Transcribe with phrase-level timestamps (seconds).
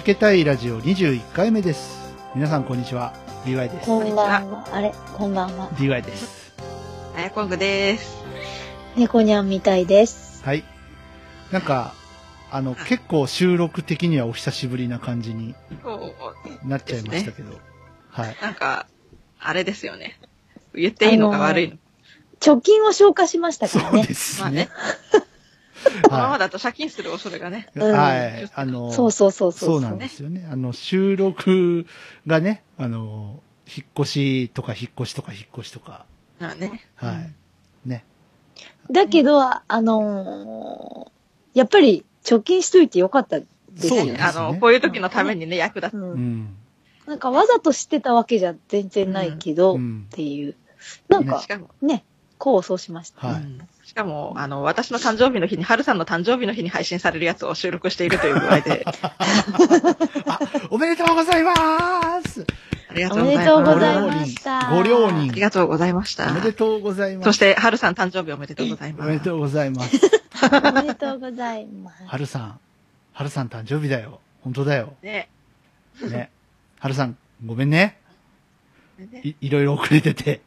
[0.00, 2.14] はじけたいラジオ21回目です。
[2.34, 3.12] 皆さんこんにちは。
[3.44, 3.86] DY です。
[3.86, 4.66] こんばんは。
[4.72, 4.94] あれ？
[5.18, 5.68] こんばんは。
[5.72, 6.54] DY です。
[7.14, 8.16] あやこんぐです。
[8.96, 10.42] 猫にゃんみたいです。
[10.42, 10.64] はい。
[11.52, 11.92] なんか、
[12.50, 16.14] あの、結構収録的にはお久しぶりな感じにそ
[16.64, 17.52] うなっちゃいましたけど。
[18.08, 18.36] はい。
[18.40, 18.86] なんか、
[19.38, 20.18] あれですよね。
[20.74, 21.82] 言っていいのか悪いのか。
[22.40, 24.06] 貯金を消化しましたそうからね。
[24.06, 24.70] ですまあねね。。
[26.04, 27.68] このままはだと借金する恐れがね。
[27.76, 27.78] い。
[27.78, 28.50] うんはい。
[28.54, 29.68] あの、そうそうそうそう。
[29.70, 30.46] そうなんですよね。
[30.50, 31.86] あの、収録
[32.26, 36.06] がね、あの、引っ越しとか引っ越しとか引っ越しとか、
[36.38, 36.86] まあね。
[36.96, 37.88] はい。
[37.88, 38.04] ね。
[38.90, 41.20] だけど、あのー
[41.52, 43.46] やっぱり貯金しといてよかったで
[43.76, 44.18] すよね。
[44.20, 45.94] あの、こういう時のためにね、役立つ。
[45.94, 45.98] う。
[45.98, 46.56] うんん。
[47.06, 50.06] なんかわざとしてたわけじゃ全然ないけど、っうん。
[50.10, 50.54] ていう。
[51.08, 51.42] なんか
[51.82, 52.04] ね、
[52.38, 53.26] こうそうしました。
[53.26, 53.42] はい。
[53.90, 58.84] うんしかも、あの、私の誕生日の日に、はるさんの誕生日の日に配信されるやつを収録しているという具合で、
[60.26, 60.38] あ、
[60.70, 61.54] おめでとうございま
[62.22, 62.46] す
[62.88, 63.44] ありがおとうございます。
[63.44, 64.70] めでとうございました。
[64.70, 65.40] ご両あり人。
[65.40, 66.30] がとうございました。
[66.30, 67.24] おめでとうございます。
[67.24, 69.08] そして、はるさん誕生日おめでとうございます。
[69.08, 70.00] おめでとうございます。
[70.52, 72.04] おめでとうございます。
[72.06, 72.60] はるさん。
[73.12, 74.20] はるさん誕生日だよ。
[74.42, 74.94] 本当だよ。
[75.02, 75.28] ね。
[76.00, 76.30] ね。
[76.78, 77.98] はるさん、ごめんね。
[78.98, 80.40] ねい、 いろいろ遅れてて。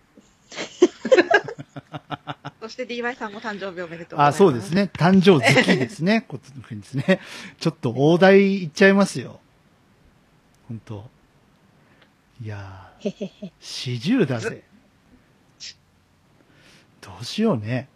[2.61, 4.37] そして DY さんも誕生日おめでとうあ、す。
[4.37, 4.71] そうです。
[4.71, 4.89] ね。
[4.93, 6.21] 誕生月ですね。
[6.27, 7.19] こっちの国ですね。
[7.59, 9.39] ちょっと大台いっちゃいますよ。
[10.67, 11.09] 本当
[12.41, 13.53] いやー、へへへ。
[13.59, 14.63] 四十だぜ。
[17.01, 17.89] どうしようね。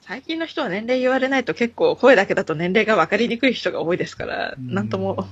[0.00, 5.28] 最近の人は年齢言われないと結構声だけだと年齢が分かりにくい人が多いですから、なんとも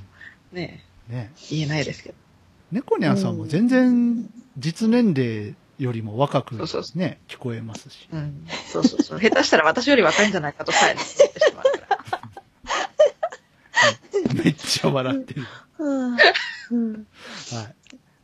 [0.53, 1.15] ね、うん。
[1.17, 1.33] ね。
[1.51, 2.15] 言えないですけど。
[2.71, 4.29] 猫ニャンさんも全然
[4.59, 8.09] 実年齢よりも若くそうそうそね、聞こえますし。
[8.13, 8.47] うん。
[8.73, 9.21] そうそうそう。
[9.21, 11.87] 下手したら私より若いんじゃないかとさえ思ってしまうか
[14.35, 14.43] ら。
[14.45, 15.47] めっちゃ笑ってる。
[15.79, 16.17] うん。
[16.71, 16.95] うん。
[16.95, 17.75] はい。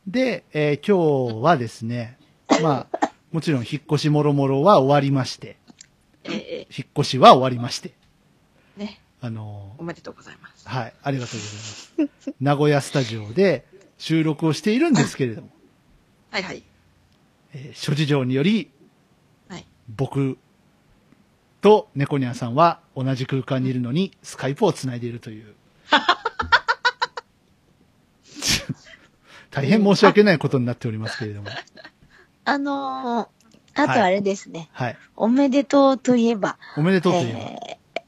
[0.07, 2.17] で、えー今日はですね、
[2.61, 5.57] まあ、もちろん引っ越しもろもろは終わりまして、
[6.25, 7.93] ええ引っ越しは終わりまして、
[8.77, 9.01] ね。
[9.21, 10.67] あのおめでとうございます。
[10.67, 12.33] ーはい、ありがとうございます。
[12.39, 13.65] 名古屋スタジオで
[13.97, 15.49] 収録をしているんですけれども、
[16.29, 16.63] はいはい。
[17.57, 18.69] えー諸事情により、
[19.47, 19.65] はい。
[19.95, 20.37] 僕
[21.61, 25.55] と猫ニャンさんは同じ空間にいるのにスカイプをつないでいるという。
[29.51, 31.47] 大変申し訳ないことになっておりますけれども。
[32.43, 33.35] あのー
[33.77, 34.69] あとあれですね。
[34.71, 34.97] はい。
[35.17, 37.45] おめでとうといえば、おめでとうというのは。
[37.67, 38.01] えー、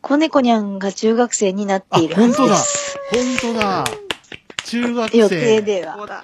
[0.00, 2.98] 子猫にゃんが中学生になっあ、ている本当だです。
[3.40, 3.84] 本当だ
[4.64, 5.40] 中学予生。
[5.40, 6.22] 定では。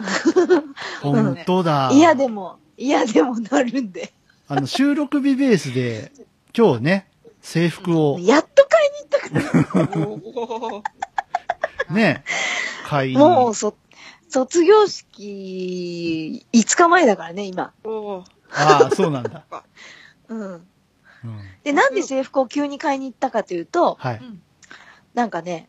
[1.00, 1.91] 本当だ。
[1.93, 4.12] 嫌でも、嫌でもなるんで。
[4.47, 6.12] あの、収録日ベースで、
[6.56, 7.09] 今日ね、
[7.43, 10.83] 制服をやっと買いに行ったか
[11.88, 11.94] ら。
[11.94, 12.25] ね、
[12.87, 13.19] 買いに。
[13.19, 13.75] もう、そ、
[14.28, 17.75] 卒業式、5日前だからね、今。
[18.50, 19.44] ああ、そうなんだ。
[20.28, 20.53] うん。
[20.53, 20.62] うん。
[21.65, 24.19] で、なんで制服を急に買いに行ったかというと、はい。
[24.19, 24.41] うん
[25.19, 25.69] なんかね、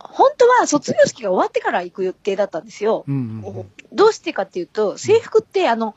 [0.00, 3.04] 本当は卒業式が終わってから行く予定だったんですよ。
[3.06, 3.72] うんうんうん。
[3.92, 5.94] どうしてかっていうと、制服って、あの、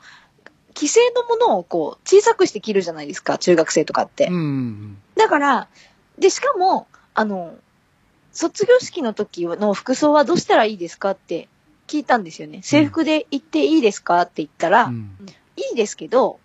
[0.74, 4.28] 既成のものをこう、小さくして着るじゃないですか、中学生とかって。
[5.16, 5.68] だから、
[6.18, 7.54] で、しかも、あの、
[8.32, 11.48] 卒業式の時の服装はどうしたらいいですかって
[11.86, 12.60] 聞いたんですよね。
[12.62, 15.16] 制服で行っていいですかって言ったら、うん。
[15.56, 16.38] いいですけど、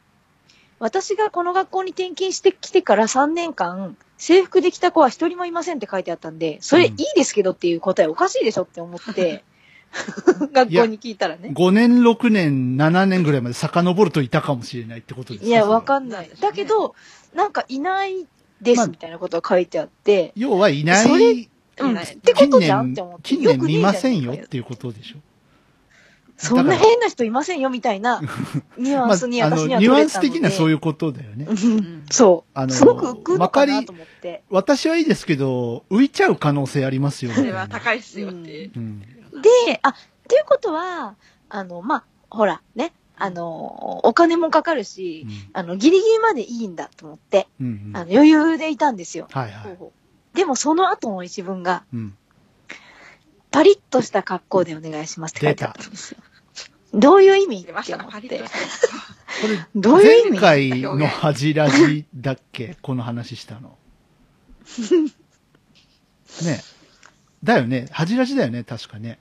[0.79, 9.43] 私がこの学校に転勤してきてから3年間、制服で来た子は一人もいませんって書いてあったんで、それいいですけどっていう答えおかしいでしょって思って、
[10.51, 11.51] 学校に聞いたらね。
[11.53, 16.95] 5年、6年、7年ぐらいまで遡るといたかもしれないってことですかいや、わかんんないだけど、
[17.33, 18.25] なんかいない
[18.61, 21.49] でまあすみたいなことが書いてあって、要はいなそれい、
[21.79, 23.21] うん、ってこ近とじゃんっ年て思っ、て。
[23.23, 25.17] 近年見ませんよっていうことでしょ。
[26.37, 28.21] そんな変な人いませんよみたいな
[28.77, 30.19] ニュアまあ、ンスに私にはニュアンス。
[30.21, 31.47] 的にはそういうことだよね。
[31.49, 32.51] うんそう。
[32.53, 34.43] あのすごく浮くのかなと思って。
[34.49, 37.37] 私はいいですけど、浮いちゃう可能性ありますよね。
[37.37, 38.69] それは高いっすよって。
[38.75, 39.01] うん。
[39.41, 39.93] で、あ、っ
[40.27, 41.15] ていうことは、
[41.49, 49.27] あの、まあ、ほら、ね、あの、お金もかかるし、うんあの、ギリギリまでいいんだと思って、うんうんあの、余裕でいたんですよ。
[49.31, 49.77] はいはい。
[50.35, 52.17] でもその後の一文が、うん。
[53.49, 56.19] パリッとした格好でお願いしますって書いてあったんですよ。
[56.93, 58.39] どういう意味って思って。
[59.41, 62.77] これ、どういう意味前回の恥ラジだっけ？
[62.81, 63.77] この話したの。
[66.43, 66.61] ね
[67.47, 67.87] だよね。
[67.91, 69.19] 恥ラジだよね、確かね。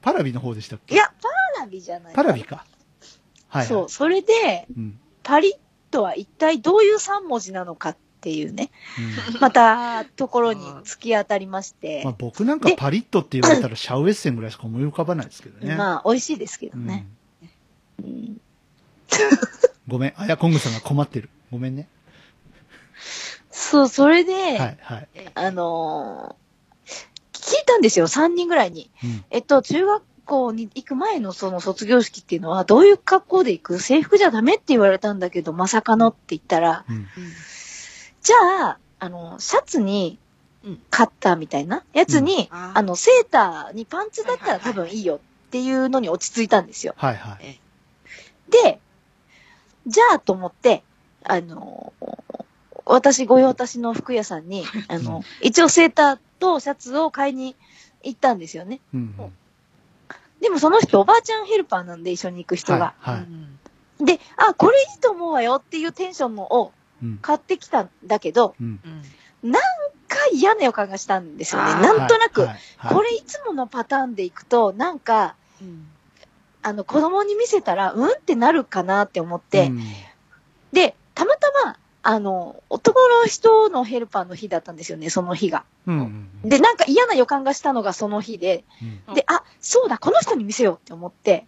[0.00, 0.94] パラビの方でしたっけ？
[0.94, 2.56] いや、パラビじゃないパラビか。
[2.56, 2.66] はい、
[3.58, 3.66] はい。
[3.66, 4.98] そう、それで、うん。
[5.22, 5.52] パリッ
[5.90, 8.70] とは一体どういう3文字なのかっていうね、
[9.32, 15.76] うんまた、ところに突き当たりましてまあ、、僕なんかパリッとって言われたらシャウエッセンぐらいしか思い浮かばないですけどね。
[15.76, 17.06] まあ、美味しいですけどうんね。
[18.02, 18.40] うん
[19.86, 20.14] ごめん。
[20.16, 21.30] あやこんぐさんが困ってる。
[21.50, 21.88] ごめんね。
[23.50, 25.08] そう、それで、はい、はい。
[25.34, 26.47] あのー
[27.48, 28.90] 聞いたんですよ、3人ぐらいに。
[29.02, 29.24] うん。
[29.30, 33.78] えっと、中学校に行く前のその卒業式っていうのは、どういう格好で行く？
[33.78, 37.06] 制服じゃダメって言われたんだけど、まさかのって言ったら、うん。
[38.22, 38.36] じゃ
[38.70, 40.18] あ、あの、シャツに
[40.64, 46.94] うん、カッターみたいなやつに、ああの、セーターにパンツだったら多分いいよっていうのに落ち着いたんですよ。
[46.96, 47.60] はい、はい。
[48.50, 48.80] で、
[49.86, 50.82] じゃあと思って、
[51.22, 51.92] あの、
[52.84, 57.56] 私、御用達の服屋さんに、あの、一応セーターとシャツを買いに
[58.02, 58.80] 行ったんですよね。
[58.94, 59.32] うんうん。
[60.40, 62.94] でもその人おばあちゃんヘルパーなんで一緒に行く人が。
[63.00, 63.22] はい、はい。
[63.22, 63.58] うん
[64.00, 67.18] で、あ、これいいと思うわよっていうテンションのをうん。
[67.18, 68.80] 買ってきたんだけど、うん。
[68.84, 69.02] うん
[70.08, 71.74] か嫌な予感がしたんですよね。
[71.74, 72.48] なんとなく、はい
[72.78, 75.86] はいこれいつものパターンでいくと、なんか、うん
[76.62, 79.82] あの、子供に見せたら、うんってなるかなって思って、うん
[80.72, 81.76] で、たまたま、
[82.10, 85.66] あの、男の人のヘルパーの日だったんですよね、その日が。
[86.42, 88.64] で、なんか嫌な予感がしたのがその日で、
[89.08, 89.14] うん。
[89.14, 91.44] で、あ、そうだ、この人に見せようって思って、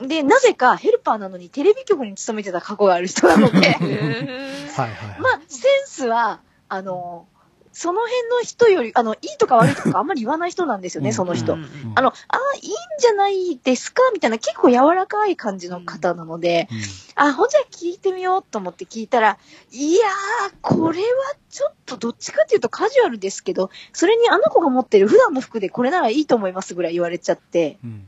[0.00, 0.08] うん。
[0.08, 3.76] で、なぜかヘルパーなのにテレビ局に勤めてた過去がある人なので。
[5.22, 7.28] まあ、センスは、あの、
[7.72, 11.54] その辺の人より、あの、いいとか悪いとかあんまり言わない人なんですよね、うんその人。
[11.54, 16.78] うんうんあの、ああ、いいんじゃないですかみたいな、結構柔らかい感じの方なので、うん
[17.14, 19.38] あ、ほんじゃ聞いてみようと思って聞いたら、
[19.70, 21.04] いやー、これは
[21.50, 28.06] ちょっとどっちかっていうとカジュアルですけど、それにあの子が持ってる普段の服でこれならいいと思いますぐらい言われちゃって、うん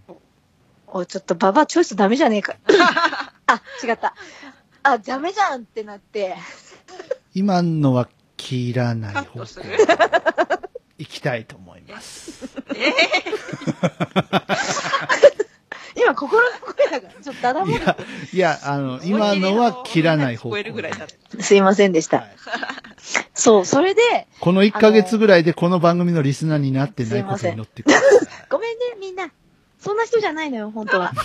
[0.97, 2.55] おい、ちょっとババアチョイスダメじゃねえか。
[3.49, 4.15] あ、違った。
[4.85, 6.37] あ、ダメじゃんってなって、
[7.35, 9.47] 今のは切らない方向。
[10.99, 12.49] 行きたいと思います。
[15.97, 17.97] 今心の声だから、ちょっとダダ漏れいや、
[18.33, 20.57] いや、あの、今のは切らない方向。
[21.41, 22.19] すいませんでした。
[22.19, 22.37] はい
[23.35, 24.01] そう、それで、
[24.41, 28.47] この1ヶ月ぐらいでこの番組のリスナーになってないことに乗ってください。
[28.49, 29.31] ごめんね、みんな。
[29.79, 31.13] そんな人じゃないのよ、本当は。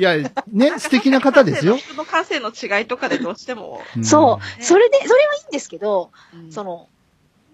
[0.00, 0.16] いや、
[0.50, 1.76] ね、素敵な方ですよ。
[1.76, 3.82] 服の感性の違いとかでどうしても。
[3.98, 4.62] んそう。
[4.62, 6.88] それで、それはいいんですけど、うんその、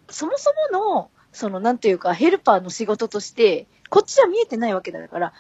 [0.08, 5.32] そもそもの、その、なんていうか、ヘルパーの仕事として、こっちは見えてないわけだから、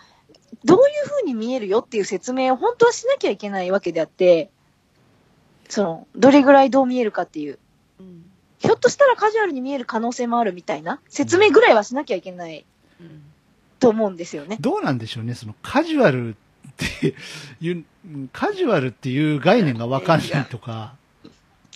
[0.64, 4.50] どういう風に見えるよっていう説明を本当はしなきゃいけないわけであって、
[5.68, 7.58] その、どれぐらいどう見えるかっていう。
[8.00, 8.22] うん
[8.58, 12.64] ひょっとしたらカジュアルに見える可能性もあるみたいな説明ぐらいはしなきゃいけない
[13.00, 13.22] うん
[13.78, 14.56] と思うんですよね。
[14.60, 16.36] どうなんでしょうね、そのカジュアル
[16.84, 17.14] って
[17.60, 17.84] いう、
[18.32, 20.94] カジュアルっていう概念がわかんないとか、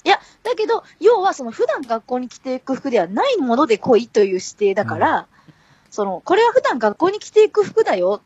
[0.04, 5.26] いや、だけど、要はその普段学校に着ていく服ではないもので来いという指定だから、
[5.90, 8.22] その、これは普段学校に着ていく服だよ。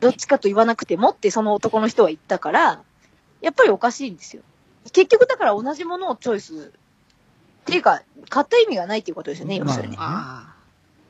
[0.00, 2.82] どっちかと言わなくてもってその男の人は言ったから、
[3.40, 4.42] やっぱりおかしいんですよ。
[4.92, 6.72] 結局だから同じものをチョイス。
[7.62, 9.96] っていうか、買った意味がないっていうことですよね、要するに。
[9.98, 10.54] あ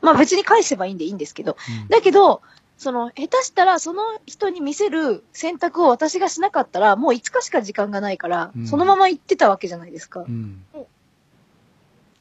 [0.01, 1.57] まあ別に返せばいいんでいいんですけど。
[1.83, 2.43] うんだけど、
[2.79, 10.21] その、下手したら、その人に見せる選択を私がしなかったら、もう5日しか時間がないから、うんそのまま行ってたわけじゃないですか。
[10.21, 10.65] うん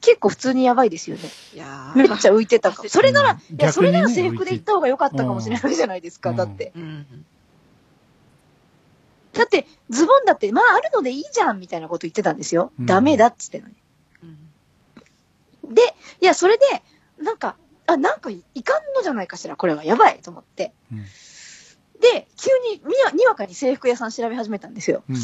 [0.02, 1.24] 結構普通にやばいですよね。
[1.24, 2.90] ーいやーめっちゃ浮いてたかも。
[2.90, 6.72] それなら、うんいや、それなら制服で行った方が良かったかもしれないじゃないですか、うんだって。
[6.76, 7.26] うん
[9.34, 12.72] だって、ズボンだって、まああるのでいいじゃん、みたいなこと言ってたんですよ。
[12.80, 13.74] うんダメだっつってのに。
[15.64, 15.82] うんで、
[16.22, 16.64] いや、それで、
[17.20, 17.56] なんか、
[17.88, 20.74] あ、なんかいいかんのじゃないかしら、これはやばいと思って。
[20.92, 21.06] うん
[22.00, 25.04] で、急に、にわにわかに制服屋さん調べ始めたんですよ。
[25.10, 25.16] うん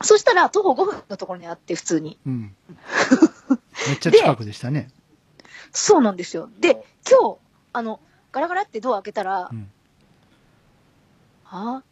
[0.00, 2.18] そしたら、徒歩5分のところにあって、普通に。
[2.26, 2.56] うんうん
[3.88, 4.90] めっちゃ近くでしたね。
[5.72, 6.48] そうなんですよ。
[6.58, 7.38] で、今日、
[7.72, 8.00] あの、
[8.32, 9.70] ガラガラってドア開けたら、うん
[11.50, 11.82] あ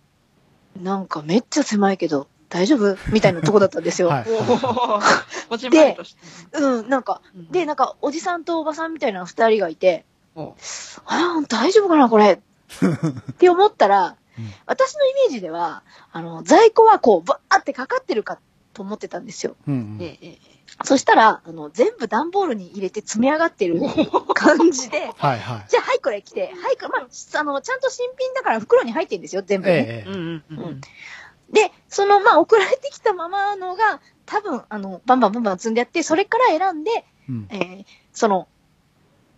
[0.82, 2.96] なんかめっちゃ狭いけど、大丈夫？
[3.12, 4.08] みたいなとこだったんですよ。
[4.08, 6.16] はい おーこじんまりとし
[6.52, 6.58] て。
[6.58, 10.54] うん、なんか、で、なんか、おじさんとおばさんみたいな二人がいて、お
[11.06, 12.40] あー大丈夫かなこれ。
[13.30, 18.38] って思ったら、うん私のイメージでは、あの、在庫はこう、バーってかかってるか
[18.74, 19.56] と思ってたんですよ。
[19.66, 20.18] うんうん。
[20.84, 23.80] そしたら、あの、全部段ボールに入れて積み上がってる
[24.34, 25.66] 感じで、はいはい。
[25.70, 30.04] じゃあ、はい、これ来て、はい、これ、まあ、あの、ちゃんと新品だから袋に入ってるんですよ、全部、ね。
[30.04, 30.80] えうんうんうん
[31.52, 38.48] で、その、まあ、送られてきたままのが、多分、あの、バンバンバンバン積んであって、それから選んで、うんえーその、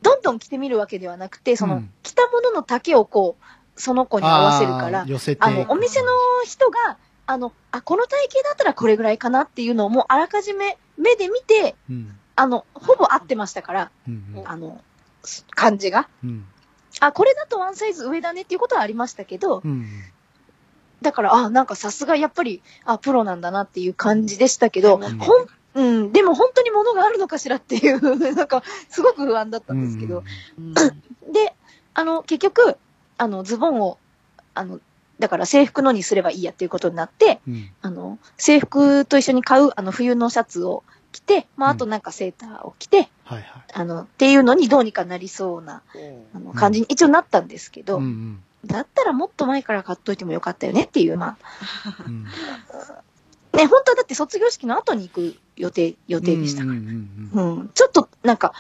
[0.00, 6.08] どんどん着てみるわけではなくて、その、うん着たものの丈をこう、その子に合わせるからあの、お店の
[6.44, 12.18] 人が、あの、あ、この体型だったらこれぐらいかなっていうのをもうあらかじめ目で見て、うん。
[12.36, 14.80] あの、ほぼ合ってましたから、うんあの、
[15.22, 16.08] す感じが。
[16.24, 16.46] うん。
[17.00, 19.86] あ、これだとワンサイズ上だねっていうことはありましたけど、うん。
[21.02, 25.18] だから、あ、なんかさすがやっぱり、あ、プロなんだなっていう感じでしたけど、うん。
[25.18, 28.00] ほん、うん、でも本当に物があるのかしらっていう、
[28.34, 30.24] なんか、すごく不安だったんですけど、
[30.58, 30.74] うん。
[30.74, 31.54] で、
[31.94, 32.76] あの、結局、
[33.16, 33.98] あの、ズボンを、
[34.54, 34.80] あの、
[35.18, 37.70] だから制服のにすればいいやっていうことになって、うん。
[37.82, 43.44] あの、制服と一緒に買う、あの、冬のシャツを着て、まあ、あとなんかセーターを着て、はいはい。
[43.72, 45.82] あの、っていうのにどうにかなりそうな、
[46.34, 48.42] あの、感じに一応なったんですけど、うんうん。
[48.66, 51.36] だったらもっと前から買っといてもよかったよねっていう、ま
[52.06, 52.26] うん。
[53.52, 57.42] あ、ね、本当はだって卒業式の後に行く予定、予定でしたかうんうんうんら。
[57.42, 57.68] うん。
[57.74, 58.52] ちょっと、なんか、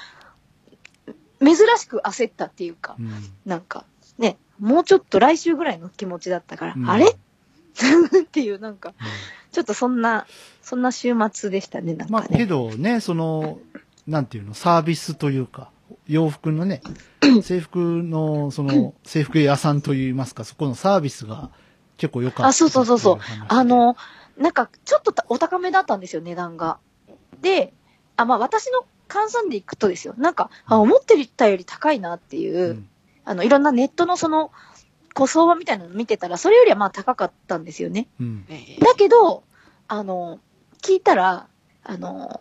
[1.40, 3.12] 珍しく焦ったっていうか、うん。
[3.44, 3.84] なんか、
[4.18, 6.88] ね、もうちょっと来週ぐらいの気持ちだったから、うん。
[6.88, 7.06] あれ？
[7.10, 8.92] っていう、なんか、
[9.52, 10.26] ちょっとそんな、
[10.62, 12.46] そんな週末でしたね、なんまあ、けかね。
[12.46, 13.58] どね、その、
[14.06, 15.70] なんていうの、サービスというか、
[16.08, 16.80] 洋服のね、
[17.42, 21.50] 制服の、その、制服屋さんといいますか、そこのサービスが
[21.98, 22.46] 結構良かった。
[22.48, 23.96] あそうそうそうそうあ、の、
[24.36, 26.78] なんか、ちょっとたお高めだったんですよ、値段が。
[27.42, 27.74] で、
[28.16, 30.14] あ、まあ、私の換算でいくとですよ。
[30.16, 32.88] なんか、あ、思ってたより高いなっていう、うん
[33.28, 34.50] あの、いろんなネットのその、
[35.12, 38.08] 小相場みたいなの見てたら、それよりはまあ高かったんですよね。
[38.18, 38.46] うん。
[38.48, 39.42] ええだけど、
[39.86, 40.40] あの、
[40.82, 41.46] 聞いたら、
[41.82, 42.40] あの、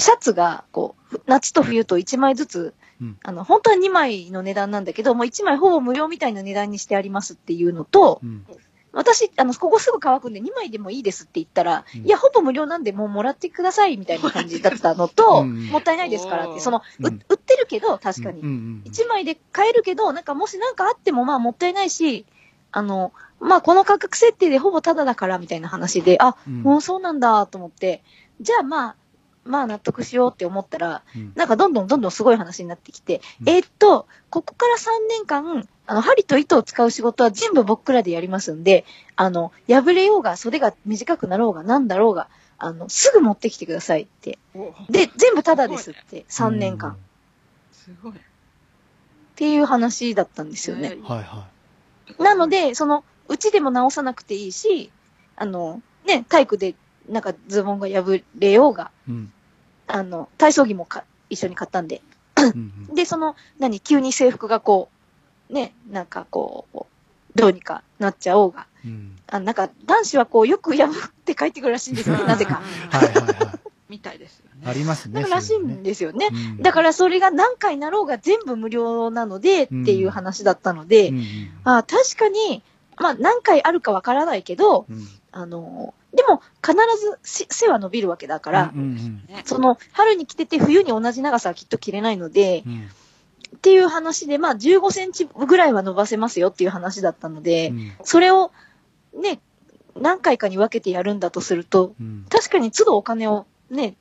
[0.00, 3.18] シャツが、こう、ふ夏と冬と1枚ずつ、うん。
[3.22, 8.46] あの、本当は2枚の値段なんだけど、もう1枚ほぼ無料みたいな値段にしてありますっていうのとう、ん。
[8.92, 12.04] 私、あの、ここすぐ乾くんで2枚でもいいですって言ったら、うん。
[12.04, 18.40] いや、ほぼ無料なんでもうもらってくださいみたいな感じだったのと、うんもったいないですからって、その、売ってるけど、確かに。
[18.40, 18.48] うん。
[18.48, 22.26] うん1枚で買えるけど、なんかもしなんかあってもまあもったいないし、
[22.72, 26.62] あの、まあこの価格設定でほぼタダだからみたいな話で、あ、うん。
[26.62, 28.02] もうそうなんだと思って、
[28.40, 28.96] じゃあまあ、
[29.44, 38.84] まあ納得しようって思ったら、うんなんかどんどんどんどんすごい話になってきて、うんえーっと、ここから3年間、あの、針と糸を使う仕事は全部僕らでやりますんで、
[39.16, 42.28] あの、破れようが袖が短くなろうがなんだろうが、
[42.58, 44.38] あの、すぐ持ってきてくださいって。
[44.54, 46.92] おで、全部タダですって、3年間。
[46.92, 46.96] っ
[47.72, 48.12] すごい。
[49.36, 50.96] ていう話だったんですよね。
[50.98, 51.46] うんはいは
[52.18, 54.90] なので、その、うちでも直さなくていいし、
[55.36, 56.74] あの、ね、体育で、
[57.08, 59.10] なんかズボンが破れようが、い。
[59.10, 59.32] うん。
[59.86, 62.02] あの、体操着もか一緒に買ったんで。
[62.36, 64.90] うん で、その、何、急に制服がこ
[65.50, 66.78] う、ね、なんかこう、
[67.34, 68.66] どうにかなっちゃおうが。
[68.84, 69.18] うん。
[69.26, 72.62] あなんか、男子はこう、よく破って帰ってくるらしいんですよね、なぜか。
[72.90, 73.58] はいはいはい。
[73.88, 74.62] みたいですよね。
[74.66, 75.22] ありますね。
[75.22, 76.28] らしいんでですよね。
[76.60, 81.24] だからそれが何回なろうが全部無料なので、っていう話だったので、うんうん
[81.64, 82.62] あ確かに、
[82.98, 89.42] まあ何回あるかわからないけど、うんあの、でも必ずし背は伸びるわけだから、うんうんね。
[89.44, 92.88] その春に着てて冬に同じ長さはきっと着れないので、うん。
[93.56, 97.92] っていう話で、まあ15センチぐらいは伸ばせますよっていう話だったので、うん。
[98.04, 98.52] それを
[99.14, 99.40] ね、
[99.96, 102.26] 何回かに分けてやるんだとすると、うん。
[102.28, 103.94] 確かに都度お金をね、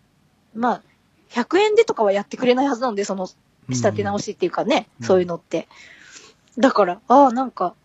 [0.54, 0.82] まあ、
[1.30, 3.36] 100円でとかはやってくれないはずなので、その仕
[3.70, 5.06] 立て直しっていうかね、うん。
[5.06, 5.68] そういうのって。
[6.58, 7.76] だから、ああ、なんか、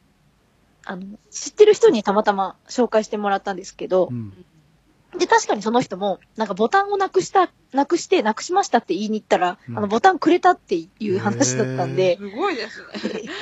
[0.84, 4.32] あの、知ってる人にたまたま紹介してもらったんですけどう、ん。
[5.18, 9.78] で、確かにその人も、なんかボタンをなくした、なくして、なくしましたって言いに行ったら、うん。
[9.78, 12.86] あの、ボタンくれたっていう話だったんで、すごいですね。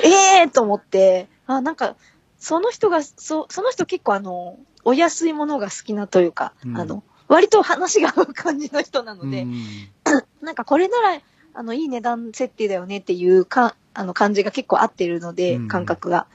[0.02, 1.96] ええーと思って、あ、なんか、
[2.38, 6.76] その人が、そ、その人結構あの、お安いものが好きなというか、うん。
[6.76, 9.88] あの、割と話が合う感じの人なので、うん。
[10.42, 11.20] なんかこれなら、
[11.54, 15.68] あの、いい値段設定だよねっていうか、あの、感じが結構合ってるので、うん。
[15.68, 16.26] 感覚が。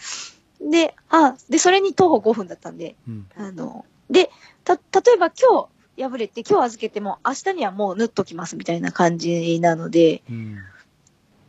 [0.65, 3.25] で、あ、で、それに徒歩5分だったんで、うん。
[3.37, 4.29] あの、で、
[4.63, 4.81] た、例
[5.13, 5.67] えば今
[5.97, 10.57] 日破れて今日預けても明日にはもう縫っときますみたいな感じなので、うん。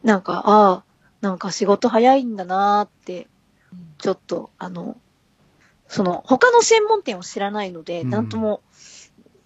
[0.02, 0.84] なんか、ああ、
[1.20, 3.26] なんか仕事早いんだなーって、
[3.98, 4.96] ちょっと、あの、
[5.88, 8.10] その、他の専門店を知らないので、うん。
[8.10, 8.60] なんとも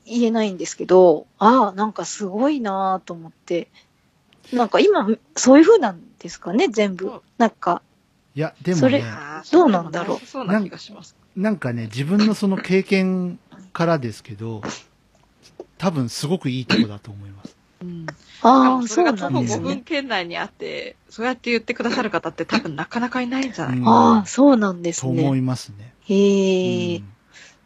[0.04, 3.68] 言えないんですけど、ああ、なんかすごいなーと思って、
[4.52, 7.22] なんか今、そういう風なんですかね、全部。
[7.38, 7.82] なんか、
[8.40, 11.14] いいや、でもそれね、あーどうなんだろうそうな気がします。
[11.36, 13.38] なんかね、自分のその経験
[13.74, 14.62] からですけど、
[15.76, 17.56] 多分すごくいいとこだと思います。
[17.82, 18.06] うん。
[18.42, 19.82] ああ、そうなんです5分ね。
[19.84, 23.90] 圏内にあって、そうやって言ってくださる方って多分なかなかいないんじゃないかな。
[23.90, 25.46] ああ、そうなんですと思いね。
[25.46, 25.94] ますね。
[26.06, 27.04] へえ、うん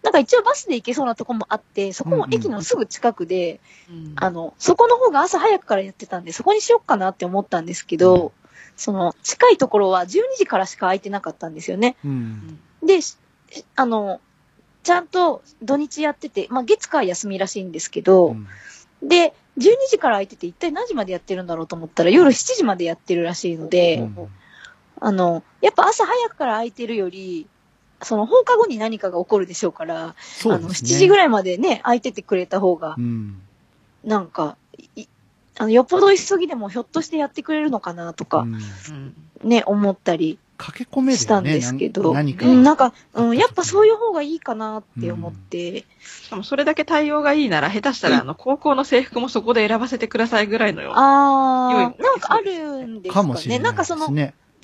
[0.02, 8.32] なんか一応バスで行けそうなとこもあって、そこも駅のすぐ近くで、うんあの、そこの方が朝早くからやってたんで、そこにしよっかなって思ったんですけど、
[8.76, 11.96] その、近いところは12時からしか空いてなかったんですよね。
[12.04, 12.58] うん。
[12.82, 13.16] で、し
[13.76, 14.20] あの、
[14.82, 18.46] ちゃんと土日やってて、まあ月火休みらしいんですけど、うん
[19.02, 24.28] で、12時から空いてて一体何時までやってるんだろうと思ったら夜7時までやってるらしいので、うん
[25.00, 27.46] あの、やっぱ朝早くから空いてるより、
[28.02, 30.90] その放課後に何かが起こるでしょうから、あの、そうですね。
[30.90, 33.42] 7時ぐらいまでね、空いててくれた方がう、ん。
[34.02, 34.56] なんか、
[34.96, 35.06] い
[35.58, 38.46] あの、よっぽど急ぎでもひょっとしてやってくれるのかなとか、
[39.42, 41.18] ね、思ったり駆け込める。
[41.18, 42.46] したんですけど、何か。
[42.46, 50.92] うん、なんか、うん、やっぱそういう方がいいかなって思って、しかもそれだけ対応がいいなら、下手したら、あの、高校の制服もそこで選ばせてくださいぐらいのよ。
[50.94, 53.26] あー、良いもなんかあるんですかね。
[53.26, 54.08] かもしれなないんかその。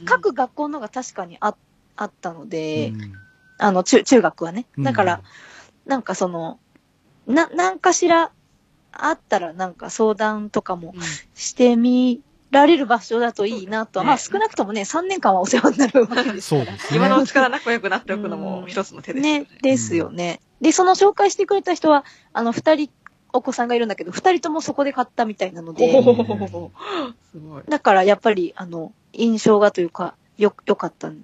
[0.04, 1.54] 各学校のが確かにあ
[1.96, 3.12] あったので、うん
[3.58, 4.64] あの、中、中学はね。
[4.78, 5.20] だから、うん
[5.86, 6.58] なんかその、
[7.26, 8.30] な、なんかしら、
[8.92, 11.02] あったらなんか相談とかもうん
[11.34, 12.20] してみ
[12.50, 16.72] られる場所だといいなとまあ少なくともね、3年間はお世話になるわけですから。
[16.72, 16.78] ね。
[16.92, 19.40] 今のうちから仲良くなっておくのも一つの手ですよね。
[19.40, 20.40] ね、ですよね。
[20.60, 22.90] で、その紹介してくれた人は、あの、二人、
[23.32, 26.70] お子さんがいるんだけど、二人ともそこで買ったみたいなのおで、ー
[27.32, 27.62] すごい。
[27.68, 31.16] だからやっぱり、あの、印象がというか、よ、良かったん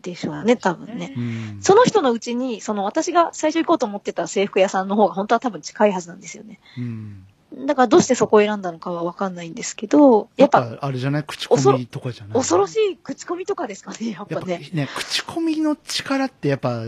[0.00, 1.14] でしょうね、多分ね。
[1.16, 6.58] うんその人のうちに、その私が最初行こうと思ってた制服屋さんの方が本当は多分近いはずなんですよね。
[6.78, 7.26] うん
[7.66, 11.24] だからどうしてそこを選んだのかはわかんないんですけど、ややっっぱぱ、あれじゃない？
[11.24, 12.32] 口コミとかじゃない？
[12.34, 14.70] 恐ろしい口コミとかですかね、やっやっぱぱね。
[14.72, 16.80] ね、口コミの力ってやっぱ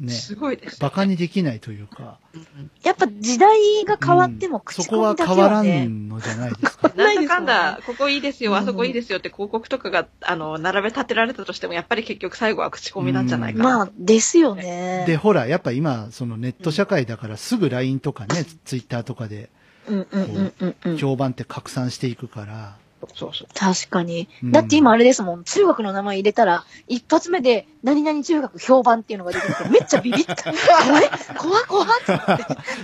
[0.00, 0.76] ね、すごいですよね。
[0.80, 2.18] 馬鹿にできないというか。
[2.34, 6.92] うんうんやっぱ時代が変わってもうん口そこはコミだけ変わらはね、んのじゃないですか。
[6.96, 13.78] なんねなんだかんだ、 ここいいですよ、うんあそこいいですよって広告とかが、あの、並べ立てられたとしても、やっぱり結局最後は口コミなんじゃないかな。
[13.78, 15.04] まあ、ですよね。
[15.06, 19.50] で、ほら、やっぱ今、そのネット社会だからすぐ LINE とかね、Twitter とかで
[19.88, 20.96] うんうんうんうんうん。
[20.98, 22.76] 評判って拡散していくから、
[23.14, 23.48] そうそう。
[23.54, 24.28] 確かに。
[24.42, 30.36] うんだって今あれですもん、中学の名前入れたら、一発目で、何々中学評判っていうのが出てきて、めっちゃビビった。
[30.42, 31.88] 怖い怖い怖い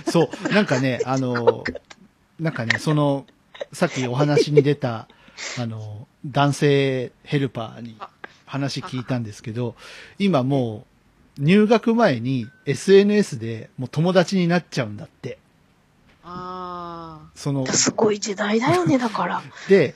[0.09, 1.63] そう、なんかね、あの、
[2.39, 3.25] なんかね、その、
[3.71, 5.07] さっきお話に出た、
[5.59, 7.97] あの、男性ヘルパーに
[8.45, 9.75] 話聞いたんですけど、
[10.19, 10.85] 今も
[11.39, 15.37] う、入学前に SNS でもう友達になっちゃうんだって。
[16.23, 19.41] あその、すごい時代だよね、だから。
[19.69, 19.95] で、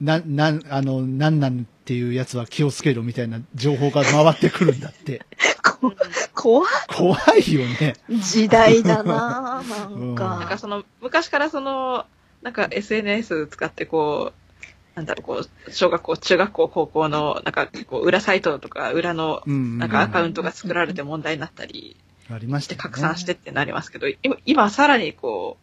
[0.00, 5.22] な、なん、あの、なんなんっていうやつは気をつけろみたいな情報が回ってくるんだって。
[5.62, 5.94] こ
[6.34, 7.94] 怖い怖いよね。
[8.08, 10.28] 時代だなぁ、な んうんあ。
[10.28, 10.58] なんかか。
[10.58, 12.06] その、昔からその、
[12.42, 19.78] なんか SNS 使ってこう、なんだろう、こう、小学校、中学校、高校の、なんか、こう、裏サイトとか、裏の、うん。
[19.78, 21.96] なんかアカウントが作られて問題になったり
[22.30, 25.56] ありまして拡散してってなりますけど、今、今さらにこ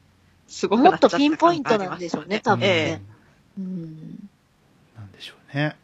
[0.47, 3.01] う、すごくなもっとピンポイントなんでしょうね、多分えね。
[3.60, 4.30] うん
[4.95, 5.76] なんでしょうね。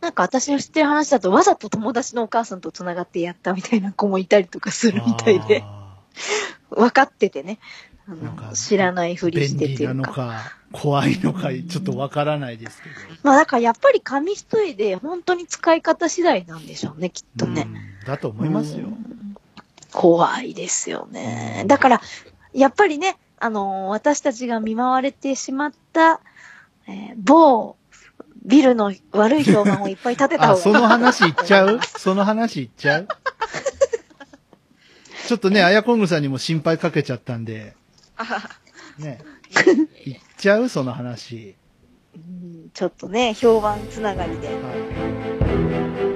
[0.00, 5.96] なんか私の知ってる話だと、わざと友達のお母さんと繋がってやったみたいな子もいたりとかするみたいで、あ
[6.70, 7.58] 分かっててね。
[8.08, 10.12] あなんかの知らないふーりしてっていうか。
[10.12, 12.94] か、怖いのか、ちょっとわからないですけど。
[13.22, 17.66] まあだからやっぱり紙一重で本当に使い方次第なんでしょうね、きっとね。
[17.66, 18.90] うんだと思いますよう。
[18.90, 19.36] ん
[19.92, 21.64] 怖いですよね。
[21.66, 22.00] だから、
[22.54, 26.20] やっぱりね、あのー私たちが見舞われてしまった、
[26.88, 27.76] えー某
[28.44, 30.62] ビルの悪い評判をいっぱい立てたあ、方がいい。
[30.62, 31.80] その話いっちゃう？
[31.98, 33.08] その話いっちゃう？
[35.28, 37.74] ちょっとね、あやこんぐさんにも心配かけちゃったんで、
[38.98, 39.18] ね。
[40.06, 40.68] いっちゃう？
[40.70, 41.56] その話。
[42.16, 44.48] うんちょっとね、評判つながりで。
[44.48, 44.54] は
[46.04, 46.07] い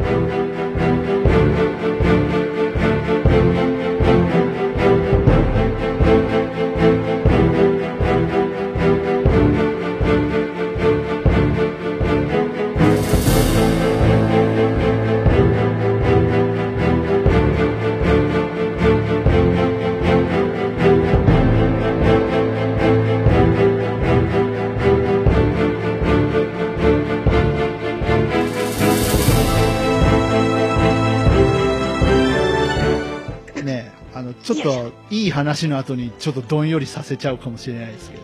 [35.33, 38.23] 話の後にちょっとどんよりさせちゃうかもしれないですけど。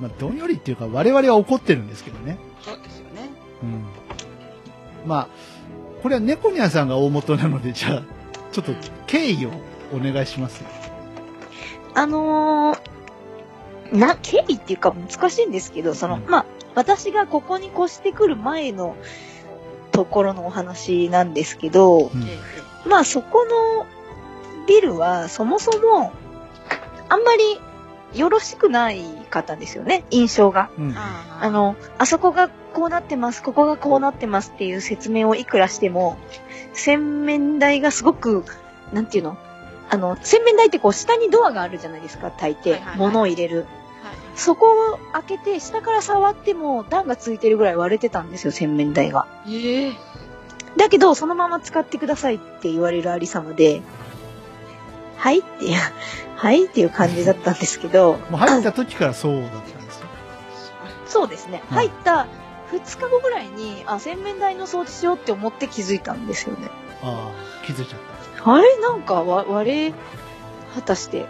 [0.00, 2.38] まあ、どんよりっていうか我々は怒ってるんですけどね。
[2.62, 3.30] そうですよね。
[3.62, 3.84] うん。
[5.06, 5.28] まあ、
[6.02, 8.02] これは猫ニャンさんが大元なので、じゃあ、
[8.52, 8.72] ちょっと
[9.06, 9.50] 経緯を
[9.94, 10.64] お願いします。
[11.94, 18.96] あのー、な、経緯っていうか難しいんですけど、その、うんまあ、私がここに越してくる前の
[19.92, 23.86] ところのお話なんですけど、うんええまあそこの
[24.66, 26.12] ビルはそもそも
[27.08, 27.60] あんまり
[28.18, 30.70] よろしくないかったんですよね、印象が。
[30.78, 30.94] うん。
[30.96, 36.16] ああ、の、あそこがこうなってます、ここがこうなってますっていう説明をいくらしても、
[36.72, 38.44] 洗面台がすごく、
[38.92, 39.36] なんていうの？
[39.90, 42.72] あの、洗面台ってこう下にドアがあるじゃないですか、大抵。
[42.72, 43.58] はいはいはい物を入れる。
[43.58, 43.66] はい
[44.36, 49.26] そこを開けて、下から触っても段がついてるぐらい割れてたんですよ、洗面台が。
[49.48, 49.92] ええ
[50.76, 53.80] だけど、そのまま使ってくださいって言われるありさまで、
[55.16, 55.80] はいっていう、
[56.36, 60.06] はいっていう感じだったんですけど、もう入った時からそうだったんですか？
[61.06, 61.62] そうですね。
[61.70, 62.26] うん入った
[62.72, 66.68] 2日後ぐらいに、あ、洗面台の掃除しようって思って気づいたんですよね。
[67.02, 67.30] あ
[67.62, 68.00] あ、気づいちゃっ
[68.44, 68.50] た。
[68.52, 68.76] あれ？
[68.80, 69.94] なんかわ割れ、
[70.74, 71.26] 果たして、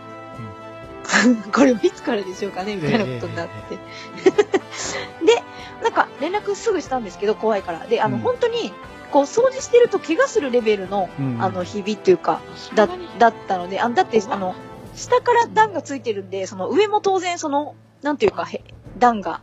[1.53, 2.77] これはいつからでしょうかね？
[2.77, 3.77] みたいなことになって。
[5.25, 5.43] で、
[5.83, 7.87] なんか連絡すぐしたんですけど、怖いから。
[7.87, 8.73] で、あの、うん本当に、
[9.11, 12.41] こう、掃除してると怪我するレベルの、うんあの、日々っていうか、
[12.75, 12.89] だ
[13.19, 14.55] だったので、あだって、あの、
[14.95, 18.63] 下から段がついてるんで、その上も当然その、なんていうか、へ
[18.99, 19.43] 段が、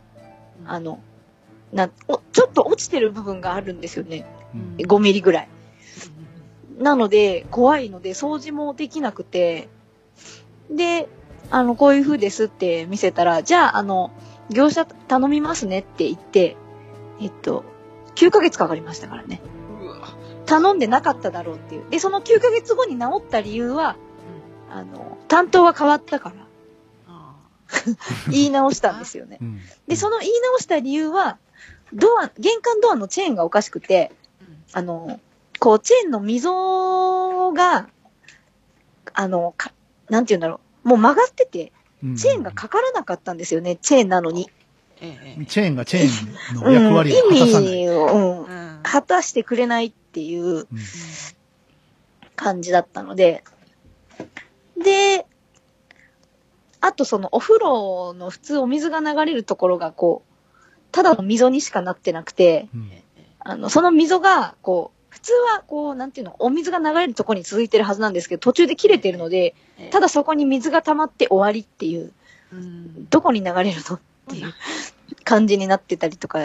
[0.66, 1.00] あの、
[1.72, 4.26] なお、ちょっと落ちてる部分があるんですよね。
[4.54, 5.48] うん5ミリぐらい。
[6.78, 9.68] なので、怖いので、掃除もできなくて、
[10.70, 11.08] で、
[11.50, 14.10] あの、こういう風ですって見せたら、じゃあ、あの、
[14.50, 16.56] 業者頼みますねって言って、
[17.20, 17.64] えっと、
[18.16, 19.40] 9ヶ月かかりましたからね。
[20.46, 21.84] 頼んでなかっただろうっていう。
[21.90, 23.96] で、その9ヶ月後に治った理由は、
[24.70, 26.34] あの、担当が変わったから、
[27.08, 27.34] あ
[28.30, 29.38] 言い直したんですよね。
[29.40, 31.38] うんで、その言い直した理由は、
[31.92, 34.12] ドア、玄関ドアのチェーンがおかしくて、
[34.72, 35.20] あの、
[35.60, 37.88] こう、チェーンの溝が、
[39.12, 39.72] あの、か、
[40.10, 40.88] なんて言うんだろう。
[40.88, 44.50] もう曲がってて、うんチェーンがかからなかったんですよね、チェーンなのに。
[45.00, 47.72] チェーンがチェーンの役割をうん、意果たさない。
[47.72, 50.66] 味を、うんえうん果たしてくれないっていううん。
[52.36, 53.44] 感じだったので、
[54.76, 55.24] で、
[56.80, 60.34] あとそのお風呂の普通お水が流れるところがこう、
[60.90, 62.90] ただの溝にしかなってなくて、うん。
[63.38, 69.90] あの、その溝が、こう、普通は、こう、なんていうの、お水が流れるところに続いてるはずなんですけど、途中で切れてるので、ええ。
[69.90, 72.12] ただそこに水が溜まって終わりっていう、
[72.52, 73.08] うん。
[73.10, 73.96] どこに流れるの？
[73.96, 74.52] っていう
[75.24, 76.40] 感じになってたりとか、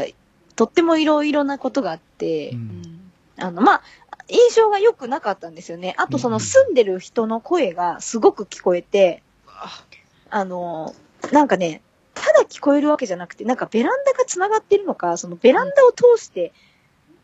[0.55, 2.98] とってもいろいろなことがあってう、うんん
[3.39, 3.81] あの、まあ、
[4.27, 5.95] 印象が良くなかったんですよね。
[5.97, 9.83] あとそのうん住んでる人の声がすごく聞こえて、あ
[10.29, 10.93] あの、
[11.31, 11.81] なんかね、
[12.13, 16.53] ただ聞こえるわけじゃなくて、なんかベランダが繋がってるのか、そのベランダを通して、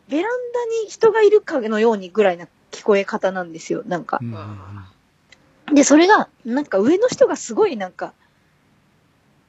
[0.08, 4.20] ベランダに人がいるかのようにぐらいな聞こえ方なんですよ、なんか。
[5.72, 8.14] で、それが、なんか上の人がすごいなんか、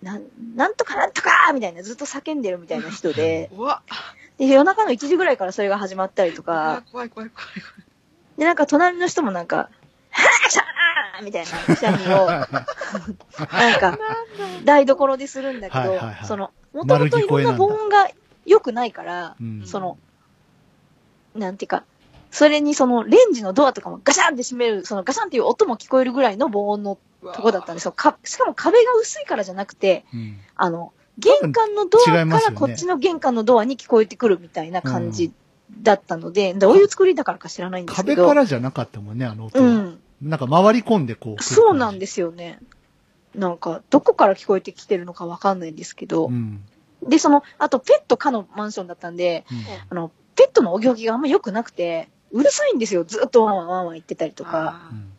[0.01, 0.23] なん、
[0.55, 3.49] なんとかなんとかみたいな、ずっと叫んでるみたいな人で、
[4.37, 7.49] で、夜中の1時ぐらいからそれが始まったりとか、怖い怖い怖い
[8.37, 11.25] で、なんか隣の人もなんか、はぁしゃー!
[11.25, 13.97] みたいなくしゃみを、 なんか、
[14.63, 18.09] 台所でするんだけど、その、もともといろんな防音が
[18.45, 19.63] 良くないから、うん。
[19.65, 19.97] その、
[21.35, 21.83] なんていうか、
[22.29, 26.97] それにそのレンジのドアとかもガシャンって閉める、そのガシャンっていう音も聞こえるぐらいの防音の
[27.33, 27.91] とこだったんですよ。
[27.91, 30.39] かしかも壁が薄いからじゃなくて、うん。
[30.55, 35.31] あの、玄関のドアからこっちの玄関のドアに聞こえてくるみたいな感じ
[35.81, 38.15] だったので、どういう作りだからか知らないんですけど。
[38.15, 39.65] 壁からじゃなかったもんね、あの音は。
[39.65, 39.99] うん。
[40.21, 41.43] なんか回り込んでこう。
[41.43, 41.99] そうなんす。
[41.99, 42.59] ですよね。
[43.35, 46.27] なんか、どこから聞こえてきてるのかわかんないんですけど。
[46.27, 46.63] うん。
[47.07, 49.57] で、その、あとペット可のマンションだったんで、うん
[49.89, 53.03] あの、ペットのお行儀があんま良くなくて、うるさいんですよ。
[53.03, 54.81] ずっとワンワンワンワン言ってたりとか。
[54.87, 55.16] あうん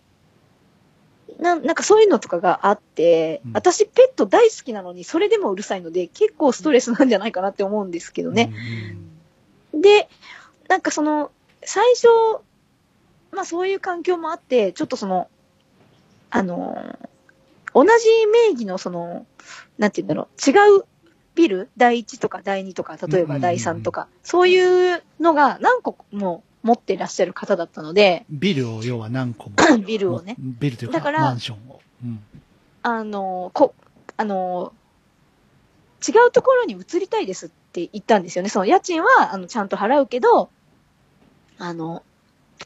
[1.39, 3.53] ななんかそういうのとかがあって、うん。
[3.53, 8.53] 私ペット大好きなのに、それでもうるさいので、結構ストレスなんじゃないかなって思うんですけどね。
[8.93, 9.09] うん
[9.81, 10.09] で、
[10.69, 11.31] なんかその、
[11.63, 12.09] 最初、
[13.33, 15.29] まあそういう環境もあって、ちょっとその、
[16.31, 17.09] あのー
[17.75, 19.27] 同じ名義のその、
[19.77, 20.85] なんて言うんだろう、違う
[21.35, 29.57] ビル第1とか第2とか、例えば第3とか、そういうのが何個も持ってらっしゃる方だったので、ビルを要は何個も。
[29.87, 30.35] ビルをね。
[30.39, 31.81] ビルというかだからマンションを。
[32.05, 32.21] うん
[32.83, 33.75] あのーこ、
[34.17, 34.79] あのー
[36.01, 38.49] 違うところに移りたいですって言ったんですよね。
[38.51, 40.49] その家賃は、あの、ちゃんと払うけど、
[41.59, 42.05] あの、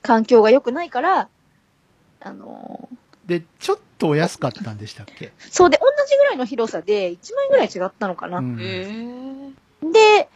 [0.02, 1.28] 環境が良くないから、
[2.20, 2.96] あのー
[3.28, 5.32] で、ちょっとお安かったんでしたっけ？
[5.38, 8.38] そうで、同じぐらいの広さで、1万円ぐらい違ったのかな。
[8.38, 9.54] うん。
[9.80, 10.28] で、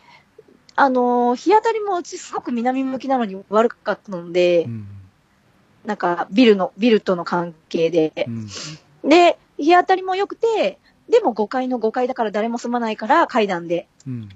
[0.77, 4.87] あのー日当たりもうちすごく南向きなのに悪かったので、うん。
[5.85, 8.31] なんかビルの、ビルとの関係でう。
[8.31, 8.47] ん。
[9.09, 13.89] で、日当たりも良くて、でも5階の5階だから誰も住まないから階段で。
[14.07, 14.29] うん。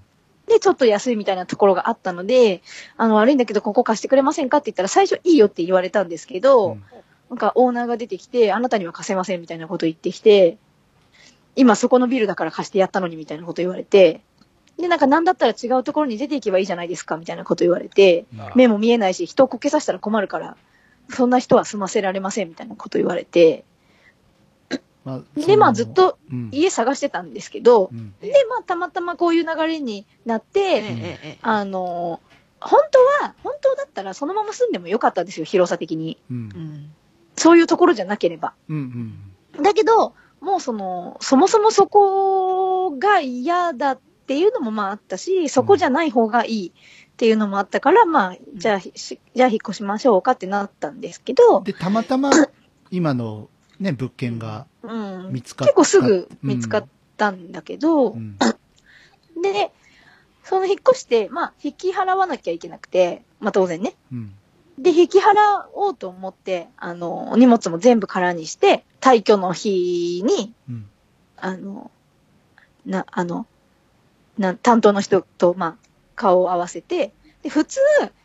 [0.46, 2.62] で、ちょっと安いみたいなところがあったので、
[2.96, 6.84] あの、悪いんだけど、ここ貸してくれませんかって言ったら、最初いいよって言われたんですけど、うん
[7.30, 10.58] なんかオーナーが出てきて、あなたには貸せませんみたいなこと言ってきて、
[11.54, 14.20] 今そこのビルだから貸してやったのにみたいなこと言われて、
[14.78, 20.56] で、なんかなんだったら違うところに出ていけばいいじゃないですかみたいなこと言われて、目も見えないし、人をこけさせたら困るから、
[21.10, 23.64] そんな人は住ませられませんみたいなこと言われて、
[25.04, 26.18] まあで、まあずっ、と。
[26.52, 28.14] 家探してたんですけどう、ん。
[28.20, 32.20] で、まあたまたまこういう流れになって、ええええあの、
[32.60, 36.18] 本当は、本当だったらそのまま住んでもよかったんですよ、広さ的に。
[36.30, 36.58] うんう。
[36.58, 36.92] ん。
[37.36, 38.52] そういうところじゃなければ。
[38.68, 39.32] うん。
[39.56, 39.62] うん。
[39.62, 46.72] だけど、もうその、そもそもそこが嫌だっていうのもまああったし、そこじゃない方がいいっ
[47.16, 52.30] ていうのもあったから、まあ、じゃあ、しじゃあ引っ越しましょうかってなったんですけど、で、たまたま、
[52.92, 53.48] 今の
[53.80, 54.86] ね、物件がう
[55.28, 55.32] ん。
[55.32, 58.38] 見つかっ結構すぐ見つかったんだけど、うん。
[59.42, 59.72] で、
[60.44, 63.96] その引っ越して、まあ、引き払わなきゃいけなくて、まあ当然ね。
[64.12, 64.32] うん。
[64.78, 65.24] で、引き払
[65.74, 70.88] おうと思って、あの、荷物も全部空にして、退去の日に、うん。
[71.36, 71.90] あの、
[72.86, 73.46] な、あの、
[74.40, 75.76] な、担当の人と、まあ、
[76.16, 77.78] 顔を合わせて、で、普通、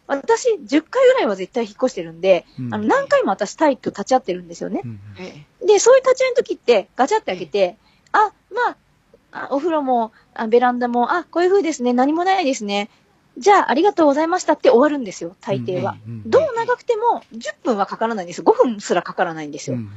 [0.08, 4.88] 私、10回ぐらいは絶対引っ越してるんで、うんあの、何回も私、退去立ち会ってるんですよねう。
[4.88, 5.00] ん。
[5.20, 7.78] えで、そういう立ち会いの時って、ガチャって開けて、
[8.12, 8.78] あ、まあ、
[9.32, 12.90] あお風呂も、あベランダも、あ、こういう風ですね、何もないですね。
[13.38, 15.98] じゃあ、ありがとうございましたって終わるんですよ、大抵は。
[16.08, 16.14] うん。
[16.14, 18.46] うんどう長くても10分はかからないんですよ。
[18.46, 19.76] 5分すらかからないんですよ。
[19.76, 19.90] うん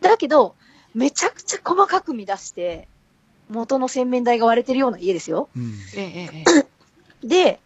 [0.00, 0.54] だけど、
[0.94, 2.88] めちゃくちゃ細かく見出して、
[3.48, 5.48] 元の洗面台が割れてるような家ですよ。
[5.56, 5.74] うん。
[7.22, 7.60] で、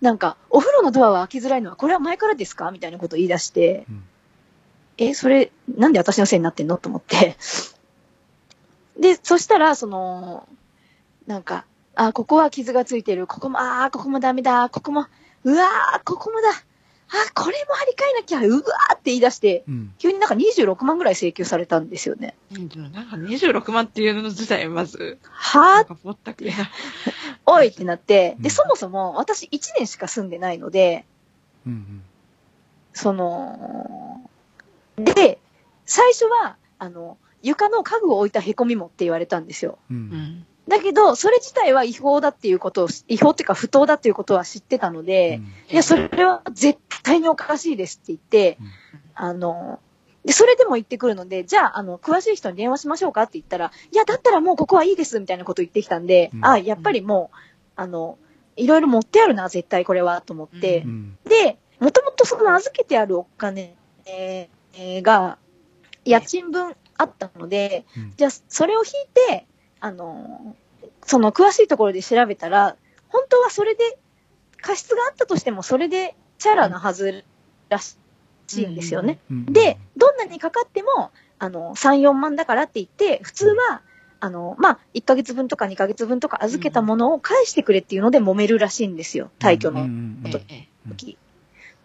[0.00, 4.04] なんか、お風呂のドアは開きづらいのは、これは前からですかみたいなこと言い出して、うん
[4.98, 6.76] え、それ、なんで私のせいになってんの？
[6.76, 7.36] と思って。
[8.98, 10.46] で、そしたら、その、
[11.26, 11.64] なんか、
[11.94, 15.06] あ、ここは傷がついてる、ここも、あーここもダメだ、ここも、
[15.44, 16.50] うわー、ここもだ、
[17.12, 19.94] あ、これも張り替えなきゃ、うわーって言い出して、うん。
[19.98, 22.34] 急になんか26万ぐらい請求されたんですよね。
[22.50, 26.70] なんか26万っていうの自体まず、はぁったくりな。
[27.44, 31.04] おいってなって、うんで、そもそも私1年しか住んでないので、
[31.66, 32.02] うん。
[32.94, 34.20] その、
[34.96, 35.38] で、
[35.84, 39.78] 最初は、あの、床の家具を置いた凹みもって言われたんですよ。
[39.90, 39.94] う。
[39.94, 40.46] うんん。
[40.68, 48.66] だけど、それ自体は違法だっていうことを、違法っていうか不当だっていうことは知ってたので、いや、それは絶対におかしいですって言って、うん
[49.14, 49.80] あの、
[50.24, 57.36] で、それでも言ってくるので、じゃあ、あの、詳しい人に電話しましょうかって言ったら、いや、だったらもうここはいいですみたいなこと言ってきたんで、うんあ、やっぱりもう、
[57.76, 58.18] あの、
[58.56, 60.88] いろいろ持ってあるな、絶対これは、と思ってう。
[60.88, 61.18] ん。
[61.24, 63.74] で、もともとその預けてあるお金、
[64.06, 65.38] えーが、
[66.04, 68.92] 家賃分あったので、うんじゃあ、それを引い
[69.28, 69.46] て、
[69.82, 70.54] あの、
[71.04, 72.76] その詳しいところで調べたら、
[73.08, 73.98] 本当はそれで、
[74.60, 77.24] 過失があったとしても、それでチャラなはず
[77.68, 77.96] らし
[78.56, 79.18] いんですよね。
[79.28, 83.82] うんで、、どんなにかかっても、あの、3、4万だからって言って、普通は、
[84.20, 89.32] あの、まあ、1ヶ月分とか2ヶ月分とか預けたものを返してくれっていうので揉めるらしいんですよ。
[89.40, 89.84] 退去の
[90.90, 91.18] 時。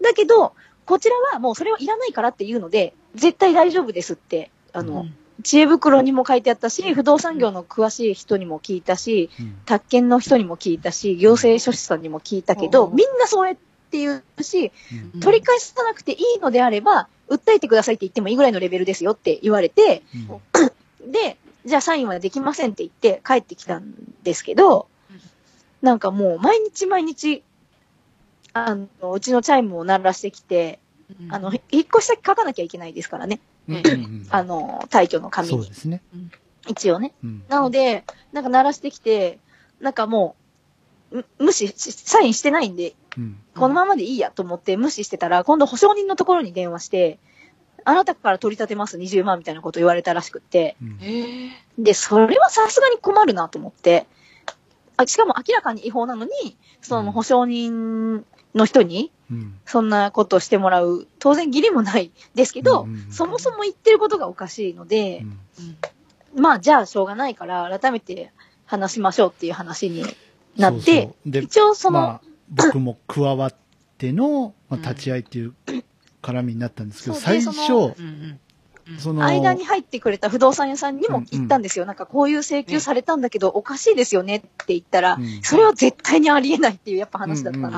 [0.04, 0.54] だけど、
[0.86, 5.16] こちらはもうそれはいらないからっていうので、絶対大丈夫ですって、あの、うん
[5.48, 9.58] 知恵袋にも書いてあったし、不動産業の詳しい人にも聞いたし、うん。
[9.66, 12.96] 宅建の人にも聞いたし、行政書士さんにも聞いたけど、うん。
[12.98, 13.56] みんなそうやっ
[13.90, 14.74] て言うし、
[15.14, 15.20] うん。
[15.22, 21.08] 取り返さなくていいのであれば、訴えてくださいって言ってもいいぐらいのレベルですよって言われて、うん。
[21.14, 25.20] で、じゃあサインはできませんって言って帰ってきたんですけどうん、
[25.82, 27.42] なんかもう毎日毎日、
[28.52, 30.82] あの、うちのチャイムを鳴らしてきて、
[31.22, 31.34] うん。
[31.34, 33.40] あの、引っ越し先書かなきゃいけないですからね。
[33.68, 35.50] うんうん あの、退去の紙。
[35.50, 35.54] に。
[35.56, 36.02] そうですね。
[36.68, 37.14] 一応ね。
[37.24, 37.44] うん。
[37.48, 39.40] なので、なんか鳴らしてきて、
[39.80, 40.36] なんかも
[41.12, 43.38] う、む無視し、サインしてないんで、うん。
[43.56, 47.20] このままでいいやと思って無視してたら、今度保証人のところに電話して、
[47.86, 50.76] あなたから取り立てます20万みたいなこと言われたらしくって、
[51.78, 54.08] で、それはさすがに困るなと思って、
[54.98, 58.26] あしかも明らかに違法なのに、その保証人
[58.58, 59.60] の人に、うん。
[59.66, 65.26] そんなことをしてもらう、当然義理もないですけど、そもそも言ってることがおかしいので
[66.36, 66.42] う、ん。
[66.42, 68.32] まあ、じゃあしょうがないから、改めて
[68.66, 70.04] 話しましょうっていう話に
[70.58, 71.32] なって、そうそう。
[71.32, 73.56] で、一応その、まあ、僕も加わっ
[73.98, 75.54] ての、まあ、立ち会いっていう
[76.22, 77.96] 絡みになったんですけど、最初、
[79.00, 81.86] その、間に入ってくれた不動産屋さんにも言ったんですよ。
[81.86, 85.42] なんかこういう請求されたんだけど、おかしいですよねって言ったら、うん。
[85.44, 87.70] それは絶対にありえないっていうやっぱ話だったの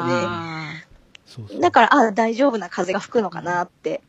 [1.51, 4.01] で、だから、あ大丈夫な風が吹くのかなって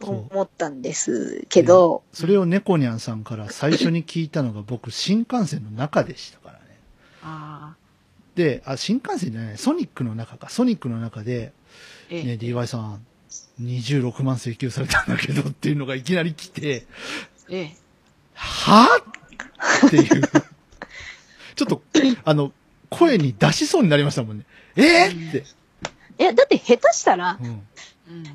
[0.00, 6.60] 思ったんですけど、それを猫ニャンさんから最初に聞いたのが僕、新幹線の中でしたからね。
[7.22, 7.74] あ
[8.34, 10.48] で、あ、新幹線じゃない、ソニックの中か。
[10.48, 11.52] ソニックの中で、
[12.10, 13.06] ね、DY さん、
[13.60, 16.86] 26万請求されたんだけどっていうのがいきなり来て、
[17.50, 17.60] え。
[17.60, 17.76] え
[18.34, 20.22] はぁっていう。
[21.54, 21.82] ちょっと、
[22.24, 22.52] あの、
[22.90, 24.44] 声に出しそうになりましたもんね。
[24.76, 25.44] えー、って。
[26.18, 27.46] いや、だって下手したら、うん。
[27.46, 27.66] うん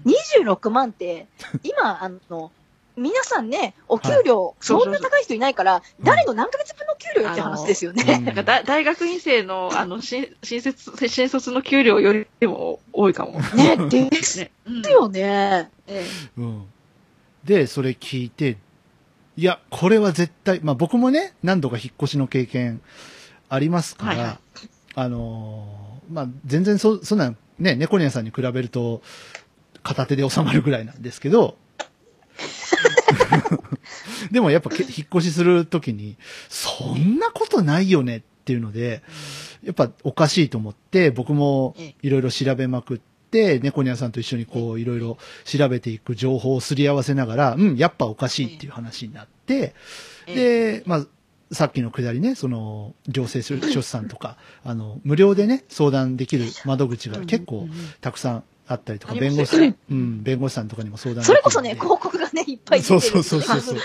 [0.05, 1.27] 26万って、
[1.63, 2.51] 今、あの、
[2.99, 8.17] 皆さんね、お給料、そんな高い人いないから、うん誰の何ヶ月分の給料よって話ですようね。
[8.17, 13.39] んなんかだ大学院生の、あの、新、新卒、新卒の給料よりも多いかも。
[13.55, 14.51] ね、ですね。
[14.65, 15.69] うんよね。
[15.87, 16.05] え
[16.37, 16.65] うん。
[17.43, 18.57] で、それ聞いて、
[19.37, 22.81] いや、これは絶対、まあ僕もね、何度か引っ越しの経験
[23.47, 24.39] ありますから、
[24.95, 29.01] あのーまあ全然そ、そんな、ね、猫ニャンさんに比べると、
[29.83, 31.55] 片手で収まるぐらいなんですけど、
[34.31, 36.17] でもやっぱけ引っ越しするときに、
[36.49, 39.01] そんなことないよねっていうので、
[39.63, 41.95] やっぱおかしいと思って、僕もええ。
[42.03, 42.99] いろいろ調べまくっ
[43.31, 49.73] て、猫ニャンさんと一緒にこういろいろ調べていく情報をすり合わせながら、うん、やっぱおかしいっていう話になって、
[50.27, 51.05] えで、まあ、
[51.51, 57.67] さっきのくだりね、その、行政書士さんとか、あの、無料でね、相談できる窓口が結構
[58.01, 63.77] たくさんあったりとか、弁護士さん、うん、弁護士さんとかにも相談それこそね、広告がね、いっぱい出てるそうそうそうそう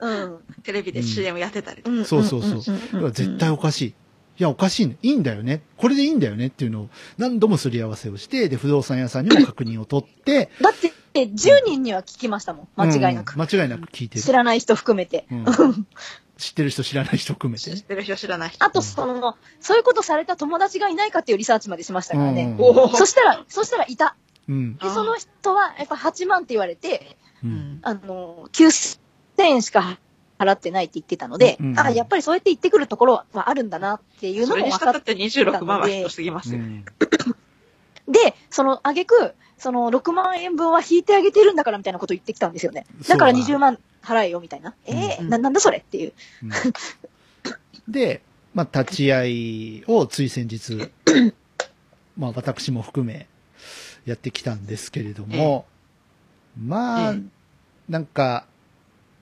[0.00, 0.38] うん。
[0.62, 1.96] テレビで CM やってたりとか。
[1.96, 3.10] うんそうそうそう。
[3.10, 3.86] 絶対おかしい。
[3.88, 3.94] い
[4.38, 4.96] や、おかしいね。
[5.02, 5.62] いいんだよね。
[5.76, 12.68] これでいいんだよねっていうのを何度もすり合わせをして、で、不動産屋さんにも確認を取って、だって、10人には聞きましたもん。
[12.76, 13.34] 間違いなく。
[13.34, 14.22] うん間違いなく聞いてる。
[14.22, 15.26] 知らない人含めて。
[15.30, 15.44] うん
[16.36, 17.82] 知ってる人知らない人含めてね知っ。
[17.84, 18.64] てる人知らない人。
[18.64, 22.56] あと、その、そういうことされた友達がいないかっていうリサーチまでしましたからね。
[22.58, 24.16] うんそしたら、そしたらいた。
[24.48, 24.76] うん。
[24.76, 27.46] で、その人は、やっぱ8万って言われて、う。
[27.46, 27.78] うんん。
[27.82, 28.98] あの、9000
[29.38, 29.98] 円しか
[30.38, 36.60] 払ってないって言ってたので、うんあ、やっぱりそうやって言ってくるところはあるんだなっていうのそれも分かっにしたって26万はひどすぎますよ。
[36.60, 36.84] うん
[38.06, 42.84] で、その、あげく、その6万円分は引いてあげてるんだからみたいなこと言ってきたんですよね。
[43.08, 44.74] だからそうだ20万払えよみたいな。
[44.86, 46.12] えーうんな、なんだそれっていう。
[46.42, 46.50] うん
[47.88, 48.22] で、
[48.54, 50.90] まあ、立ち会いをつい先日、
[52.16, 53.26] まあ、私も含め、
[54.06, 55.66] やってきたんですけれども、
[56.58, 57.20] まあ、ええ
[57.88, 58.46] なんか、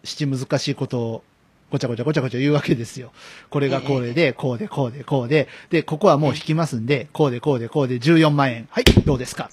[0.05, 1.25] 七難しいことを、
[1.73, 3.13] ごちゃごちゃごちゃごちゃ言うわけですよ。
[3.51, 8.69] これがこれで、こうで、こうで、こうで、で、ここはもう引きますんで、こうで、こうで、こうで、14万円。
[8.71, 9.51] はい、どうですか？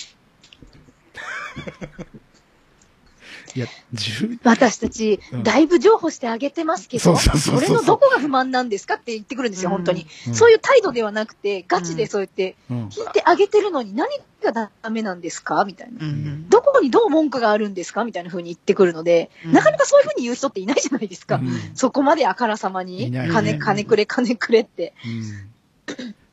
[3.56, 10.08] いや、10、私たちうん、だいぶ譲歩してあげてますけど、それのどこが不満なんですかって言ってくるんですよ、うん本当に。
[10.28, 12.78] うんそういう態度ではなくて、ガチでそうやって、うん。
[12.78, 14.10] 引いてあげてるのに何
[14.44, 15.66] がダメなんですか？
[15.66, 16.06] みたいな。
[16.06, 16.50] うん。
[16.50, 18.04] どこにどう文句があるんですか？
[18.04, 21.36] みたいな風に言ってくるので、うんなかなかそういう風に言う人っていないじゃないですか。
[21.36, 24.94] うんそこまであからさまいに、金、金くれ、金くれって。
[25.06, 25.50] うん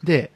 [0.05, 0.31] で、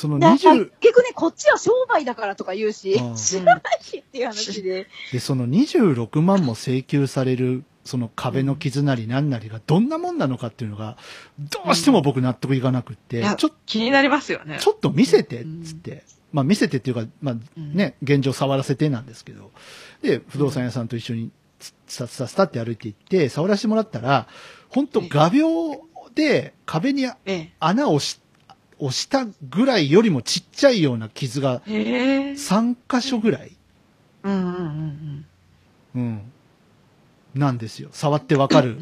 [0.00, 4.86] そので20、結局ね、こっちは商売だからとか言うしうん、知らないしっていう話で。
[5.12, 10.96] で、その26万も請求される、その壁の傷なり何なりがどんなもんなのかっていうのが、
[11.38, 14.56] どうしても僕納得いかなくって、いやちょっ気になりますよね。
[14.58, 16.02] ちょっと見せて、つって。
[16.32, 19.50] まあ見せてっていうか、まあうんね、現状触らせてなんですけど。
[20.00, 24.28] で、不動産屋さんと一緒に、スタスタスタって歩いていって、触らせてもらったら、
[24.70, 25.82] 本当画鋲
[26.14, 28.18] で壁にえ穴を押し、
[28.80, 31.72] 押したぐらいよりもちっちゃいような傷がえ。
[31.72, 32.32] へえ。
[32.32, 33.52] 3箇所ぐらい、
[34.22, 35.26] うんうんうん
[35.94, 36.32] うん、
[37.34, 37.90] なんですよ。
[37.92, 38.78] 触ってわかる。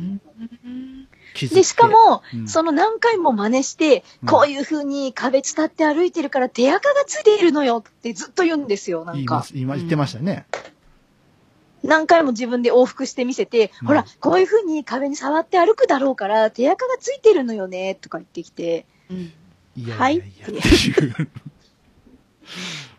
[1.35, 9.15] で、しかも、うんその何回も真似して、うんこういう風に壁伝って歩いてるから手垢がついているのよってずっと言うんですよ、なんか。
[9.15, 10.47] 言います、今言ってましたね。
[11.85, 18.87] 何回も自分で往復してみせて、うんほら、こういう風に壁に触って歩くだろうから、手垢がついてるのよね、とか言ってきて。
[19.11, 19.33] うん。
[19.79, 21.29] いやいはいやいや、っていう。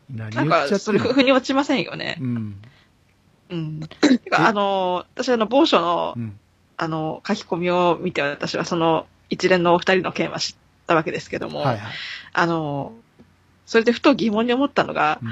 [0.10, 2.24] 何なんか、それ、る腑に落ちませんよねう。
[2.26, 2.62] ん。
[3.50, 3.80] うん。
[3.80, 6.40] てか、あの、私、あの、某所のう、ん。
[6.78, 10.56] あの、書き込みを見て、私はその、一連のお二人の件は知っ
[10.88, 11.92] たわけですけども、はいはい。
[12.34, 12.94] あの、
[13.66, 15.30] それでふと疑問に思ったのが、うん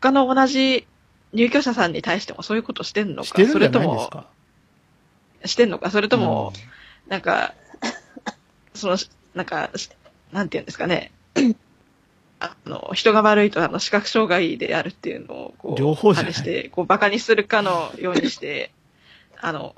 [0.00, 0.86] 他の同じ
[1.32, 4.10] 入居者さんに対してもそういうことしてんのか、してるんじゃそれとも。
[5.44, 6.52] してんのか、それとも、
[7.06, 7.54] なんか、
[8.74, 8.96] その、
[9.34, 9.70] なんか、
[10.32, 11.12] なんて言うんですかね。
[12.40, 18.70] あの、人が悪いと、あの、視覚障害であるっていうのを、こう、両方じゃして、こう、馬鹿にするかのようにして、
[19.40, 19.74] あの、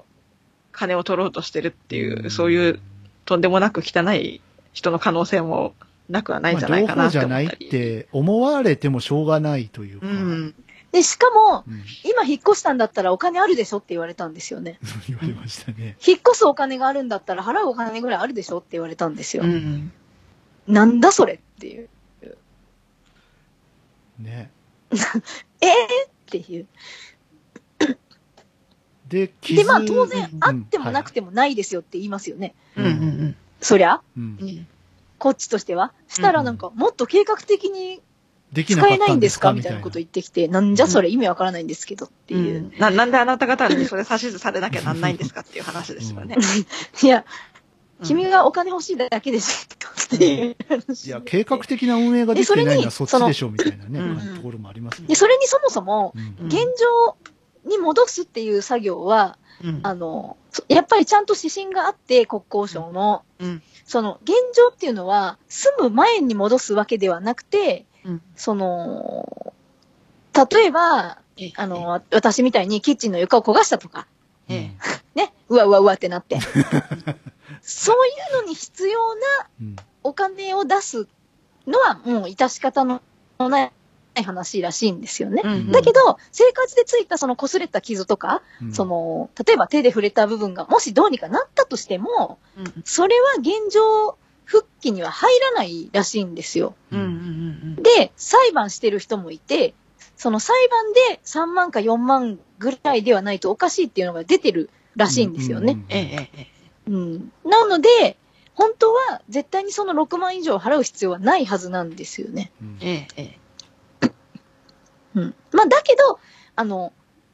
[0.73, 2.81] 金を取ろうとしてるっていうう、んそういう、
[3.25, 4.41] とんでもなく汚い
[4.73, 5.75] 人の可能性も
[6.09, 7.67] なくはないんじゃないかまあ、な両方じゃないって思ったり。
[7.67, 10.07] って思われてもしょうがないというか。
[10.07, 10.55] うん。
[10.93, 14.79] で、しかも、うん今引っ越したんだったらお金あるでしょって言われたんですよね。
[15.09, 15.97] 言われましたね。
[16.05, 19.45] 引っ越すお金があるんだったら払うお金ぐらいあるでしょって言われたんですよ。
[19.45, 19.93] うん。
[20.71, 21.89] なんだそれっていう。
[24.19, 24.51] ね。
[25.61, 26.67] ええっていう。
[29.09, 32.55] で、で、まあ当然うん、あってもなくてもないですよって言いますよね。
[32.77, 32.85] うん。
[32.85, 33.37] うん。
[33.61, 34.67] そりゃ、うんうん。
[35.19, 35.93] こっちとしては。
[36.09, 38.01] したらなんか、もっと計画的に
[38.53, 39.53] できなか使えないんですすか？
[39.53, 39.81] みかみたいな。
[39.83, 41.09] こと言ってきて、なんじゃそれ？
[41.11, 42.73] 意味わからないんですけどっていう。
[42.79, 45.41] な、なんであなた方にそれ指図されなきゃなんないんですか？
[45.41, 46.37] っていう話ですよね。
[47.03, 47.25] いや、うん
[48.05, 51.07] 君がお金欲しいだけでしょっていう話。
[51.07, 54.37] いや、計画的な運営ができてないのはそっちでしょみたいなね、うん。
[54.37, 55.09] ところもありますね。
[55.09, 55.15] で、。
[55.15, 56.15] それにそもそも、
[56.47, 57.17] 現状
[57.65, 59.81] に戻すっていう作業は、うん。
[59.83, 63.63] あの、そやっぱりちゃんと指針があって、国交省の、うん。
[63.85, 68.23] その、現状っていうのは、住む前に戻すわけではなくて、うん。
[68.37, 69.53] その、
[70.51, 74.07] 例えば、えあの、、わ私みたいにキッチンの床を焦がしたとか、
[74.49, 74.77] ええ。
[75.15, 76.39] ね、うわうわうわってなって。
[77.63, 79.21] そういうのに必要な
[79.61, 81.07] うんお金を出す
[81.67, 83.03] のはもう致し方の
[83.39, 83.71] な
[84.17, 85.43] い話らしいんですよね。
[85.45, 96.75] うんだけど、生活でついたその擦れた傷とか、うんその、例えば手で触れた部分がもしどうにかなったとしても、うんそれは現状復帰には入らないらしいんですよ。
[96.91, 99.75] うんうんで、裁判してる人もいて、
[100.17, 105.79] その裁判で3万か4万ぐらいではないとおかしいっていうのが出てるらしいんですよね。。
[106.91, 107.33] うん。
[107.45, 108.17] なので、
[108.55, 112.51] 本当は絶対にその6万以上払う必要はないはずなんですよね。
[112.61, 112.79] うん。
[112.81, 113.41] えええ
[115.15, 115.35] うん。
[115.53, 116.19] まあ、だけど、
[116.57, 116.93] あの、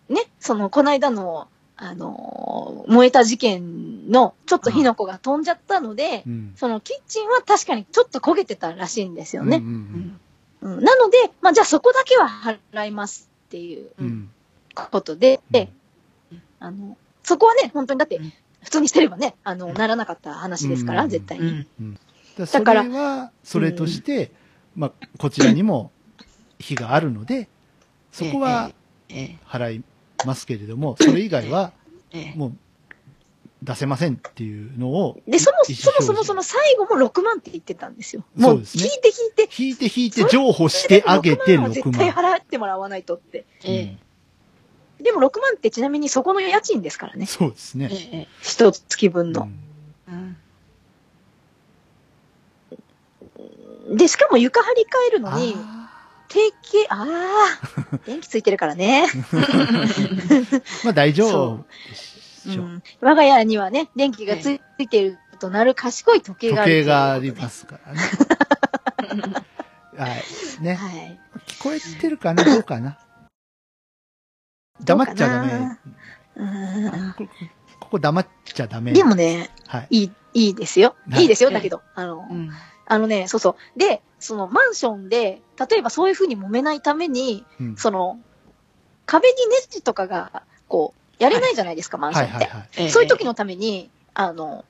[0.08, 6.52] ね、その、この間の、あの、燃えた事件の、ちょっと火の粉が飛んじゃったので、うん。
[6.56, 9.58] そのキッチンは確かにちょっと焦げてたらしいんですよね。
[9.58, 10.20] うん
[10.62, 10.84] うんうん。
[10.84, 12.28] なので、まあ、じゃあそこだけは
[12.72, 13.90] 払いますっていう
[14.74, 15.70] ことで、で
[16.32, 16.42] うん。
[16.60, 18.32] あの、そこはね、本当にだってうん、
[18.66, 21.08] 普通にしてればね、あの、ならなかった話ですから、うん。
[21.08, 21.66] 絶対えに。
[21.80, 21.98] うん。
[22.36, 24.32] だそれは、それとして、
[24.74, 25.92] まあ、こちらにも
[26.58, 27.48] 非があるので、
[28.10, 28.72] そこは
[29.08, 29.84] ええ払い
[30.26, 31.72] ますけれども、それ以外は
[32.10, 32.52] ええもう
[33.62, 38.24] 出せませんっていうのを、で、そもそもそもその最後も6万って言ってたんですよ。
[38.34, 38.82] もう、そうですね。
[38.82, 42.32] 聞いて聞いて、引いて引いて譲歩してあげて6万は6絶対万。
[42.34, 43.46] 払ってもらわないとって。
[43.64, 43.96] え
[45.00, 47.26] でも6万ってちなみにそこの家賃ですからね。
[47.26, 47.88] そうですね。
[47.90, 49.42] えええ一月分の。
[50.08, 50.36] うんうん
[53.88, 55.90] で、しかも床張り替えるのに、あ
[56.28, 59.06] 定期、ああ、 電気ついてるからね。
[59.08, 62.64] ー まあ大丈夫でしょう。
[62.64, 67.46] うん我が家にはね、電気がついてるとなる賢い時計時があるということで。
[67.46, 68.00] 計がありますからね。
[69.96, 70.24] はい。
[70.60, 70.74] ね。
[70.74, 71.20] はい。
[71.46, 72.44] 聞こえてるかな？
[72.44, 72.98] どうかな？
[74.84, 75.78] 黙っちゃダメ。
[76.36, 77.24] うんこ
[77.80, 78.92] ここ黙っちゃダメ。
[78.92, 79.86] でもね、はい。
[79.90, 80.96] いい、いいですよ。
[81.10, 81.50] はいいいですよ。
[81.50, 82.50] だけど、あの、うん
[82.88, 83.78] あのね、そうそう。
[83.78, 88.20] で、そのマンションで、例えばそういうふうに揉めないために、うんその、
[89.06, 92.34] 壁にネジとかが、こう、やれないじゃないですか、マンションって。
[92.34, 92.68] はいはいはい。
[92.76, 94.64] ええそういう時のために、あの、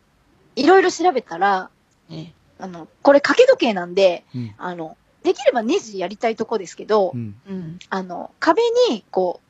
[0.56, 1.70] いろいろ調べたら、
[2.10, 4.54] ええあの、これ掛け時計なんで、うん。
[4.56, 7.36] あの、できればネジやりたいとこですけど、うん。
[7.46, 9.45] うんあの、壁に、こう、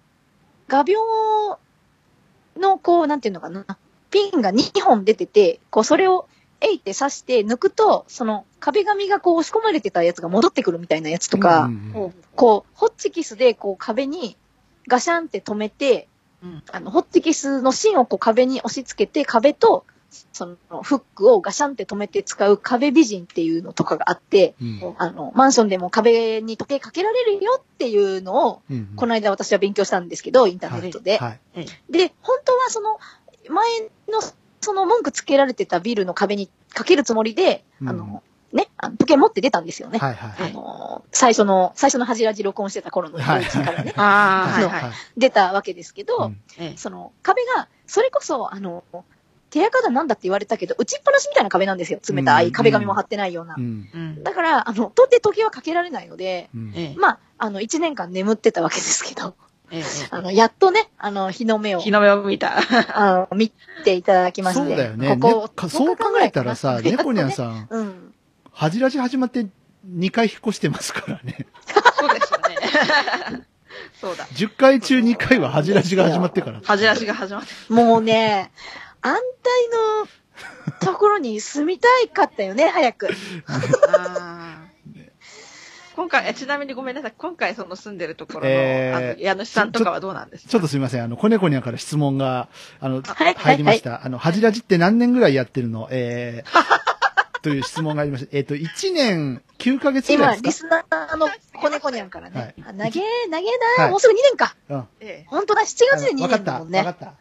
[0.68, 0.94] 画鋲
[2.56, 3.64] の、こう、なんていうのかな、
[4.10, 6.28] ピンが2本出てて、こう、それを、
[6.60, 12.14] えいって刺して抜くと、その壁紙がこう押し込まれてたやつが戻ってくるみたいなやつとか、うんうんうん。
[12.34, 14.38] こう、ホッチキスでこう壁に
[14.88, 16.08] ガシャンって止めて、
[16.42, 16.62] うん。
[16.72, 19.84] あの、ホッチキスの芯をこう壁に押し付けて、壁と、
[20.32, 24.94] そのフックをガシャンって止めて使う壁美人っていうのとかがあって、うん。
[24.98, 31.18] あの、マンションでも壁に時計かけられるよっていうのを、うんこの間私は勉強したんですけど、インターネットで。
[31.18, 31.40] はい。
[31.90, 32.98] で、本当はその、
[33.48, 33.64] 前
[34.08, 34.20] の、
[34.60, 37.88] その文句つけられてたビルの壁にかけるつもりで、うん。
[37.88, 39.98] あの、ね、あの時計持って出たんですよね。
[39.98, 43.42] はいはいあの、最初の、最初の恥じらじ録音してた頃のはい。
[43.42, 44.82] うちからね、 ああ、はいのはい。
[45.16, 46.40] 出たわけですけど、うん。
[46.58, 46.76] ええ。
[46.76, 48.84] その壁が、それこそ、あの、
[49.56, 51.98] 手垢だなんだって言われたけど、打ちっぱなしみたいな壁なんですよ。
[52.06, 53.54] 冷たうんい壁紙も貼ってないような。
[53.56, 53.88] うん。
[53.92, 56.50] うんだから、あの、到底時計はかけられないので、
[56.98, 59.34] まあ、あの、1年間眠ってたわけですけど、
[59.70, 62.58] ええあの、やっとね、あの、日の目を、日の目を見た。
[62.94, 63.50] あの、見
[63.84, 64.66] ていただきまして。
[64.66, 65.16] そうだよね。
[65.16, 68.14] ここねかそう考えたらさ、10 日猫ニャンぐらいかさん、なうん。
[68.52, 69.46] 恥じらし始まって
[69.88, 71.46] 2回引っ越してますからね。
[71.98, 73.46] そうですよね。
[74.00, 74.26] そうだ。
[74.26, 76.60] 10回中2回は恥じらしが始まってから。
[76.64, 77.48] 恥じらしが始まって。
[77.72, 78.52] もうね、
[79.06, 79.68] 安泰
[80.80, 83.08] のところに住みたいかったよね、 早く。
[85.94, 87.14] 今回、えちなみにごめんなさい。
[87.16, 90.50] 今回その住んでるところの、えーあの家主さんとかはどうなんですか？
[90.50, 91.04] ちょっとすみません。
[91.04, 92.48] あの、子猫にゃんから質問が、
[92.80, 94.04] あの、はい入りました。
[94.04, 95.88] あの、恥じらじって何年ぐらいやってるの？
[95.92, 96.64] えー、
[97.42, 98.36] という質問がありました。
[98.36, 102.40] えっ、と、1年9ヶ月ぐら今、リいですスナーの子猫にゃんからね。
[102.40, 104.48] はいあ投げ、投げな、はいもうすぐ2年か。
[104.48, 104.88] かうん。
[105.00, 105.26] ええ。
[105.28, 106.44] 本当だ、7月で2わかった。
[106.44, 106.78] 年だもんね。
[106.80, 107.14] わかった。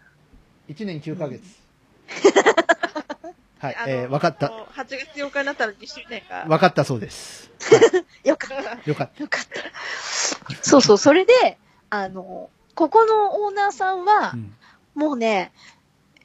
[0.73, 1.64] 1年9ヶ月。
[3.59, 4.47] はい、えー、わかった。。
[4.47, 6.45] 8月8日になったら2周年が。
[6.47, 7.51] わかったそうです。
[8.23, 8.89] よかった。
[8.89, 10.63] よかっよかった。
[10.63, 11.57] そうそう、それで、
[11.89, 14.31] あの、ここのオーナーさんはた。
[14.33, 14.53] う、ん。
[14.93, 15.51] もうね、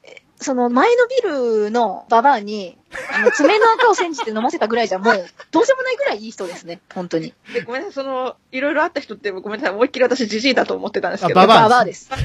[0.03, 1.16] えその前のビ
[1.64, 2.76] ルのババアに、
[3.14, 5.14] あの爪の赤を煎じて飲ませたぐらいじゃもう、
[5.51, 6.81] どうしようもないぐらいいい人ですね。
[6.93, 7.33] 本当に。
[7.55, 11.41] で、ごめんなさい、その、いろいろあった人って、ごめんなさい、思いっきり私、じじいだと思ってたんですけど。
[11.41, 12.11] あババアババアです。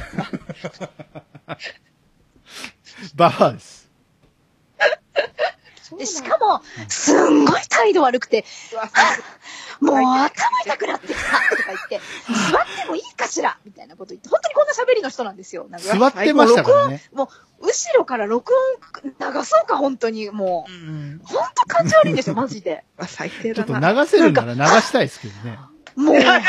[3.15, 3.85] ババアです。
[5.97, 8.43] で、しかも、すんごい態度悪くて、
[9.79, 10.25] もう頭
[10.65, 12.01] 痛くなってきたとか言って、
[12.51, 15.67] 座ってもいいかしらみたいなこと言って、本当にこんな喋りの人なんですよ。
[15.69, 17.03] なんか座ってましたからね。
[17.13, 17.29] も
[17.61, 20.29] う、後ろから録音流そうか、本当に。
[20.31, 21.21] もうう、ん。
[21.23, 22.83] 本当感じ悪いんですよ、 マジで。
[23.07, 23.93] 最低ちょっとだな。
[23.93, 25.59] 流せるなら流したいですけどね。
[25.95, 26.41] もう、本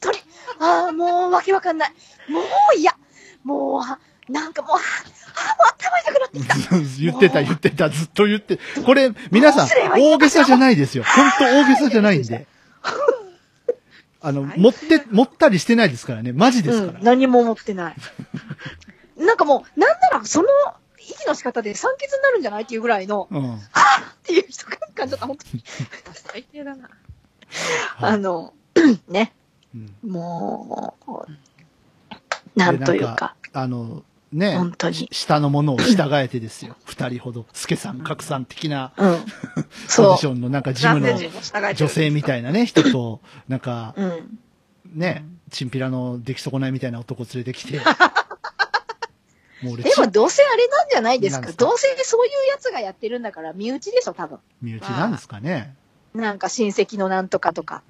[0.00, 0.18] 当に、
[0.60, 1.94] ああ、もう、わけわかんない。
[2.28, 2.44] もう
[2.76, 2.94] 嫌。
[3.42, 3.98] もう、あ
[4.32, 6.76] なんかもう、ああ、もう頭痛くなってきた。
[7.00, 8.58] 言ってた言ってた、ずっと言って。
[8.84, 9.68] これ、皆さん
[10.00, 11.04] 大げさじゃないですよ。
[11.04, 12.46] 本当大げさじゃないんで。
[14.24, 16.32] あの、持って、持ったりしてないですからね。
[16.32, 16.98] マジですから。
[16.98, 17.96] うん、何も思ってない。
[19.18, 20.48] なんかもう、なんなら、その、
[20.98, 23.54] 息の仕方で酸欠になるんじゃないっていうぐらいの、うん。
[23.56, 23.58] っ
[24.22, 24.64] ていう人
[24.94, 25.64] 感じだった、本当に。
[26.14, 26.88] 最低だな。
[27.98, 28.54] あの、
[29.08, 29.32] ね、
[29.74, 36.76] うんもう、なんというか、あの、ね本当にし下のものを従えてですよ。
[36.86, 39.20] 二人ほど、助さん、格さん的なうん。
[39.24, 39.26] ポ
[39.88, 41.08] そジションのなんかジムの
[41.74, 44.02] 女性みたいなね、人と、なんか、う。
[44.02, 44.38] うん。
[44.94, 47.80] ね、チンピラの出来損ないみたいな男連れてきて。
[49.62, 51.48] もう俺、でも、どうせあれなんじゃないですか。
[51.48, 51.64] すか？
[51.64, 54.38] どうせそういうやつがやってるんだから、身内でしょ、多分。
[54.60, 55.74] 身内なんですかね。
[56.14, 57.82] なんか親戚のなんとかとか。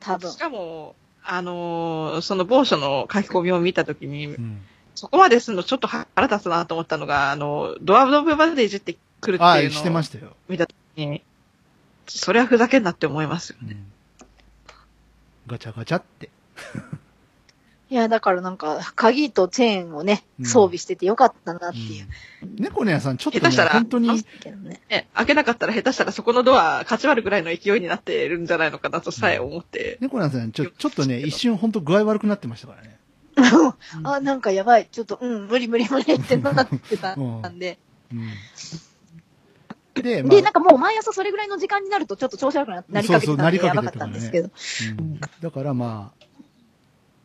[0.00, 0.38] 多分し。
[0.38, 4.62] かも、あのーその某所の書き込みを見たときにう、ん。
[4.94, 10.36] そこまでするのちょっと腹立つなと思ったのが、あの、ドアノブまでいじってくるっていうのをしてましたよ。
[10.48, 11.22] 見たときに、
[12.06, 13.72] それはふざけんなって思いますよね。
[13.72, 13.84] うん。
[15.46, 16.30] ガチャガチャって。
[17.90, 22.06] いや、だからなんか、鍵とチェーンをねう、ん装備しててよかったなっていう。
[22.58, 24.80] 猫の屋さん、ちょっとね、下手したら本当に、ね。
[24.88, 29.98] ね、開けなかったら下手したらそこのドア、勝ち割るぐらいの勢いになってるんじゃないのかなとさえ思って。
[30.00, 32.98] 猫の屋さん、ちょ、ちょっとね、一瞬本当具合悪くなってましたからね。
[34.04, 34.88] あ、なんかやばい。
[34.90, 37.78] ちょっと、うん、無理無理無理ってなってたんで。
[38.12, 40.02] うん。
[40.02, 44.50] で、まあ、で、なんかもう毎朝それぐらいの時間になるとちょっと調子悪くななりかけてたんでやばかなりかけてたんですけど。
[44.98, 45.20] うん。
[45.20, 46.26] だからまあ、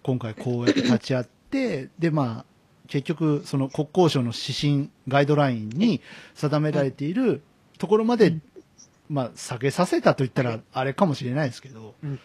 [0.03, 2.45] 今回こうやって立ち会って、でまあ、
[2.88, 6.01] 結局、その国交省の指針、ガイドラインに
[6.36, 7.41] 定められている
[7.78, 8.38] ところまで、
[9.10, 12.20] まあ、下げさせたと言ったらあれかもしれないですけど、うん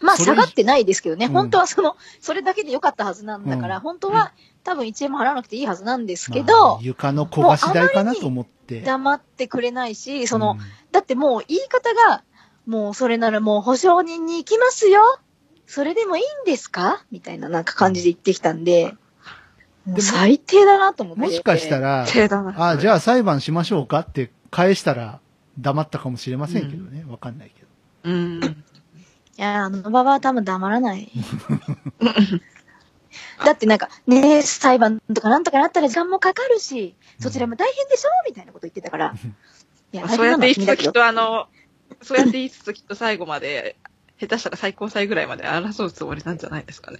[0.00, 1.26] まあ下がってないですけどね。
[1.26, 4.32] うん本当はその、それだけでよかったはずなんだから、うん本当は
[4.64, 8.80] 多分1円も払わなくていいはずなんですけまどあ、床の焦がし代かなと思って。
[8.80, 10.58] 黙ってくれないし、その、うん
[10.92, 12.22] だってもう言い方が、
[12.66, 15.20] もうそれならもう保証人に行きますよ
[15.66, 17.04] それでもいいんですか？
[17.10, 18.94] みたいななんか感じで言ってきたんで、
[19.98, 21.20] 最低だなと思って。
[21.20, 22.02] もしかしたら。
[22.04, 24.00] あじゃあ裁判しましょうか？
[24.00, 25.20] って返したら
[25.58, 27.04] 黙ったかもしれませんけどね。
[27.08, 27.68] わ、かんないけど。
[28.04, 28.64] うん。
[29.38, 31.10] いや、あのババは多分黙らない。
[33.44, 39.14] だってなんか、ねえ、裁判とかなんとかなったら時間もかかるし、そちらも大変でしょみたいなこと言ってたから。
[39.92, 41.48] いや、そうやって言いつつきっとあの、
[42.02, 43.76] そうやって言いつつきっと最後まで、
[44.18, 46.98] 下手したら最高裁ぐらいまで争うつもりなんじゃないですかね。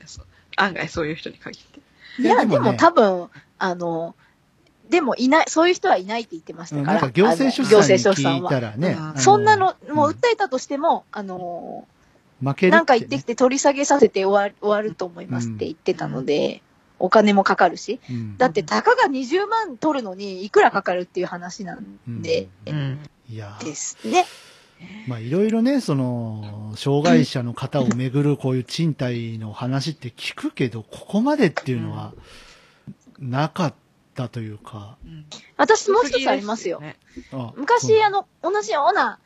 [0.56, 1.80] 案外そういう人に限って。
[2.22, 3.28] いや、でもね多分、
[3.58, 4.14] あの、
[4.90, 6.94] でもいない、そういう人はいないって言ってましたから。
[6.94, 11.86] うんなんか行政書士さ政書士さんに聞いたらね、そんなの、もううん訴えたとしても、あの、
[12.42, 12.70] 負けるって、ね。
[12.70, 16.62] なんか言ってきて取り下げさせて終わる終わると思いますって言ってたので、
[16.98, 18.00] お金もかかるし。
[18.10, 23.00] うんだって、たかが20万取るのにいくらかかるっていう話なんで、うん。
[23.28, 24.24] いやですね。
[25.06, 32.12] まあいろいろね、その、障害者の方をめぐるこういう賃貸の話って聞くけど、ここまでっていうのは、
[33.18, 33.74] なかっ
[34.14, 35.26] たというか、うん
[35.56, 36.82] 私もう一つありますよ。
[37.32, 39.18] あ昔、あの、同じような、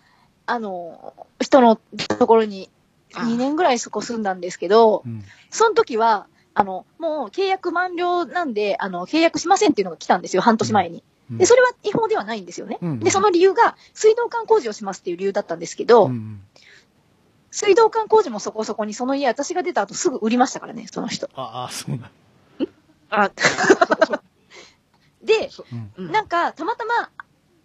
[0.46, 2.79] あの、人のところにあ
[3.12, 5.24] 2年ぐらいそこ住んだんですけどう、ん。
[5.50, 10.98] その時は、あの、もう契約満了なんで、あの、契約しませんっていうのが来たんですよ、半年前に。
[11.30, 12.78] うんで、それは違法ではないんですよね。
[12.82, 16.40] うんで、その理由が、水道管工事をしますっていう理由だったんですけど、うん
[17.52, 21.28] 水道管工事もそこそこに、その家、私が出た後すぐ売りましたからね、その人。
[21.34, 22.10] ああ、そうなん。
[23.10, 23.30] あ、
[25.22, 25.50] で、
[25.98, 27.10] なんか、たまたま、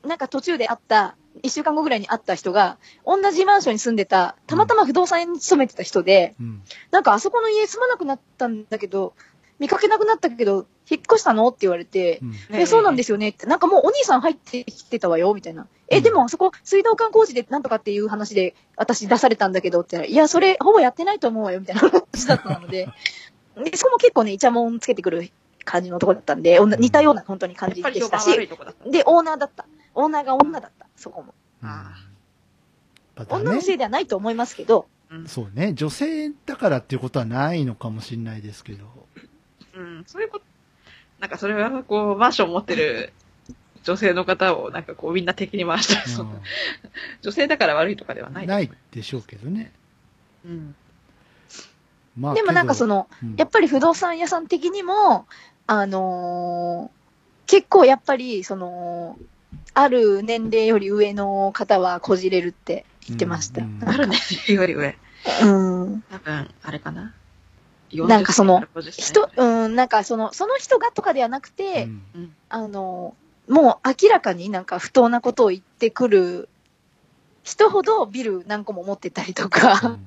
[0.03, 6.61] なんか途中で会った、一週間後ぐらいに会った人が、同じマンションに住んでた、たまたま不動産屋に勤めてた人で、うん。
[6.91, 9.13] なんかあそこの家住まなくなったんだけど、
[9.59, 12.31] 見かけなくなったけど、引っ越したのって言われて、うん。
[12.31, 15.63] ねえ、そうなんですよねって、なんかもうお兄さん入ってきてたわよ、みたいな。
[15.63, 22.87] うえ、んでもあそこ水道管工事でなんとかっていう話で私出されたんだけどって言ったら、いや、それほぼやってないと思うわよ、みたいな話だったので、
[23.63, 25.31] でそこも結構ね、イチャモンつけてくる
[25.63, 28.29] 感じのとこだったんで、おんな似たような本当に感じでしたし。
[28.85, 29.65] で、オーナーだった。
[29.95, 31.33] オーナーが女だった、そこも。
[31.61, 31.93] あ
[33.15, 35.73] またね女のせいではないと思いますけど、うんそうね。
[35.73, 38.85] 女性だからっていうことはないのかもしれないですけど。
[39.75, 40.45] うん、そういうこと、
[41.19, 43.13] なんかそれはこう、マンション持ってる
[43.83, 46.39] 女性の方をなんかこうみんな敵に回したり、そんな
[47.21, 48.47] 女性だから悪いとかではない。
[48.47, 49.71] ないでしょうけどね。
[50.45, 50.75] うん。
[52.17, 55.27] までもなんかその、の、うんやっぱり不動産屋さん的にも、
[55.67, 57.05] あのー
[57.47, 59.19] 結構やっぱり、その、
[59.73, 63.61] ある年齢より上の方はこじれるって言ってました。
[63.61, 64.97] うんあるね、より上。
[65.43, 66.03] うん。
[66.09, 67.13] 多分、あれかな。
[67.93, 72.35] なんかその40歳人、うん、なんかその、その人がとかではなくうて、んうん。
[72.49, 76.49] あのーもう明らかになんか不当なことを言ってくる
[77.43, 80.05] 人ほどビル何個も持ってたりとか、うん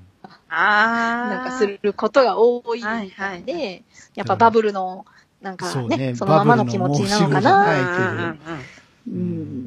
[0.49, 1.37] あー。
[1.37, 3.85] なんかすることが多いはいはいんで、
[4.15, 5.07] やっぱバブルの、
[5.41, 8.37] なんかそうね、ねそのままの気持ちなのかバな。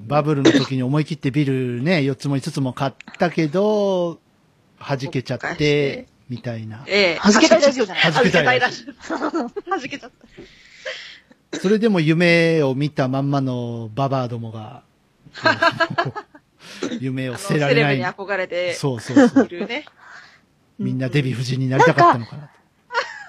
[0.08, 4.20] バブルの時に思い切ってビルね、4つも5つも買ったけど、
[4.80, 6.84] 弾けちゃって、みたいな。
[6.88, 7.16] ええ。
[7.16, 9.72] はじけたいラジオじゃないはじけたいラはじけたいラジオ。
[9.72, 10.12] はじけちゃっ
[11.52, 11.60] た。
[11.60, 14.84] それでも夢を見たまんまのババアどもが、
[17.00, 18.28] 夢を捨てられないセレブに。
[18.28, 19.50] 憧れてそうそうそう。
[20.80, 22.50] みんなデヴィ夫人になりたかったのかな。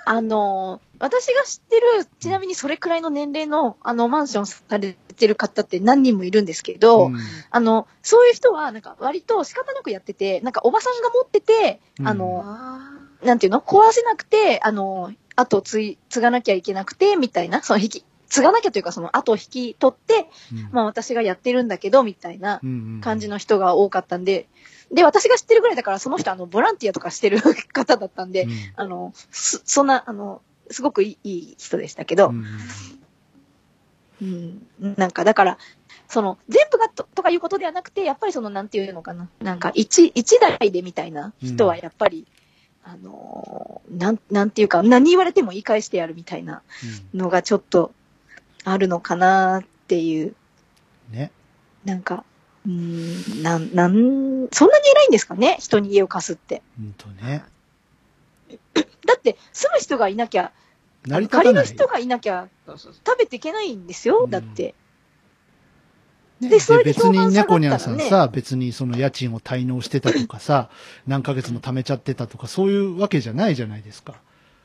[0.04, 1.84] あのー、私が知ってる、
[2.20, 7.18] ちなみにそれくらいの年齢の、あの、マンションされてる方って何人もいるんですけど、うん。
[7.50, 12.08] あの、そういう人は、なんか割と仕方なくやってて、なんかおばさんが持ってて、うん。
[12.08, 13.26] あの、あ。
[13.26, 13.60] なんていうの？
[13.60, 20.68] 壊せなくて、あの、後継い、継がなきゃいけなくて、みたいな、その引き、継がなきゃというか、その後引き取って、うん。
[20.70, 23.00] まあ私がやってるんだけど、みたいなうんうん。
[23.00, 24.46] 感じの人が多かったんで、
[24.92, 27.40] で、私が知ってるぐらいだから、その人、あの、ボランティアとかしてる
[27.72, 28.50] 方だったんで、うん。
[28.76, 30.42] あの、そそんな、あの、
[30.72, 32.44] すごくいい人でしたけど、うん。
[34.20, 35.58] うん、なんか、だから、
[36.08, 42.26] その、全部がととかいうことではなくて、やっぱりその、なんていうのかな、なんか、一、一台でみたいな人はやっぱり、
[42.84, 46.62] あのーなん、なんていうか、何言われても言い返してやるみたいな
[47.14, 47.92] のがちょっと
[48.64, 50.34] あるのかなっていう、
[51.10, 51.30] うんね。
[51.84, 52.24] なんか、
[52.64, 53.92] うーん、なん、なん、
[54.52, 55.56] そんなに偉いんですかね？
[55.58, 56.62] 人に家を貸すって。
[56.78, 57.44] うんとね。
[58.74, 60.52] だって、住む人がいなきゃ、
[61.06, 61.68] 成り立借りたない。
[61.68, 63.02] る人がいなきゃそうそうそう。
[63.06, 64.74] 食べていけないんですよ、うんだって。
[66.40, 70.70] ねでそれで別に評判下がったらね猫ニャンさんさ、別にその家賃を滞納してたとかさ、
[71.06, 74.14] 何ヶ月も貯めちゃってたとか、そういうわけじゃないじゃないですか。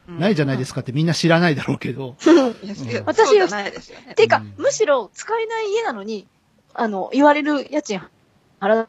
[0.07, 2.15] ないじゃないですかってみんな知らないだろうけど。
[2.17, 2.23] う
[3.25, 4.15] じゃないですよね。
[4.15, 6.27] ていうか、うんむしろ使えない家なのに、
[6.73, 8.01] あの、言われる家賃
[8.61, 8.87] 払っ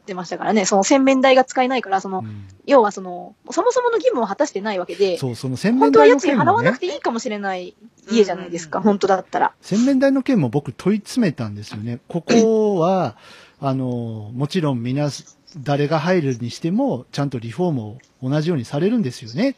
[0.00, 7.74] てましたからね、その洗面台が使えないから、その、うん要はその、そもそもの義務を果たしてないわけで、そう、その洗面本当は台の件もね家賃払わなく、ていいかもしれない
[8.10, 9.54] 家じゃないですか、うん本当だったら。
[9.60, 12.00] 洗面台の件も僕問い詰めたんですよね。
[12.06, 13.16] ここは、
[13.60, 15.10] あの、もちろんみな、
[15.58, 19.50] 誰が入るにしても、ちゃんとリフォームを同じようにされるんですよね。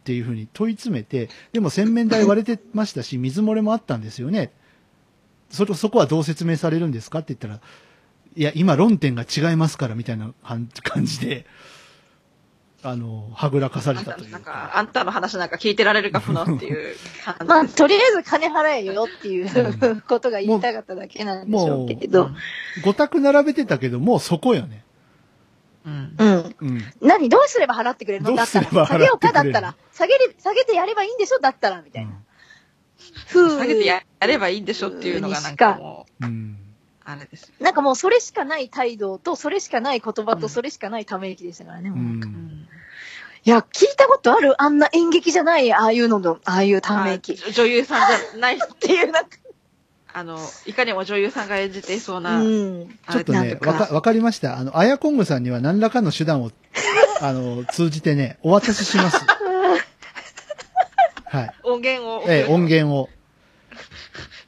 [0.00, 4.52] っていうふうに問い詰めて、でも洗面台割れてましたし、水漏れもあったんですよね。
[5.50, 7.60] それ、そこはどう説明されるんですかって言ったら、
[8.36, 11.46] いや、今論点が違いますから、みたいな感感じで、
[12.82, 14.40] あの、はぐらかされたなんたというか。
[14.40, 16.96] か、あんたの話なんか聞いてられるか不能っていう。
[17.46, 22.30] まあ、とりあえず金払えよっていううんことが言いたかっただけなんでしょうけれど。
[22.84, 24.84] 五択並べてたけど、もうそこよね。
[25.84, 26.14] うん。
[26.16, 26.56] うん。
[26.60, 26.82] うん。
[27.02, 28.34] 何どうすれば払ってくれるの？
[28.34, 28.86] だったら。
[28.86, 29.74] 下げようかだったら。
[29.92, 31.38] 下げる、下げてやればいいんでしょ？
[31.40, 32.12] だったら、みたいな。
[33.26, 34.88] ふう下げてややればいいんでしょ？
[34.88, 36.56] っていうのがなんかもう、うん。
[37.12, 37.48] あれですよ。
[37.60, 41.90] なんかもうそれしかない態度と、それしかない言葉と、うんそれしかないため息でしたからね。
[41.90, 41.92] う。
[41.92, 42.66] もうなんかうん
[43.42, 44.60] いや、聞いたことある？
[44.62, 47.38] あんな演劇じゃない、ああいうのの、ああいうため息。
[47.48, 48.00] あ女優さん
[48.32, 49.30] じゃないっっていう、なんか、
[50.12, 52.86] あの、いかにも女優さんが演じていそううな、ん。
[53.10, 54.58] ちょっとね、わか、わかりました。
[54.58, 56.50] あの、アヤコングさんには何らかの手段を、
[57.22, 59.24] あの、通じてね、お渡しします。
[61.24, 61.50] はい。
[61.62, 63.08] 音源をええ、音源を。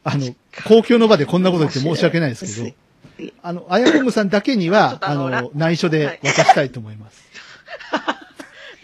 [0.04, 0.34] あの、
[0.66, 2.70] 公共の場でこんなこと言って申し訳ないですけ
[3.20, 7.22] ど、あの、アヤコングさんだけにはあの内緒で渡したいと思います。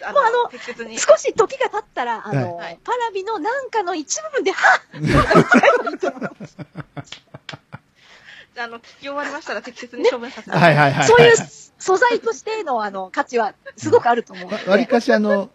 [0.05, 0.51] あもうあの。
[0.99, 4.81] 少し時が経ったら、あの、はいパラビのなんかの一部分で、はっ
[8.59, 11.07] あの、聞き終わりましたら適切に処分させて、はいはいはい。
[11.07, 11.37] そういう
[11.79, 14.71] 素材としての、あの、価値はすごくあると思う。
[14.71, 15.51] わりかしあの、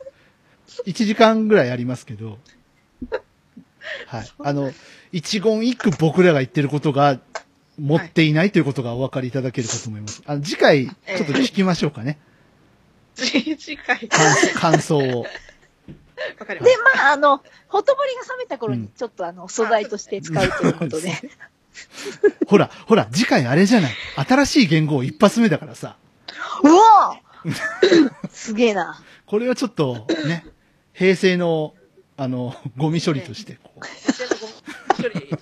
[0.86, 2.38] 1時間ぐらいありますけど、
[4.08, 4.32] はい。
[4.40, 4.72] あの、
[5.12, 7.20] 一言一句僕らが言ってることが、
[7.80, 10.22] 持っていないということがお分かりいただけるかと思います。
[10.26, 12.20] あの、次回、ちょっと聞きましょうかね。
[13.16, 14.08] 次回。
[14.08, 15.02] 感想感想を。
[15.02, 15.30] で
[16.40, 21.12] わかりまし、まあ、あの、ほとぼりが冷めた頃にうん、ちょっとあの、素材として使うということで。
[22.48, 23.94] ほら、ほら、次回あれじゃない。
[24.16, 25.98] 新しい言語を一発目だからさ。
[26.64, 27.20] うわ
[28.32, 29.04] すげえな。
[29.26, 30.46] これはちょっと、ね、
[30.94, 31.74] 平成の、
[32.18, 33.80] あの、 ゴミ処理として、こう。
[33.82, 33.88] た。
[33.88, 34.40] 先生の
[34.98, 35.38] ご処理の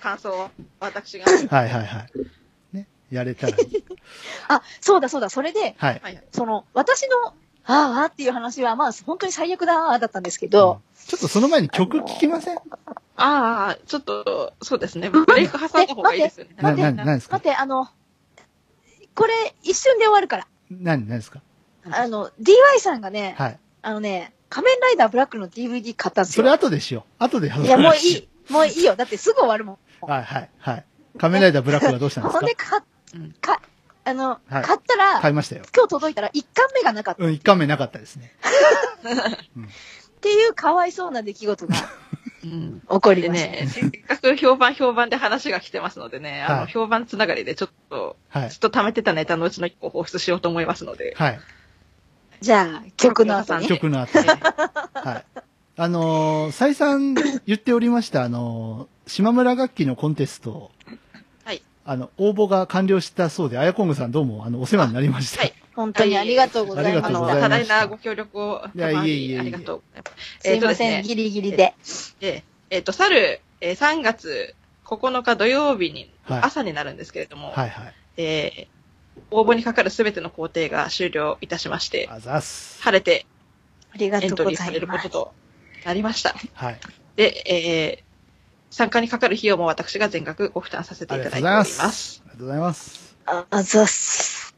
[0.00, 0.50] 感想を
[0.80, 1.24] 私が。
[1.26, 2.76] はいはいはい。
[2.76, 3.84] ね、やれたらいい。
[4.48, 6.22] あ、そうだそうだ、それで、はい。
[6.32, 7.34] その、私の、
[7.66, 12.58] あーあーっていう話は、まあ、本当に最悪だ、だったんですけど、ちょっとその前に曲聴きません？
[13.16, 15.08] ああ、ちょっと、そうですね。
[15.10, 16.54] ブレイク挟んだ方がいいですよね。
[16.56, 17.88] な、待って待って、あの、
[19.14, 20.46] これ、一瞬で終わるから。
[20.70, 21.40] な、なんですか？
[21.90, 23.58] あの、DY さんがね、はい。
[23.82, 26.54] あのね、仮面ライダーブラックの DVD 買ったんですそれよ。
[26.54, 27.24] 後でしよう。
[27.24, 28.28] 後で話いや、もういい。
[28.48, 28.94] もういいよ。
[28.94, 30.06] だってすぐ終わるもん。
[30.08, 30.84] はいはいはい。
[31.18, 32.38] 仮面ライダーブラックはどうしたんですか？
[32.38, 32.84] ほんで、か、
[33.14, 33.60] うんか、
[34.04, 35.62] あの、はい買ったら、買いましたよ。
[35.74, 37.24] 今日届いたら1巻目がなかった。
[37.24, 38.32] うん、一巻目なかったですね。
[39.02, 41.74] っていうかわいそうな出来事が
[42.44, 42.80] うん。
[42.88, 43.50] 起こりでました。
[43.50, 48.60] ね、せっかく評判評判で話が来てますのでね、あの、はい評判つながりでちょっと、はいずっ。
[48.60, 51.14] と溜めてたネタのうちの一個を放出しようと思いますので。
[51.16, 51.40] はい。
[52.44, 53.66] じゃあ、曲の後ね。
[53.66, 54.18] 曲の後。
[54.18, 54.24] は
[55.18, 55.40] い。
[55.76, 60.70] あのー再三言っておりました、あのー島村楽器のコンテスト。
[61.44, 61.62] はい。
[61.86, 65.40] あの、応募が完了したそうで、あやこんぐさんどうも、あの、お世話になりました。
[65.40, 65.54] はい。
[65.74, 67.32] 本当にありがとうございありがあの、ました。
[67.32, 69.82] とうございます多大なご協力を、いやいえいえいえありがとう。
[70.40, 71.74] すいません、えーとですねギリギリで。
[72.20, 77.94] で、えっ、と、去る、えー3月9日土曜日に、はい朝になるんですけれども、はいはい。
[78.18, 78.73] えー
[79.30, 82.82] 応募にかかるすべての工程が終了いたしまして、あざっす。
[82.82, 83.26] 晴れて
[83.92, 85.02] ありがエンとうござトリーされるいます。
[85.04, 85.18] こと
[85.82, 86.34] となりました。
[86.54, 86.78] はい。
[87.16, 88.04] で、えー
[88.74, 92.14] 参加にかかる費用も私が全額ご負担させてありいただいておりがとうございまます。
[92.14, 92.22] す。
[92.22, 93.16] ありがとうございます。
[93.26, 94.56] あ、あざっす。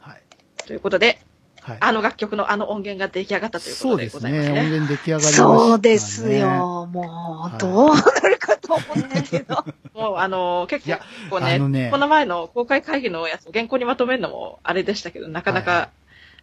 [0.00, 0.22] はい。
[0.66, 1.20] ということで、
[1.60, 1.76] はい。
[1.80, 4.20] あの楽曲のあの音源が出来上がったということでそうですね。
[4.20, 4.60] ございますね。
[4.60, 5.58] 音源出来上がりました、ね。
[5.58, 6.32] そうです。
[6.32, 6.86] よ。
[6.86, 9.64] もう、どうなるかと思ったけど。
[9.94, 10.88] もうあの結
[11.28, 15.88] 構ねねこの前の公開会議のやつを原稿にまとめるのもあれでしたけど、なかなか、はいはい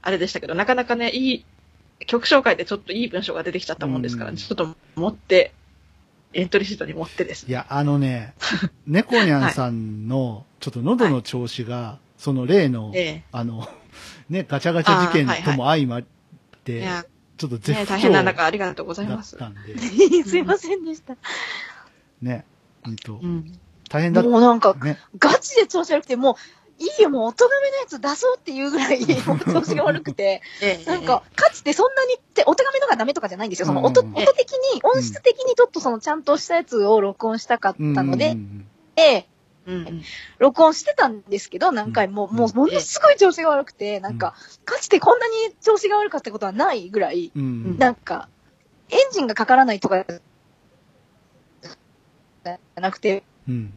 [0.02, 1.46] あれでしたけど、なかなかね、いい、
[2.06, 5.54] 曲紹介でちょっといい文章が出てきちゃったもんですから、うんちょっと持って、
[6.34, 7.50] エントリーシートに持ってですね。
[7.50, 8.34] いや、あのね、
[8.86, 13.68] 猫にゃんさんの、 ちょっと喉の調子が、その例の、ええあの、
[14.30, 16.04] ね、ガチャガチャ事件とも相まっ
[16.64, 17.06] て、いや、
[17.38, 19.36] ちょっと絶ね、不調大変な中ありがとうございだます。
[19.36, 19.78] ったんで、
[20.26, 21.16] すいませんでした。
[22.22, 22.46] ね、
[22.86, 23.60] うんとう、ん。
[23.90, 25.00] 大変だっもうなんかた、ね。
[25.18, 26.36] ガチで調子悪くて、もう、
[26.80, 33.66] いいよ、もう、音亀のやつ出そうっていうぐらい、 もう調子が悪くて、ええなんか、かつてそんなにって、音亀のがダメとかじゃないんですよ。
[33.66, 38.68] その音、うん音的に、音質的にちょっとそのちゃんとしたやつを録音したかったので、うんうんうん
[39.00, 39.28] ええ
[39.68, 40.04] うんうん。
[40.40, 44.34] 録音してたんですけど、何回も、うんもう、ものすごい調子が悪くて、なんか、
[44.66, 48.30] かつてこんなに調子が悪かったことはないぐらい、うんうんなんか、
[48.90, 53.74] エンジンがかからないとか、じゃなくて、うん。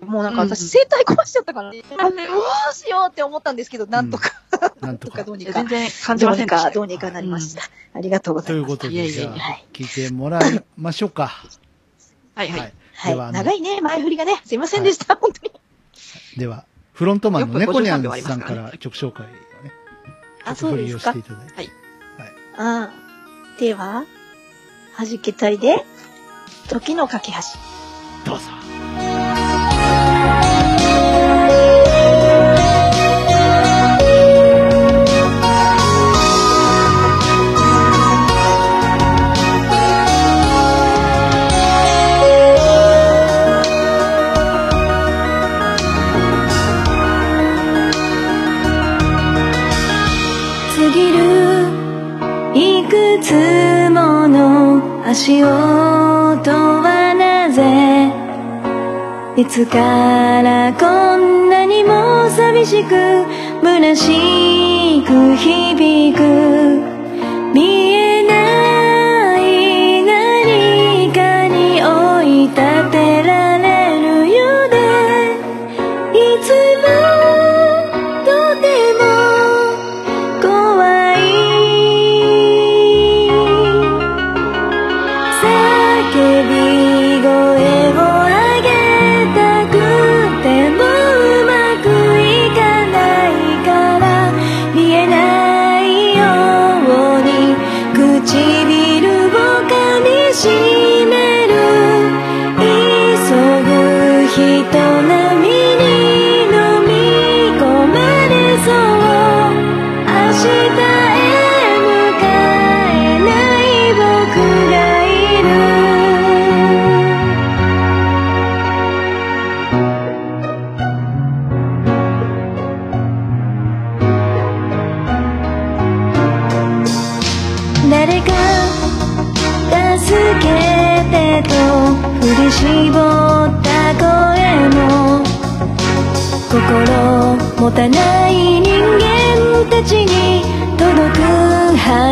[0.00, 4.32] もうなんかうん私、声帯壊しちゃったからね、どうしようって思ったんですけど、なんとか、
[4.80, 5.18] なんとか。
[5.18, 6.74] と かどうにか全、然感じませんでしたよ。
[6.74, 7.62] どうにかなりました。
[7.94, 8.68] ありがとうござといます。
[8.68, 11.30] ことで、いえいえじゃあはい、聞いてもらいましょうか。
[12.34, 12.72] はいはい。
[13.02, 13.32] はい。
[13.32, 15.52] 長いね、前振りがね、すいませんでした、本当に。
[16.36, 19.36] では、フロントマンの猫にゃん53秒ありまさんから曲紹介をね、
[20.44, 21.22] あ、そうですかてい。
[21.22, 21.72] はい
[22.54, 22.90] ああ。
[23.58, 24.04] では、
[24.96, 25.84] 弾けたいで、
[26.68, 28.30] 時の架け橋。
[28.30, 28.61] どうぞ。
[55.12, 58.10] 足音はなぜ
[59.36, 59.76] いつか
[60.40, 63.26] らこんなにも寂しく
[63.62, 66.22] 虚しく響く
[67.52, 68.81] 見えない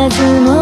[0.01, 0.60] はず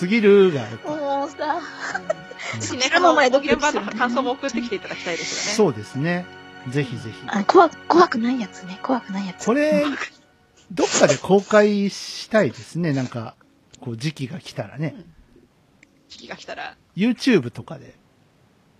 [0.00, 1.60] すぎるがやっぱ、もうさ、
[2.58, 5.72] しねこの前ドキドキする感想も送ってきていただきたいですよね。
[5.74, 6.24] そうですね。
[6.70, 7.16] ぜひぜひ。
[7.26, 8.78] あ怖怖くないやつね。
[8.82, 9.44] 怖くないやつ。
[9.44, 9.84] これ、
[10.72, 12.94] どっかで公開したいですね。
[12.94, 13.34] なんか、
[13.80, 14.94] こう時期が来たらね。
[16.08, 17.94] 時期が来たら、YouTube とかで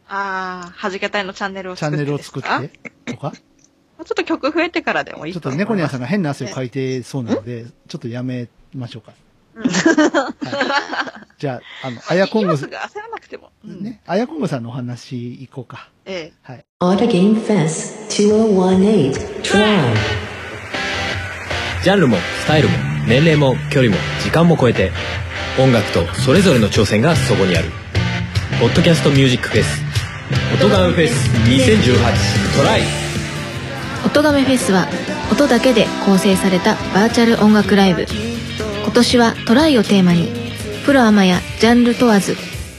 [0.09, 3.33] あー、はじけたいのチャンネルをチャン作ってネルを作って、とか？
[3.37, 5.43] ちょっと曲増えてからでもいいちょっ。
[5.43, 9.13] と猫ニャンさんが変な汗をかいてそうなので、ちょっとやめましょうか。
[9.55, 13.51] はい、じゃあ、あの、あやこんぐ今す、ぐ焦らなくても。
[13.65, 13.83] うん。
[13.83, 15.91] ね、あやこんぐさんのお話行こうか。
[16.07, 16.65] えはい。
[16.81, 19.95] Auto Game Fest 2018 Try
[21.83, 22.75] ジャンルもスタイルも
[23.07, 24.93] 年齢も距離も時間も超えて
[25.59, 27.71] 音楽とそれぞれの挑戦がそこにある
[28.61, 29.83] 「ポッドキャストミュージックフェス」
[30.55, 32.83] 「音ガメフェス2018トライ」
[34.05, 34.87] 音亀フェスは
[35.31, 38.07] 音だけで構成されたバーチャル音楽ライブ
[38.83, 40.29] 今年はトライをテーマに
[40.85, 42.37] プロアマやジャンル問わず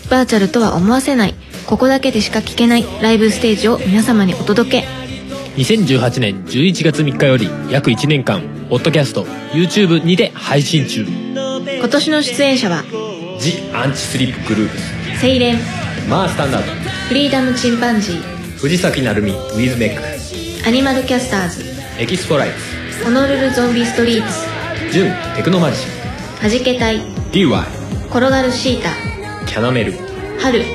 [0.10, 1.36] バーチャルとは思わせない
[1.66, 4.88] ここだけでしか聞けないライブステージを皆様にお届け。
[5.56, 11.06] 2018年11月3日より約1年間ポッドキャスト YouTube にて配信中。
[11.06, 12.84] 今年の出演者は
[13.40, 14.78] 「ジ・アンチスリップグループ。
[15.18, 15.60] スセイレン」
[16.10, 16.72] マースタンダード。
[17.08, 20.68] フリーダムチンパンジー藤崎鳴海ウィズメック。
[20.68, 21.64] アニマルキャスターズ
[22.00, 22.50] エキスポライ
[23.04, 24.51] ホノルルゾンビストリート
[24.92, 25.88] ツジュンテクノマジシ
[26.42, 27.00] はじけたい。
[27.00, 27.48] ン DY
[28.10, 28.90] 転がるシータ
[29.46, 29.94] キャナメル。
[30.38, 30.66] 春。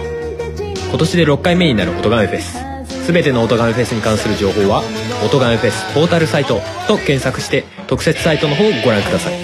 [0.89, 3.13] 今年で6回目になる音亀フェス。
[3.13, 4.83] 全ての音亀フェスに関する情報は
[5.23, 9.35] 「音亀フェスポータルサイト」と検索して特設サイトの方をご覧ください。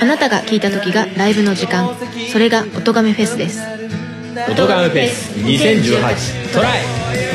[0.00, 1.90] あなたが聞いた時がライブの時間。
[2.30, 3.62] それが音亀フェスです。
[4.48, 7.33] 音亀フェス2018トライ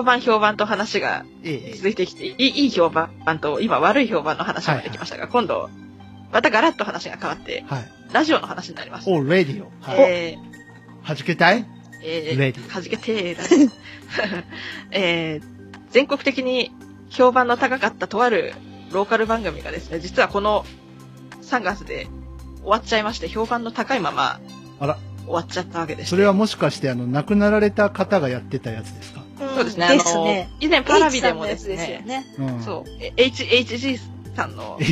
[0.00, 5.68] 評判評判と話がええ続いてきて、いいいい評判と、今悪い評判の話が出てきましたが、今度、
[6.32, 7.88] またガラッと話が変わって、はい。
[8.12, 9.10] ラジオの話になります。
[9.10, 9.70] お、レディオ。
[9.80, 10.00] はい。
[10.00, 10.38] え
[11.02, 11.60] はじけたい？
[11.62, 11.64] ー、
[12.02, 13.42] えレディー、はじけてーだ。
[14.90, 15.42] えー、
[15.90, 16.72] 全国的に
[17.10, 18.54] 評判の高かったとある
[18.92, 20.64] ローカル番組がですね、実はこの
[21.42, 22.06] 3月で
[22.62, 24.40] 終わっちゃいまして、評判の高いまま
[24.78, 26.10] あら、終わっちゃったわけです。
[26.10, 29.19] それはもしかして、あの、亡くなられた方がやってたやつですか？
[29.54, 32.26] そうですね、あのね。、以前パラビでもですですよね。
[32.64, 33.98] そう、え H、HG
[34.36, 34.84] さんの、 うん。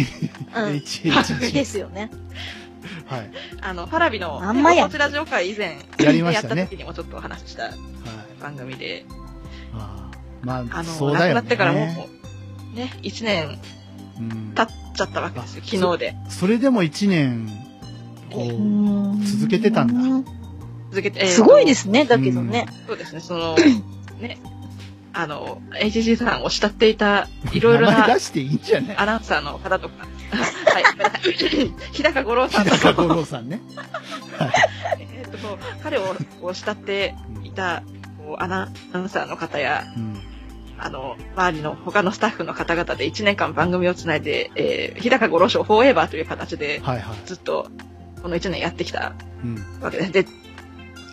[0.76, 2.11] HHG ですよね。
[3.07, 3.30] はい。
[3.61, 7.72] あの、パラビの、あんまやこちラジオ会以前、やりましたねやった時にもちょっとお話ししたはい。
[8.40, 9.05] 番組で、
[9.74, 11.34] あーまあ、あの、そうだよね。
[11.34, 12.09] 亡くなってからも
[12.74, 13.59] う、ね、1年
[14.18, 14.53] うん。
[14.55, 16.16] 経っちゃったわけですよ、あ昨日で。
[16.28, 17.49] それでも一年、
[18.30, 19.88] こう、続けてたん
[20.22, 20.30] だ。
[20.90, 22.66] 続けて、えーすごいですね、だけどね。
[22.86, 23.57] そうですね、その、
[24.21, 24.39] ね、
[25.12, 28.97] あの、HG さんを慕っていた、いろいろな出していいんじゃない？
[28.97, 30.85] アナウンサーの方とか、はい、
[31.93, 33.61] 日高五郎さん日と高五郎さんね。
[34.99, 36.03] えーと、彼を
[36.41, 37.14] こう慕って
[37.45, 37.83] いた、
[38.19, 40.21] こうアナウンサーの方や、うん。
[40.81, 47.16] あの、周りの他のスタッフの方々で1年間番組をつないで、えー、日高五郎賞フォーエバーという形で、はいはい。
[47.27, 47.69] ずっと、
[48.23, 49.81] この1年やってきたうん。
[49.81, 50.12] わけです。
[50.12, 50.27] で、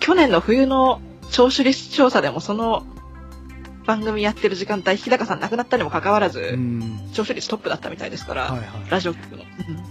[0.02, 1.02] 去年の冬の
[1.32, 2.86] 聴取率調査でもその
[3.86, 7.10] 番組やってる時間帯、日高さん亡くなったにもかかわらず、うん。
[7.14, 8.68] 聴取率トップだったみたいですから、はいはい。
[8.90, 9.44] ラジオ局の。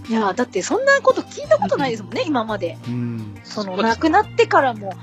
[0.09, 2.77] いや、だってそんなこと聞いたことないですもんね、今まで。
[2.87, 3.39] うん。
[3.43, 4.93] その、亡くなってからも、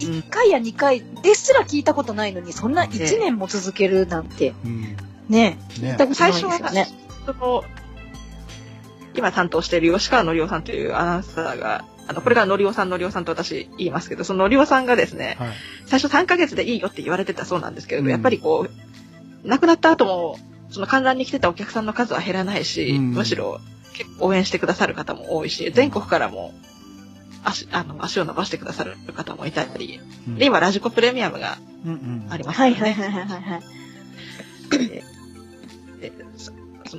[0.00, 4.82] 1回や2回ですら聞いたことないのに、そんなええ1年も続けるなんて、うん。
[4.82, 4.96] ね、
[5.28, 6.88] ね聞いたことない最初はね。
[7.24, 7.64] その、
[9.14, 15.52] 今担当している吉川のりおさんというアナウンサーが、あの、これがのりおさんのりおさんと私言いますけど、そののりおさんがですね、はい。
[15.86, 20.38] 最初3ヶ月でいいよって言われてたそうなんですけれど、うんやっぱりこう、亡くなった後も、
[20.70, 23.60] その観覧に来てたお客さんの数は減らないし、うんむしろ
[23.94, 26.52] 結構応援してくださる方も多いし、全国からも
[27.44, 32.26] 足、あの、足を伸ばしてくださる方もいたり、うんで、今、ラジコプレミアムがうんうん。
[32.30, 32.82] ありますはいよね。
[32.82, 33.62] はいはいはいはいはい。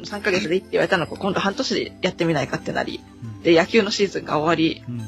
[0.04, 5.02] そその3ヶ月でいいって言われたのを今度半年でやってみないかってなり、うんで、野球のシーズンが終わり、うん。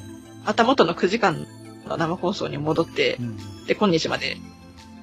[0.45, 1.47] また元の9時間
[1.87, 3.65] の生放送に戻ってう、ん。
[3.65, 4.37] で、今日まで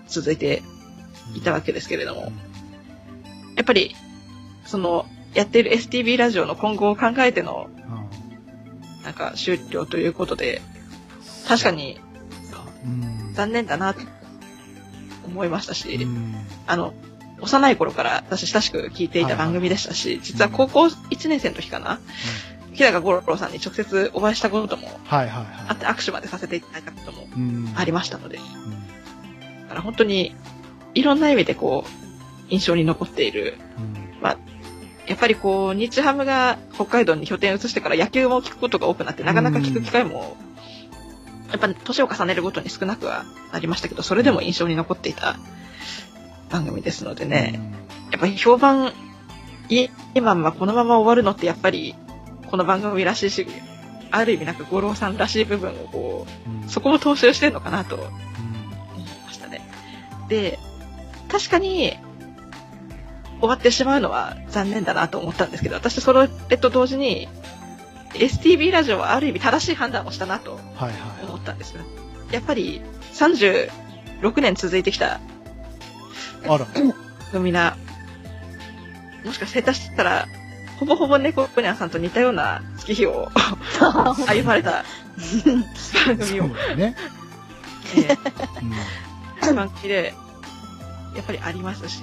[0.07, 0.63] 続いて
[1.35, 2.33] いたわけですけれども、
[3.57, 3.95] やっぱり、
[4.65, 9.03] その、やっている STB ラジオの今後を考えての、うん。
[9.03, 10.63] なんか、終了ということで、
[11.49, 12.01] 確かに
[12.85, 13.35] うん。
[13.35, 14.01] 残念だな、と
[15.27, 16.35] 思いましたし、うん。
[16.67, 16.95] あの、
[17.45, 22.01] 幼い頃から私親しく聞いていた番組でしたし、実は高校1年生の時かな、
[22.73, 27.27] 日高五郎さんに直接お会いしたこともはいはいあはって握手までさせていただいたこともい。
[27.37, 27.73] うん。
[27.77, 30.35] ありましたので、うんだから本当に
[30.95, 33.55] いろんな意味でこう、印象に残っている。
[33.79, 34.05] うん
[35.07, 40.37] やっぱりこう、日ハムが北海道に拠点を移してから野球も聞くことが多くなって、なかなか聞く機会も、
[41.51, 45.37] やっぱ年を重ねるごとに少なくはなりましたけど、それでも印象に残っていた
[46.55, 47.59] 番組ですのでね、
[48.13, 48.93] やっぱり評判、
[49.69, 51.97] い今はこのまま終わるのってやっぱり、
[52.49, 53.45] この番組らしいし、
[54.13, 56.27] ある意味なんか五郎さんらしい部分をこ
[56.65, 58.15] うそこも踏襲してるのかなと思いうん
[59.27, 59.63] ましたね。
[60.29, 60.61] で、
[61.29, 61.97] 確かに、
[63.41, 67.27] 終わってしまうのは残念だなと思ったんですけど、私それと同時に、
[68.13, 70.93] STB ラジオはある意味正しい判断をしたなとはいはい
[71.25, 71.83] 思ったんですよ。
[72.31, 72.81] やっぱり
[73.13, 73.71] 36
[74.41, 75.19] 年続いてきた
[76.49, 76.67] あら。
[77.33, 77.77] 組な、
[79.25, 80.29] もしかして下手したら、
[80.79, 83.31] ほぼほぼ猫ニャンさんと似たような月日を
[84.27, 84.85] 歩まれた
[86.07, 86.49] 番組を。
[86.77, 86.97] ね。
[87.97, 89.57] えーうん。
[89.57, 90.15] 番組で、
[91.15, 92.03] やっぱりありますし、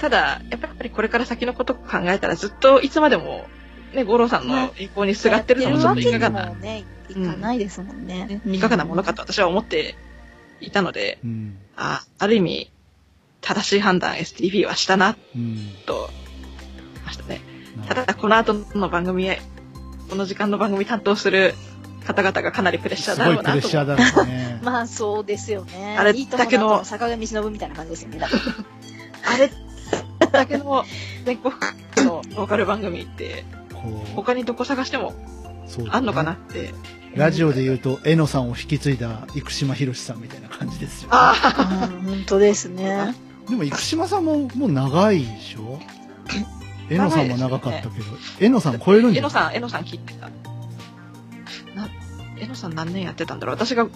[0.00, 3.46] ただ、やっぱりこれから先のことを考えたらずっといつまでも、
[3.94, 6.52] ね、五郎さんの栄光にすがってるのもちょっといかがな、
[7.08, 8.40] いかないですもんね。
[8.44, 9.96] ねいかがなものかと私は思って
[10.60, 11.58] いたので、うん。
[11.76, 12.70] あある意味、
[13.40, 15.70] 正しい判断 STV はしたな、うん。
[15.86, 16.10] と、
[17.04, 17.40] ましたね。
[17.88, 19.40] ただ、この後の番組へ、
[20.08, 21.54] この時間の番組担当する
[22.06, 24.60] 方々がかなりプレッシャーだろうなとプレッシャーだろうね。
[24.64, 25.96] まあそうですよね。
[25.98, 28.20] あれだけの坂上忍みたいな感じですよね。
[29.26, 29.50] あれ
[30.30, 30.84] だけの
[31.24, 31.54] 全国
[31.96, 35.14] のローカル番組って、こ他にどこ探しても
[35.90, 36.72] あんのかなって。
[37.16, 41.16] ラジオで言うと、えのさんを引き継いだ生島博さんみたいな感じですよ、ね。
[41.16, 43.14] あうん本当ですね。
[43.48, 45.80] でも生島さんももう長いでしょ？
[46.90, 48.04] えのさんも長かったけど、
[48.40, 49.22] えのさん超えるんあ、じゃない？
[49.22, 50.28] えのさん、えのさん聞いてた。
[51.74, 51.88] な、
[52.38, 53.56] えのさん何年やってたんだろう？
[53.56, 53.88] 私が、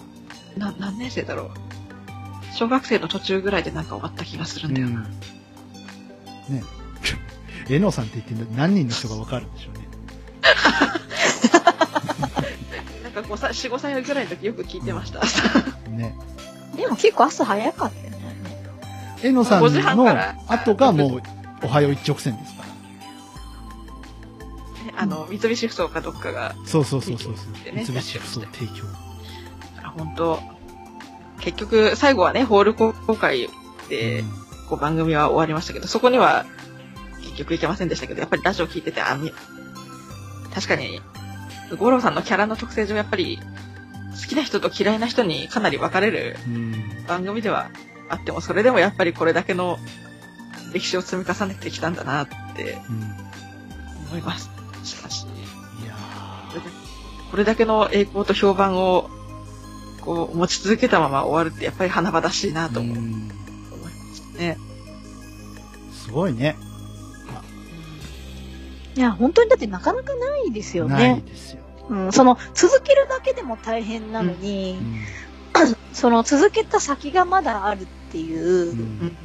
[0.57, 2.55] な、何年生だろう？
[2.55, 5.07] 小学生の途中ぐらいでなんか終わった気がするんだよな。
[6.49, 6.55] うん。
[6.55, 6.63] ね。
[7.69, 9.87] えのさんって言って何人の人がわかるんでしょうね。
[13.15, 15.21] なんか5歳、4、5歳ぐらいの時よく聞いてました。
[15.89, 16.15] ね。
[16.75, 18.17] でも結構朝早かったよね。
[19.23, 20.07] えのさん5時半の
[20.47, 21.21] 後がもう、
[21.63, 22.67] おはよう一直線ですから。
[24.85, 27.75] ねあの、三菱ふそうかどっかが、そうそうそうそうそう。
[27.75, 28.85] ね三菱ふそう提供。
[29.97, 30.39] 本当
[31.41, 33.49] 結局、最後はね、ホール公開
[33.89, 34.41] でう、ん
[34.71, 36.45] こう番組は終わりましたけど、そこには
[37.23, 39.33] 結局行けませんでしたけど、やっぱりラジオ聞いてて、あ、み
[40.53, 41.01] 確かに、
[41.77, 43.39] 五郎さんのキャラの特性上、やっぱり、
[44.19, 47.05] 好きな人と嫌いな人にかなり分かれるうん。
[47.07, 47.69] 番組では
[48.09, 49.79] あっても、それでもやっぱりこれだけの
[50.73, 53.01] 歴史を積み重ねてきたんだなってうん。
[54.09, 54.49] 思います。
[54.83, 55.95] しかし、いや
[57.29, 59.09] これだけの栄光と評判を、
[60.01, 62.73] こう、持ち続けたまま終わるって、やっぱり華々しいなー。
[62.73, 64.57] と思いうんますね。
[65.93, 66.57] すごいね。
[68.95, 71.23] いや、本当にだってなかなかないですよないね。
[71.25, 71.61] ですよ。
[71.89, 75.05] うん、その、続けるだけでも大変なのに、うん。
[75.93, 79.17] その続けた先がまだあるっていう、うん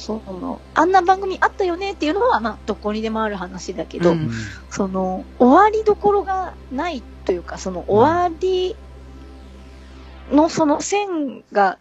[0.00, 4.30] その、あんな番組あったよねっていうのは、まあ、どこにでもある話だけど、うん
[4.70, 8.76] その、終わりどころがないというか、その、終わり
[10.32, 11.76] のその線が、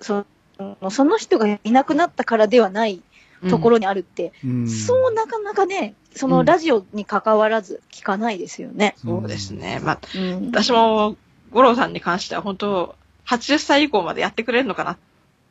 [0.00, 0.24] そ
[0.58, 3.02] の、その人がいなくなったからではない
[3.48, 8.94] ところにあるって、うんそうなかなかね、そのラジオに関わらず聞かないですよね。
[8.98, 9.80] そうですね。
[9.82, 10.46] まあ、うん。
[10.46, 11.16] 私も、
[11.50, 14.98] 五郎さんに関しては本当、80歳以降までやってくれるのかな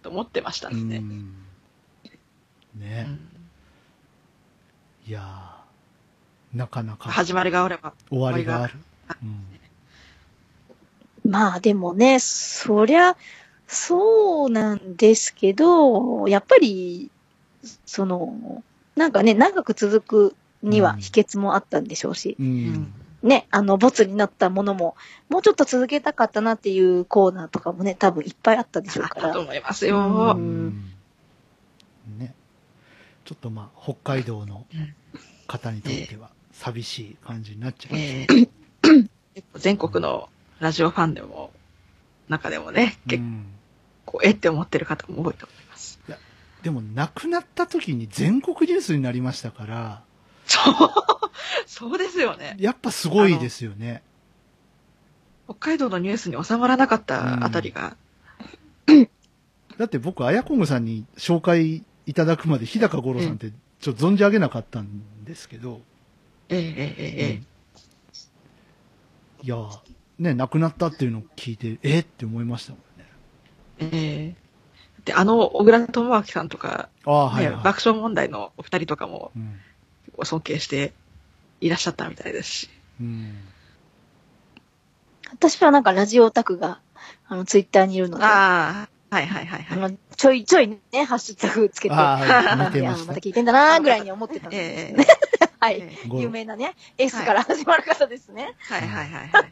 [0.02, 1.02] と思ってましたうんでね。
[1.02, 1.34] ん。
[2.76, 3.08] ね。
[5.08, 7.94] いやーなかなか始まりがあれば。
[8.10, 8.74] 終わりがある。
[9.24, 9.46] うん
[11.24, 13.16] まあでもね、そりゃ、
[13.68, 17.12] そうなんですけど、やっぱり、
[17.86, 18.64] その、
[18.95, 22.43] なんかね、長く続くには秘訣もあったんでしょうし、う。
[22.43, 22.93] うんん。
[23.24, 24.95] ね、あの、ボツになったものも、
[25.30, 29.41] もうちょっと続けたかったなっていうコーナーとかもね、多分いっぱいあったでしょうからあったと。
[29.41, 30.34] 思いますうよ。
[30.36, 30.91] うん
[32.18, 32.34] ね。
[33.25, 34.66] ちょっとまあ、北海道の
[35.47, 38.33] 方にとっては寂しい感じになっちゃいました。
[38.33, 38.50] えー
[39.33, 40.28] 結構全国の
[40.59, 41.51] ラジオファンでも、
[42.28, 43.46] 中でもね、結うん
[44.05, 45.61] 構、えって思ってる方も多いと思います。
[46.63, 50.04] でも、亡くなった時に全国ニュースになりましたから、
[50.46, 50.74] そう、
[51.66, 52.55] そうですよね。
[52.59, 54.04] やっぱすごいですよね。
[55.46, 57.97] 北海道のニュースに収まらなかったあたりが、
[59.78, 65.82] だって僕、あやこぐさんに紹介いただくまで、日高五郎さんってちょっと存じ上げなかったんですけど、
[66.50, 67.42] ええええええ。
[69.43, 69.79] いやー
[70.20, 73.08] ね、亡くなったっていうのを聞いて、えって思いましたもんね。
[73.79, 74.41] ええ
[75.05, 77.63] で、あの、小倉智明さんとか、ああ、はいねはい。
[77.63, 79.59] 爆笑問題のお二人とかもうん。
[80.05, 80.93] 結構尊敬して
[81.59, 82.69] いらっしゃったみたいですし。
[82.99, 83.36] うん。
[85.32, 86.82] 私はなんかラジオオタクが、
[87.28, 89.91] あの、ツイッターにいるので、あああ、はいはいはいはい。
[89.91, 93.19] の、ちょいちょいね、ハッシュタグつけて、ああ、はい、あ見てましたいやまた。
[93.21, 95.07] 聞いてんだなーぐらいに思ってたんですええけどね。
[95.59, 95.79] はい。
[95.79, 98.55] ええ五郎有名なね、S から始まる方ですね。
[98.59, 99.51] はいはいはいはい。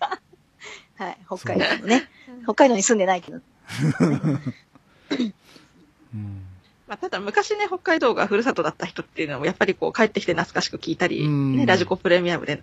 [0.97, 1.17] はい。
[1.25, 2.09] 北海道のね。
[2.43, 3.39] 北海道に住んでないけど。
[6.13, 6.41] うん。
[6.89, 12.59] まあ、ただ昔ね、北海道がふるさとだった人っていうのも、やっぱりこう帰ってきて懐かしく聞いたり、うんね、ラジコプレミアムで、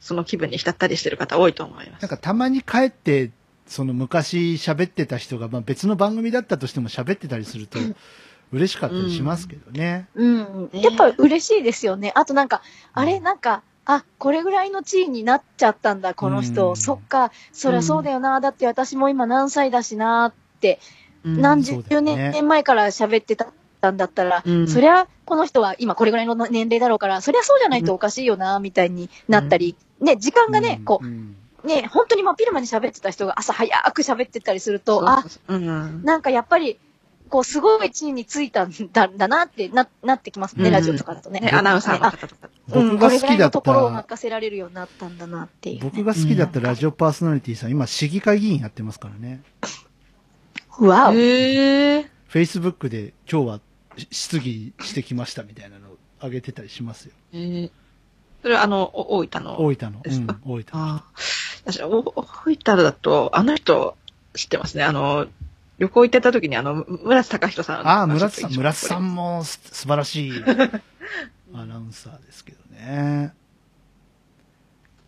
[0.00, 2.02] その気分に浸ったりしてる方多いと思います。
[2.02, 3.30] なんかたまに帰って、
[3.68, 7.78] その昔喋ってた人が、まあ、別の番組だったとしても喋ってたりすると、
[8.52, 10.08] 嬉しかったりしますけどね。
[10.16, 10.70] うん。
[10.72, 12.12] ねやっぱ嬉しいですよね。
[12.16, 12.62] あとなんか、
[12.94, 16.70] あれなんか、あ、これぐらいの地位になっちゃったんだ、この人。
[16.70, 18.40] うんそっか、そりゃそうだよな。
[18.40, 31.06] だって私も今何歳だしなって、うん何十年前から喋ってたんだったら、うんそりゃこの人は今これぐらいの年齢だろうから、そりゃそうじゃないとおかしいよな、みたいになったり、ね、時間がね、こう
[31.66, 36.02] ね、本当に真っ昼間に喋ってた人が朝早く喋ってたりすると、あ、うん。
[36.04, 36.78] なんかやっぱり、
[37.28, 41.40] こう、すごい地位についたんだだなってな、なってきますね、うんラジオとかだとね。
[41.40, 42.48] ね、アナウンサーのあ方とか。
[42.72, 45.80] うん、僕がこれぐらい好きだったのところを任せられるようになったんだなっていう。
[45.82, 49.42] 僕が好きだったラジオパーソナリティさん、今市議会議員やってますからね。
[50.80, 51.14] わお。
[51.14, 52.10] へえ。
[52.28, 53.60] Facebook で今日は
[54.10, 57.12] 質疑してきましたみたいなのを上げてたりしますよ。
[57.32, 57.70] えー
[58.42, 59.60] それはあの、お大分の。
[59.60, 59.96] 大分の。
[59.96, 60.84] うんですか、大分の。
[60.84, 61.04] ああ。
[61.64, 63.96] 私、お大分だと、あの人、
[64.34, 64.84] 知ってますね。
[64.84, 65.26] あの、
[65.78, 67.88] 旅行行ってた時に、あの、村津隆人さん。
[67.88, 70.32] ああ、村津さん、村津さんもす素晴らしい
[71.54, 73.32] アナウンサーですけどね。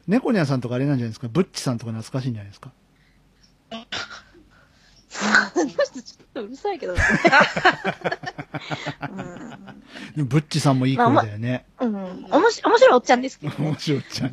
[0.09, 1.29] 猫ニャンさんとかあれなんじゃないですか？
[1.29, 2.73] ブッチさんとか懐かしいんじゃないですか？
[5.21, 7.01] あの人ちょっとうるさいけどね。
[10.17, 11.67] で もブッチさんもいい声だよね。
[11.81, 11.95] うん。
[11.95, 12.27] うん。
[12.31, 13.59] おもし、面白いおっちゃんですけどね。
[13.71, 14.33] 面白いちゃん。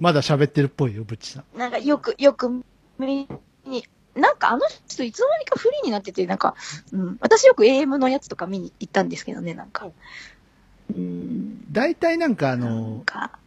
[0.00, 1.58] まだ喋ってるっぽいよ、ブッチさん。
[1.58, 2.62] なんかよく、よく
[2.98, 3.28] 見
[3.64, 3.84] に、
[4.14, 6.54] なんかあの人いつの間にかフリーになってて、なんか、
[6.92, 7.18] うん。
[7.20, 9.88] 私よく AM のやつとか見に行ったんですけどね、なんか。
[10.94, 11.72] うん。
[11.72, 13.38] 大体なんかあの、か、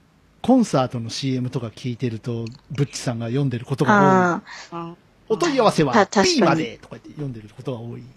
[0.41, 4.41] コンサートの CM とか聞いてると、ブッチさんが読んでることが
[4.71, 5.08] 多い。
[5.29, 8.03] お問い合わせは P までとか言って読んでることが多い。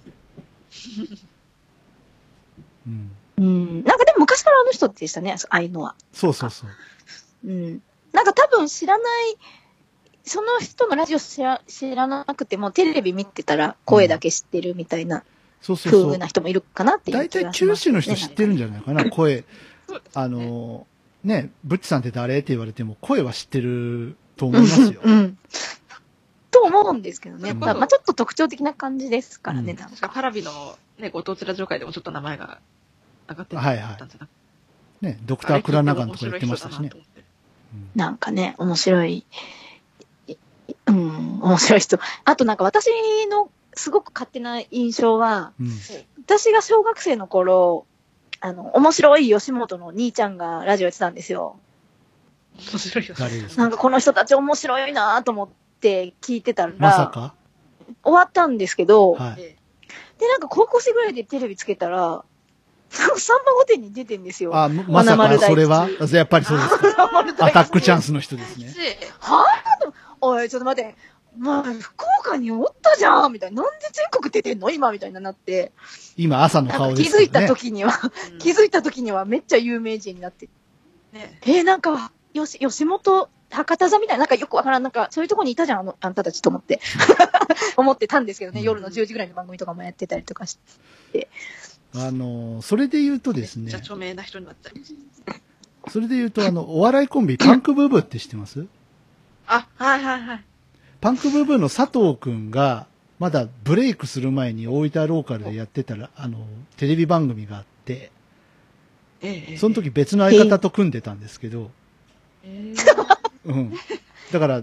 [2.86, 3.10] うん。
[3.39, 3.84] うん。
[3.84, 5.94] なんかでも昔からあの人でしたね、ああいうのは。
[6.12, 6.70] そうそうそう。
[7.47, 7.82] うん。
[8.12, 9.36] なんか多分知らない、
[10.24, 15.24] その人のラジオ知ら知らなくても、テレビ見てたら声だけ知ってるみたいな
[15.60, 16.18] そうそうそう風。
[16.18, 19.44] な人もいるかなっていう大体九州の人知ってるんじゃないかな、声。
[20.14, 20.86] あの、
[21.24, 22.39] ね、ブッチさんって誰？
[22.39, 25.01] って言われても、声は知ってると思いますよ。
[25.05, 25.39] うんうん。
[26.52, 27.50] と思うんですけどね。
[27.50, 30.14] うんまあ、まあちょっと特徴的な感じですからね、うんなん確かか。
[30.14, 30.52] パラビの
[30.98, 32.60] ね、ご当地ラジオ会でもちょっと名前が
[33.28, 34.42] 上がってはいはいたんじゃなくて
[35.06, 36.90] ね、ドクタークラナガンとか言ってましたしね
[37.96, 39.24] なんかね、面白い、
[40.28, 40.34] い
[40.86, 41.98] うん、面白い人。
[42.24, 42.86] あとなんか私
[43.30, 45.70] のすごく勝手な印象は、うん。
[46.24, 47.86] 私が小学生の頃、
[48.40, 51.58] あの、面白い吉本の兄ちゃんがラジオやってたんですよ。
[52.58, 53.08] 面白い
[53.56, 55.48] なんかこの人たち面白いなと思っ
[55.82, 57.34] て聞いてたら、まさか？
[58.02, 59.36] 終わったんですけど、はい。
[59.38, 59.56] え
[60.18, 62.24] で、なんか高校生ぐらいでテレビつけたら、
[62.90, 63.09] サン
[63.44, 64.54] バ御殿に出てんですよ。
[64.56, 65.88] あ、ままさか、それは？
[66.12, 66.72] やっぱりそうです
[67.42, 68.72] アタックチャンスの人ですえね。
[69.18, 69.84] はぁ？
[69.84, 70.94] とおい、ちょっと待って。
[71.38, 73.62] まあ、福岡におったじゃんみたいな。
[73.62, 74.70] なんで全国出てんの？
[74.70, 75.72] 今みたいななって。
[76.16, 77.46] 今、朝のなんか顔気づいた。
[77.48, 77.92] 時には、
[78.32, 80.48] うん気づいた時にはめっちゃ有名人になって。
[81.12, 86.80] ねえーなんか、よし、吉本、博多座みたいな、なんかよくわからん、なんか、そういうとこにいたじゃん、あの、あんたたちと思って。
[87.76, 90.58] 思ってたんですけどね、うん夜の10時ぐらいの番組とかもやってたりとかし
[91.12, 91.28] て。
[91.94, 95.90] あの、それで言うとですねめっちゃ、著名な人になっちゃう。
[95.90, 98.66] それで言うと、あの、お笑いコンビ、パンクブーブーって知ってます？
[99.46, 100.44] あ、はいはいはい。
[101.00, 102.86] パンクブーブーの佐藤くんが、
[103.18, 106.38] まだブレイクする前に大分ローカルでやってたら、あの、
[106.76, 108.10] テレビ番組があって、
[109.20, 111.70] ええその時別の相方と組んでたんですけど、
[112.44, 112.74] え
[113.47, 113.73] うん。
[114.32, 114.62] だから、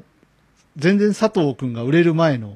[0.77, 2.55] 全然佐藤くんが売れる前の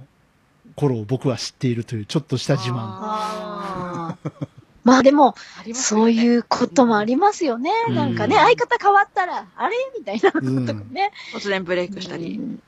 [0.75, 2.75] 頃を僕は知っているというちょっとした自慢。
[2.79, 4.31] あー
[4.83, 6.11] まあでも、ありますそうう。
[6.11, 7.71] いうこともありますよね。
[7.87, 9.75] うんなんかね、相方変わったら、あれ？
[9.97, 11.11] みたいなことうんがね。
[11.33, 12.61] 突然ブレイクしたり、うん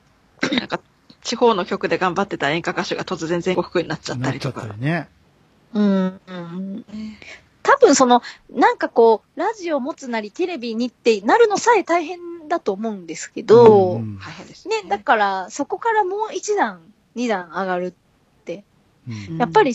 [0.58, 0.80] なんか、
[1.22, 4.66] 地方の局で頑張ってた演歌歌手が突然全国区になっちゃったりとか。
[4.78, 5.08] ね。
[5.74, 6.20] うん。
[6.26, 6.84] うん
[7.62, 14.82] 多分その、なんかこう、ラジオ持つなりテレビにってなるのさえ大変だと思うんですけど、うんうん大変ですね。
[14.82, 16.80] ね、だからそこからもう一段、
[17.14, 17.92] 二段上がるっ
[18.44, 18.64] て、
[19.08, 19.74] うんやっぱり、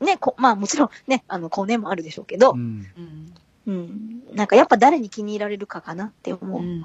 [0.00, 3.34] ね、こまあもちろんね、あの、コネもあるでしょうけどう、んうん。
[3.66, 4.22] うん。
[4.34, 6.60] なんかやっぱ誰に気に入られるかかなって思う。
[6.60, 6.80] うん。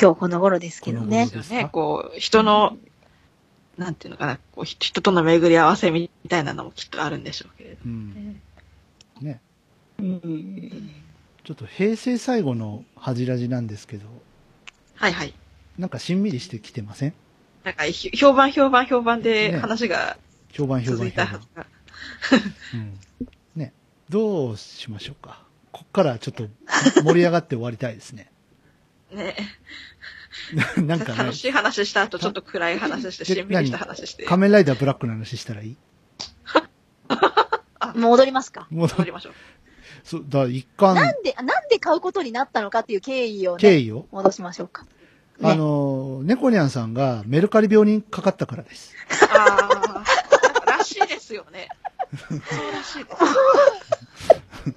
[0.00, 2.76] 今日この頃ですけどねですよね、こう、人の、
[3.78, 7.76] なんていうのかな、こう、ひ人との巡り合わせみたいなのもきっとあるんでしょうけれど。
[7.84, 8.40] うん
[9.20, 9.40] ね。
[9.98, 10.90] うん。
[11.44, 14.06] ちょっと平成最後の恥じらじなんですけど、
[14.96, 15.34] はいはい。
[15.78, 17.14] なんかしんみりしてきてません？
[17.64, 20.16] なんか、ひ評判評判評判でね話が
[20.52, 21.46] 評判評続判評判いたはず。
[21.54, 21.66] が。
[22.74, 22.98] うん。
[24.08, 25.42] どうしましょうか。
[25.72, 26.46] こっからちょっと
[27.02, 28.30] 盛り上がって終わりたいですね。
[29.12, 29.34] ね
[30.78, 34.24] なんかね楽、しい話した後、ちょっと暗い話して、でしんみりした話して。
[34.26, 35.76] 仮面ライダーブラックの話したらいい？
[37.98, 38.68] 戻りますか。
[38.70, 39.32] 戻りましょう。
[40.06, 44.86] そう、だ一貫なんで、あなんで買うことになったのかっていう経緯をね、経緯を、戻しましょうか。
[45.42, 48.94] あの、猫ニャンさんがメルカリ病にかかったからです。
[49.30, 49.68] あ
[50.64, 51.68] あ、らしいですよね。
[52.28, 52.38] そう
[52.72, 53.10] らしいで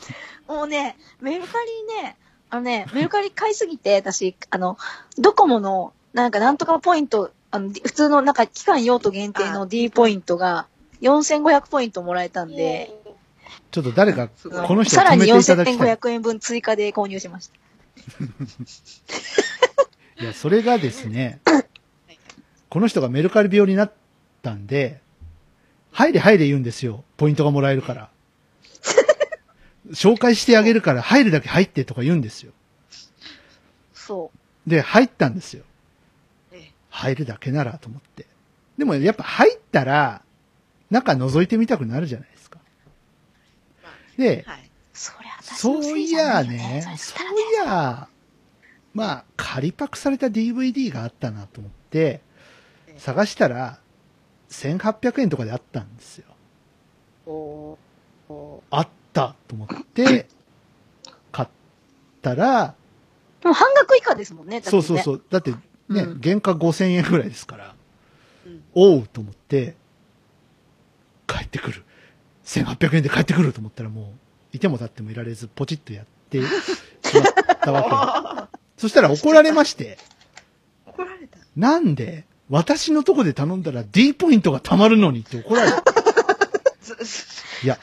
[0.02, 0.14] す。
[0.48, 2.18] もうね、メルカリね、
[2.50, 4.80] あのね、メルカリ買いすぎて、私、あの、
[5.20, 10.66] ドコモの、なんかなんとかポイント、あの、普通のなんか期間用途限定の D ポイントが、
[11.02, 12.99] 4500ポイントもらえたんで、
[13.72, 15.96] ちょっと誰か、この人をさらに止めていただきたい。
[15.96, 17.56] 4500円分追加で購入しました。
[20.22, 21.40] いや、それがですね、
[22.70, 23.94] この人がメルカリ病になっ
[24.42, 25.02] たんで、
[25.92, 27.04] 入れ入れ言うんですよ。
[27.18, 28.10] ポイントがもらえるから。
[29.92, 32.52] 紹介してあげるから入るだけ入ってとか言うんですよ。
[33.94, 34.32] そ
[34.68, 35.64] で、入ったんですよ。
[36.52, 38.26] ええ入るだけならと思って。
[38.78, 40.22] でもやっぱ入ったら、
[40.90, 42.39] 中覗いてみたくなるじゃないですか。
[44.20, 44.60] で、はい。
[44.60, 44.70] う。
[44.94, 46.50] そりゃ私そういやね。
[46.50, 48.08] ねそういや、
[48.94, 52.22] まあ、仮パクされた DVD があったなと思って、
[52.98, 53.80] 探したら、
[54.50, 56.26] 1800円とかであったんですよ。
[57.26, 60.28] おーおあったと思って、
[61.32, 61.50] 買っ
[62.22, 65.02] たら、ーもう半額以下ですもんね、そうそうう。
[65.02, 65.24] そう。
[65.30, 67.76] だってね、うん原価5000円ぐらいですから、
[68.46, 69.76] うんおうと思って、
[71.26, 71.86] 帰ってくる。
[72.50, 76.44] 1800円で帰ってくると思ったらもう、いても立ってもいられず、ポチッとやってし
[77.14, 78.58] まったわけ。
[78.82, 79.98] そしたら怒られまして、
[80.88, 81.38] 怒られた。
[81.56, 85.84] なんで私のとこで頼んだら D ポイントが貯まるのにって怒られた。
[87.64, 87.78] いや、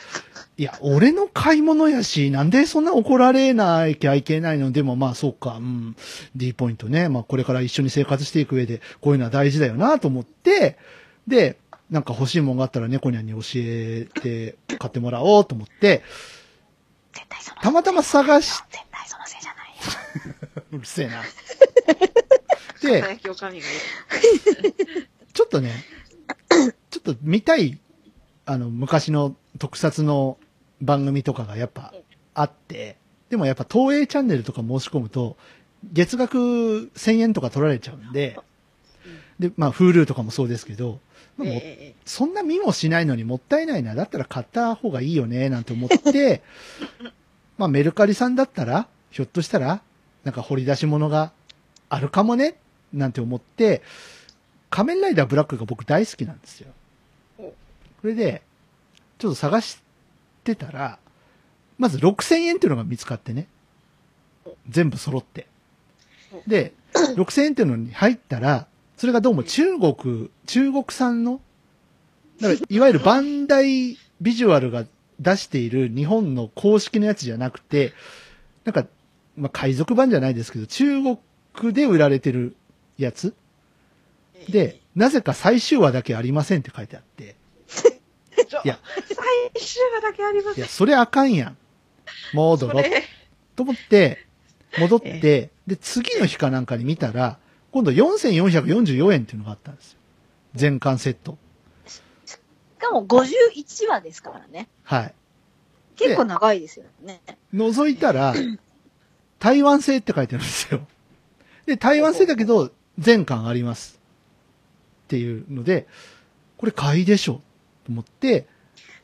[0.59, 4.73] いや、俺の買い物やし、なんでそんな怒られなきゃいけないの？
[4.73, 5.97] でもまあそうか、うん、
[6.35, 7.09] D ポイントね。
[7.09, 10.79] まあこれから一緒に生活していく上で、こういうのは大事だよなと思って、
[11.29, 11.59] で、
[11.91, 16.03] なんか欲しいもんがあったら猫ニャンに教えて買ってもらおうと思って、
[17.63, 20.67] たまたま探し、絶対そのせいじゃない。
[20.73, 21.23] うるせえな。
[21.23, 21.29] さ
[22.83, 23.19] で。
[25.33, 25.73] ちょっとね、
[26.91, 27.79] ちょっと見たい、
[28.47, 30.39] あの、昔の特撮の
[30.81, 31.93] 番組とかがやっぱ
[32.35, 32.97] あって、
[33.31, 35.37] でもやっぱ東映チャンネルとか申し込むと、
[35.85, 38.39] 月額1000円とか取られちゃうんで、
[39.39, 41.01] で、まあ、Hulu とかもそうですけど、まあ
[41.37, 43.95] もうええそんな見もしないのにもったいないな。
[43.95, 46.43] だったら買った方がいいよね、なんて思って、
[47.59, 49.83] まあメルカリさんだったら、ひょっとしたら、
[50.25, 51.33] なんか掘り出し物が
[51.89, 52.57] あるかもね、
[52.93, 53.83] なんて思って、
[54.71, 56.73] 仮面ライダーブラックが僕大好きなんですよ。
[57.39, 57.55] おこ
[58.05, 58.43] れで、
[59.19, 59.79] ちょっと探し
[60.45, 60.99] てたら、
[61.79, 63.47] まず6000円っていうのが見つかってね。
[64.69, 65.47] 全部揃って。
[66.47, 68.67] で、6000円っていうのに入ったら、
[68.97, 71.41] それがどうも中国、中国産の、
[72.41, 74.85] だからいわゆるバンダイビジュアルが
[75.21, 77.93] 出している日本の公式のやつじゃなくて、
[78.65, 78.87] なんか、
[79.37, 82.57] まあ、海賊版じゃないですけど、中国で売られてる
[82.99, 83.35] やつ？
[84.35, 87.37] ええで、なぜか最終話だけありませんって書いてあって、
[88.65, 88.79] いや、
[89.55, 90.59] 最終話だけあります。
[90.59, 91.57] いや、それあかんやん。
[92.33, 92.85] 戻ろう。
[93.55, 94.27] と思って、
[94.79, 97.39] 戻って、で、次の日かなんかに見たら、
[97.77, 99.99] 今度4444円っていうのがあったんですよ。
[100.55, 101.37] 全巻セット。
[101.85, 102.01] し
[102.79, 104.67] かも51話ですからね。
[104.83, 105.15] はい。
[105.95, 107.21] 結構長いですよね。
[107.53, 108.33] 覗いたら、
[109.39, 110.87] 台湾製って書いてあるんですよ。
[111.67, 114.01] で、台湾製だけど、全巻あります。
[115.05, 115.87] っていうので、
[116.57, 117.43] これ買いでしょ。
[117.85, 118.47] と思って、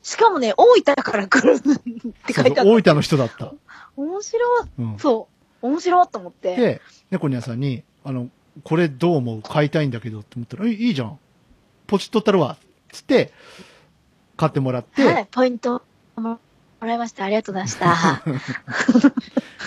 [0.03, 1.61] しかもね、大分から来るっ
[2.27, 2.91] て書いてあそうった。
[2.91, 3.53] 大分の人だった。
[3.97, 4.69] 面白い。
[4.79, 4.99] うん。
[4.99, 5.29] そ
[5.61, 5.67] う。
[5.67, 6.57] 面白いと思って。
[6.57, 6.81] で、
[7.11, 8.31] 猫ニャンさんに、あの、
[8.65, 11.19] これどう思う買いたいんだけどって思ったら、えいいじゃん。
[11.87, 12.57] ポチッとったるわ。
[12.91, 13.33] つって、
[14.37, 15.83] 買ってもらって、はい、ポイント
[16.17, 16.39] も
[16.81, 17.25] らいました。
[17.25, 18.23] ありがとうございました。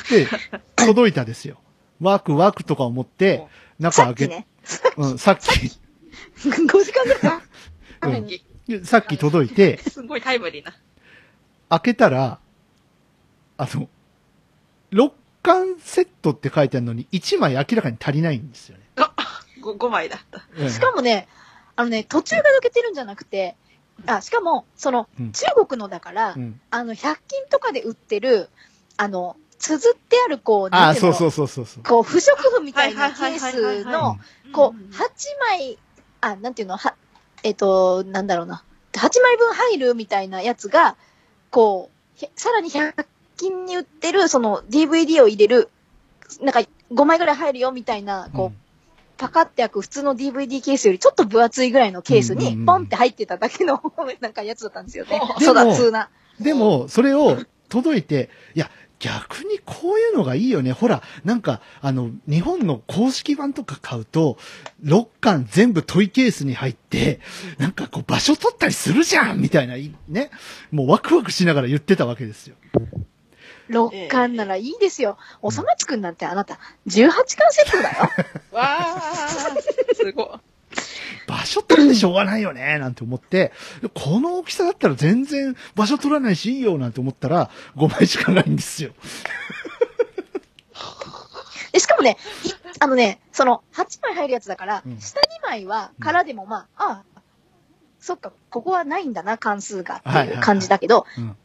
[0.14, 0.28] で、
[0.76, 1.60] 届いたですよ。
[2.00, 3.48] ワクワクとか思って、
[3.80, 4.48] 中開け、さっきね、
[4.98, 5.46] うん、さっき、
[6.48, 10.74] 5時間ぐらいうんさっき届いて、すごいタイムリーな。
[11.70, 12.40] 開けたら、
[13.58, 13.90] あの、
[14.92, 15.12] 6
[15.46, 18.84] 巻セットって書いてあるのに、1枚明らかに足りないんですよね。
[19.62, 20.46] 5, 5枚だった。
[20.58, 21.28] うんしかもね、
[21.76, 23.56] あのね、途中が抜けてるんじゃなくて、
[24.06, 26.60] あ、しかも、その、うん中国のだから、うん。
[26.70, 28.50] あの、100均とかで売ってる、
[28.98, 31.84] あの、綴ってある、こう、あそうそうそうそうそう。
[31.84, 35.00] こう、不織布みたいなケースの、うんこう、8
[35.40, 35.78] 枚、
[36.22, 36.96] あ、なんていうの、は、
[37.44, 38.64] えっ、と、なんだろうな。
[38.94, 40.96] 8枚分入るみたいなやつが、
[41.50, 43.06] こう、ひさらに100
[43.38, 45.70] 均に売ってる、その DVD を入れる、
[46.42, 48.58] なんか5枚ぐらい入るよみたいな、こう、うん
[49.18, 53.82] パカって開く普通の DVD ケースよりちょっと分厚いぐらいのケースにポンって入ってただけの
[54.20, 55.12] なんかやつだったんですよね。
[55.12, 56.10] でもそうだ、通な。
[56.40, 57.38] でも、それを
[57.70, 60.72] 届いて、いや、逆にこういうのがいいよね。
[60.72, 64.38] ほら、なんか、あの、日本の公式版とか買うと、
[64.84, 67.20] 6巻全部トイケースに入って、
[67.58, 70.32] なんかこう場所取ったりするじゃんみたいな、いね。
[70.72, 72.56] もうワクワクしながら言ってたわけですよ。
[73.70, 75.18] 6巻ならいいですよ。
[75.42, 78.10] おさまつくんなんてあなた、18巻セットだよ。
[78.52, 80.28] わー、すごい。
[81.28, 83.52] 場所取ってしょうがないよね、なんて思って、
[83.94, 88.92] この大きさだったら全然場所取らないしいいよ、なんて思ったら、5枚しかないんですよ。
[91.72, 97.22] で、しかもね、いあのね、その、8枚入るやつだから、うん下2枚は空でもまあ、ああ、
[98.00, 101.36] そっか、ここはないんだな、関数がっていう感じだけど、うん。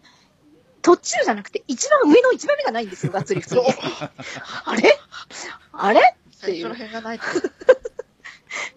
[0.82, 3.62] 途中じゃなくて、一番上の1枚目がないんですよ、がっつり普通に。
[4.64, 4.98] あれ？
[5.72, 6.00] あれ？
[6.00, 7.24] っていう最初の辺がないと。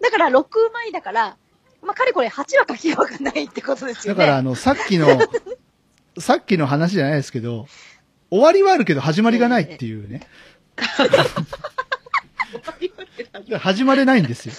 [0.01, 1.37] だから6枚だから、
[1.81, 4.19] まあ、かれこれ8は書きようがないってことですよね。
[4.19, 5.07] だから、あの、さっきの、
[6.19, 7.67] さっきの話じゃないですけど、
[8.29, 10.21] 終わりはあるけど始まりがないっていうね。
[13.59, 14.53] 始まれないんですよ。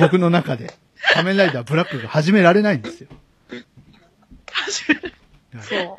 [0.00, 0.72] 僕の中で。
[1.14, 3.08] 仮面ライダーブラックが始められないんですよ。
[5.60, 5.96] そう。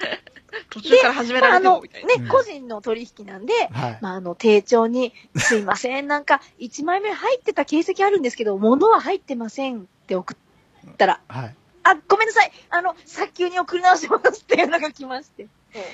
[0.70, 2.08] 途中から始められてもみたいな。
[2.08, 3.98] ね、うん個人の取引なんで、はい。
[4.02, 11.56] まあ、あの、丁重に、すいません、なんか、1枚目入ってた形跡あるんですけど、物は入ってませんって送ったら、はい。
[11.84, 15.48] あ、ごめんなさい、あの、早急に送り直しますっていうのが来まして。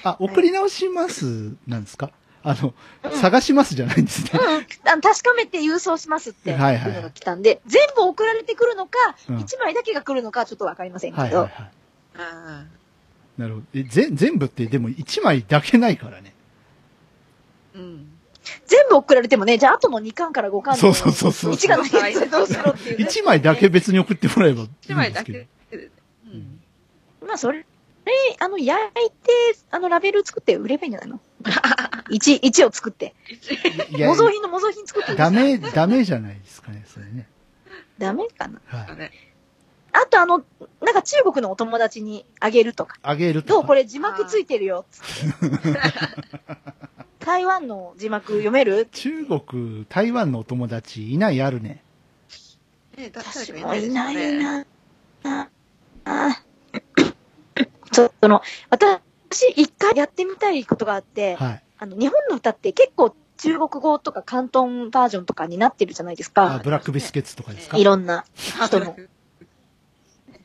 [0.04, 2.12] あ、送り直しますなんですか？
[2.48, 2.74] あの、
[3.12, 4.32] 探しますじゃないんですね。
[4.34, 8.98] うん、あの確かめて郵送しますっていうはいはいはいのが来たんで、全部送られてくるのか、
[9.30, 11.72] うん1枚だけが来るのかちょっとわかりませんけど、はいはいはい。
[12.18, 12.64] あ
[13.38, 13.66] なるほど。
[13.74, 16.34] え、ぜ、全部ってでも1枚だけないからね。
[17.76, 18.12] ーうん。
[18.66, 25.46] 全部送られてもね、じゃああとの2巻から5巻のそうそうそうそう1がないやつでどうしろっていうね、1枚だけ別に送ってもらえばいいん一枚だですけど。
[25.72, 25.92] けで。
[26.26, 27.28] うん。
[27.28, 27.66] まあ、それ、
[28.40, 29.32] あの、焼いて、
[29.72, 31.20] あの、ラベル作って売ればいいんじゃないの
[32.12, 33.16] ?1、 1を作って。
[33.92, 37.28] 模造品の模造品作ってダメ、ダメじゃないですかね、それね。
[37.98, 38.60] ダメかな？
[38.68, 39.12] はい。
[39.96, 40.02] ね。
[40.04, 40.44] あとあの、
[40.82, 42.98] なんか中国のお友達にあげるとか。
[43.02, 43.54] あげるとか。
[43.56, 44.86] どうこれ字幕ついてるよ。
[44.92, 45.80] つって
[47.20, 48.88] 台湾の字幕読める？
[48.92, 51.82] 中国、台湾のお友達いないあるね。
[52.98, 54.38] ね誰私かもいない。
[54.38, 54.66] な。
[55.24, 55.50] あ
[56.06, 56.42] あ
[57.92, 59.02] そその、私、
[59.56, 61.64] 一回やってみたいことがあって、はい。
[61.80, 66.62] あの、日本の歌って結構中国語とか広東バージョンとかになってるじゃないですあ、か。
[66.64, 67.78] ブラックビスケッツとかですか？
[67.78, 68.96] いろんな人の。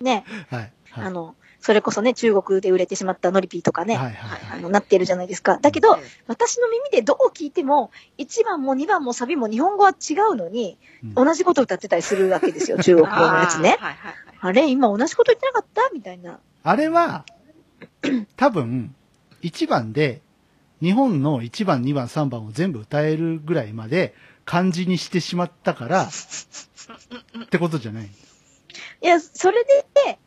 [0.01, 0.25] ね。
[0.51, 0.73] はい。
[0.91, 1.07] はい。
[1.07, 5.59] あの、それこそね、中国で売れてしまったノリピーとかね、はいはいあの、なってるじゃないですか。
[5.59, 13.77] だけど、え私の耳でどう聞いても、1番も2番もサビも日本語は違うのに、うん同じこと歌ってたりするわけですよ、 中国語のやつね。
[13.79, 14.15] あーはいはいはい。
[14.41, 15.91] あれ、今同じこと言ってなかった？
[15.93, 16.41] みたいな。
[16.63, 17.25] あれは、
[18.37, 18.95] 多分、
[19.43, 20.23] 1番で、
[20.83, 24.15] 日本の1番、2番、3番を全部歌えるぐらいまで
[24.47, 26.03] 漢字にしてしまったから、
[27.45, 28.09] ってことじゃない。
[29.03, 30.19] いや、それで、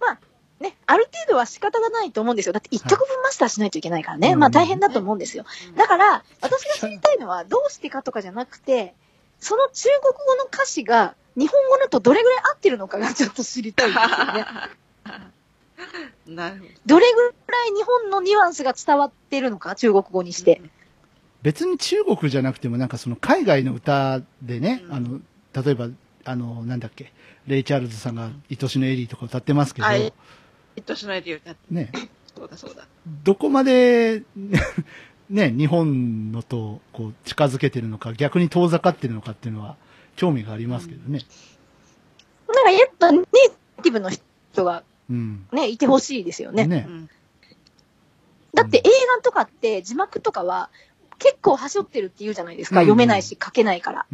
[0.00, 0.18] まあ、
[0.60, 2.52] ね、ある程度は仕方がないと思うんですよ。
[2.52, 4.32] だって1曲分マスターしないといけないからね。
[4.32, 5.44] うんまあ大変だと思うんですよ。
[5.76, 8.94] だから、私が知りたいのはどうしてかとかじゃなくて、
[9.40, 14.46] その中国語の歌詞が日本語だとどれぐらい合ってるのかが ちょっと知りたいんですよね。
[16.26, 16.70] なるほど。
[16.86, 20.60] どれぐらい日本のニュアンスが伝わってるのか、中国語にして。
[21.42, 25.20] 別に中国じゃなくてもなんかその海外の歌でね、うんあの、
[25.62, 25.88] 例えば、
[26.24, 27.12] あの、なんだっけ、
[27.48, 30.12] レイ・チャールズさんが愛しのエリーとか歌ってますけど、あえ
[30.76, 31.90] えっとしないで言うたね、
[32.36, 32.86] そうだそうだ。
[33.24, 34.22] どこまで、
[35.28, 39.76] ね、日本のとこう近づけてるのか、逆に遠ざかってるのかっていうのは
[40.16, 41.20] 興味がありますけどね。
[42.48, 43.22] なんかやっぱネイ
[43.82, 45.46] ティブの人がうん。
[45.52, 46.66] ね、いてほしいですよね。
[46.66, 46.90] ねう。
[46.90, 47.10] ん。
[48.54, 48.82] だって映
[49.16, 50.70] 画とかって字幕とかは
[51.18, 52.80] 結構端折ってるって言うじゃないですか。
[52.80, 54.06] うん読めないし書けないから。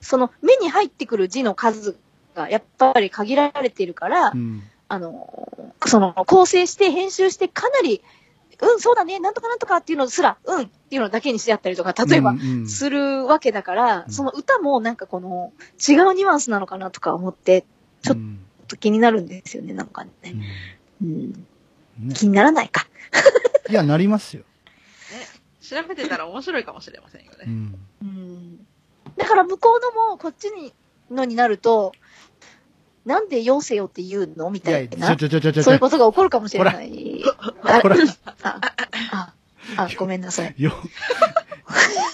[0.00, 1.96] その目に入ってくる字の数
[2.38, 4.62] がやっぱり限られているから、うん。
[4.90, 8.02] あの、その構成して編集してかなり、
[8.60, 17.66] うん、そうだね、なんとかなんとかっていうのすら、うんっていうのだけにしてあったりとか、例えばうんうんするわけだから、うんその歌もなんかこの違うニュアンスなのかなとか思って、
[18.02, 20.10] ちょっうんと気になるんですよね、なんかね。
[21.02, 21.32] うん、
[21.98, 22.86] ね気にならないか。
[23.70, 24.44] いや、なりますよ。
[25.60, 27.38] 調べてたら面白いかもしれませんよね。
[27.46, 27.78] うん。
[28.02, 28.66] うん
[29.16, 30.72] だから向こうのもこっちに
[31.10, 31.92] のになると、
[33.08, 34.50] なんでよせよって言うの？
[34.50, 35.08] みたいな。
[35.08, 35.62] ちょちょちょちょちょ。
[35.62, 37.24] そういうことが起こるかもしれない。
[37.62, 37.96] あほら、
[38.42, 38.60] あ、
[39.12, 39.32] あ、
[39.78, 40.54] あ、 ごめんなさい。
[40.58, 40.74] よ、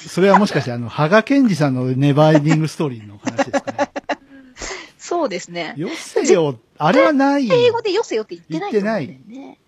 [0.08, 3.90] それはもしかしてあの、羽賀健二さんのネバーエンディングストーリーの話ですかね。
[4.96, 5.74] そうですね。
[5.76, 7.50] よせよ、あれはない。
[7.50, 9.58] 英語でよせよって言ってないと思うんだよね。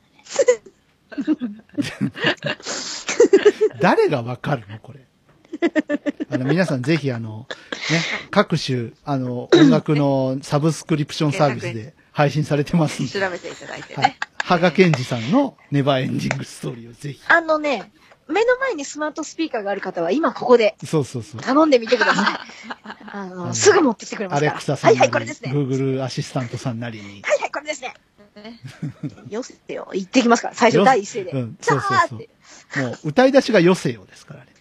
[3.81, 5.01] 誰がわかるのこれ。
[6.31, 7.47] あの、皆さんぜひあの、
[7.91, 14.19] ね、各種、あの、音楽のサブスクリプションサービスで配信されてますんで、調べていただいてはいね。。
[14.39, 17.21] 羽賀健二さんのネバーエンディングストーリーをぜひ。
[17.29, 17.91] あのね、
[18.29, 21.41] 目の前にスマートスピーカーがある方は今ここでそうそうそう。
[21.41, 22.25] 頼んでみてください。
[22.83, 24.59] あ あのの、すぐ持ってきてくれまアレすから。
[24.61, 25.53] クサさんなり、はいはい、これですね。
[25.53, 27.23] はい Google アシスタントさんなりに。
[27.23, 27.95] はい、これですね。
[29.31, 29.89] よせよ。
[29.93, 31.33] 言ってきますから、最初第一声で。
[31.33, 32.83] うん、そうそうそう。
[32.83, 34.56] もう、歌い出しがよせよですからね。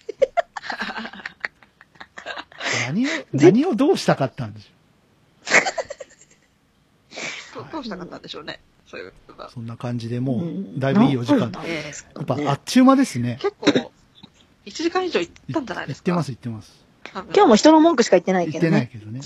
[2.88, 8.60] 何を、何をどうしたかったんでしょどどうしたかったんでしょうね。
[8.86, 9.14] そういう。
[9.54, 11.40] そんな感じでもう、うんだいぶいいお時間。
[11.40, 11.52] やっ
[12.26, 13.40] ぱ、ねあっちゅう間ですね。
[13.42, 13.92] 結構、
[14.66, 16.06] 1時間以上行ったんじゃないですか？
[16.06, 16.86] 言ってます、言ってます。
[17.14, 19.22] 今日も人の文句しか言ってない言ってないけどね。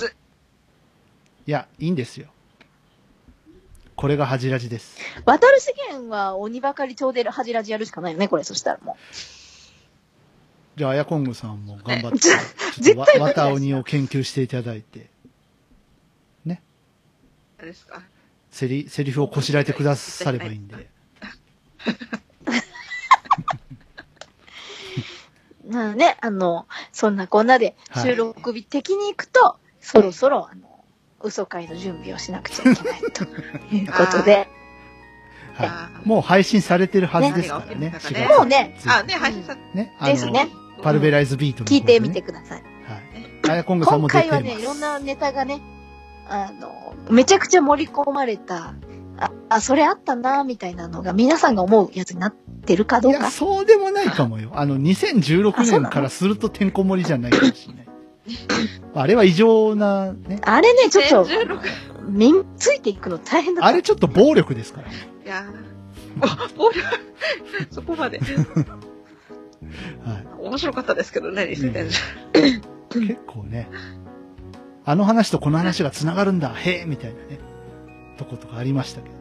[1.48, 2.28] いや、いいんですよ。
[3.96, 4.98] これが恥ラジです。
[5.26, 8.44] 渡る資源は鬼ばかり超で恥ラジやるしかないよね、これ。
[8.44, 8.96] そしたらも
[10.80, 12.22] じゃあ、アヤコングさんも頑張って、ね
[12.82, 15.10] ちょっとわ、た鬼を研究していただいて、
[17.60, 18.02] あれですか？
[18.50, 20.76] セリ、セリフをこしらえてくださればいいんで。
[20.76, 20.88] う。
[25.72, 30.84] まあね、あの、そんなこんなではい収録日的に行くと、そろそろ、あの、
[31.22, 33.24] 嘘会の準備をしなくちゃいけないと
[33.76, 34.50] いうことで、
[35.54, 37.76] はいもう配信されてるはずですからね。
[37.76, 39.94] ね4月ねもうねあ、ね、配信されね。
[40.00, 40.48] あですね。
[40.80, 42.22] の、パルベライズビートのね聞いてみて。
[42.22, 42.64] ください。
[42.64, 43.52] はい。
[43.52, 44.08] アヤコングさんも。
[44.10, 45.62] 今回はね、いろんなネタがね、
[46.28, 48.74] あの、めちゃくちゃ盛り込まれた、
[49.18, 53.32] あ、あそれあったな、みたいなのが皆さんが思うやつになってるかどいうや、か。
[53.32, 54.52] そうでもないかもよ。
[54.54, 57.88] あの、2016年からするとてんこ盛りじゃないかもしれない。
[58.94, 60.40] あれは異常な、ね。
[60.44, 63.68] あれね、ちょっと、2016身についていくの大変だった。
[63.68, 64.88] あれちょっと暴力ですから。
[64.88, 64.92] い
[65.26, 65.46] や
[66.58, 66.86] 暴力、
[67.72, 68.20] そこまで。
[70.06, 70.28] はい。
[70.40, 72.62] 面白かったですけどね、2016。
[72.90, 73.70] 結構ね、
[74.86, 77.40] あの話とこの話が繋がるんだ、へえ、みたいなね、
[78.18, 79.16] とことかありましたけど。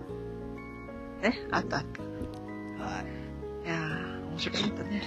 [1.23, 1.81] ね、あった。
[1.81, 1.85] い
[2.79, 3.03] は
[3.65, 3.69] い。
[3.69, 5.03] やー、面白かったね。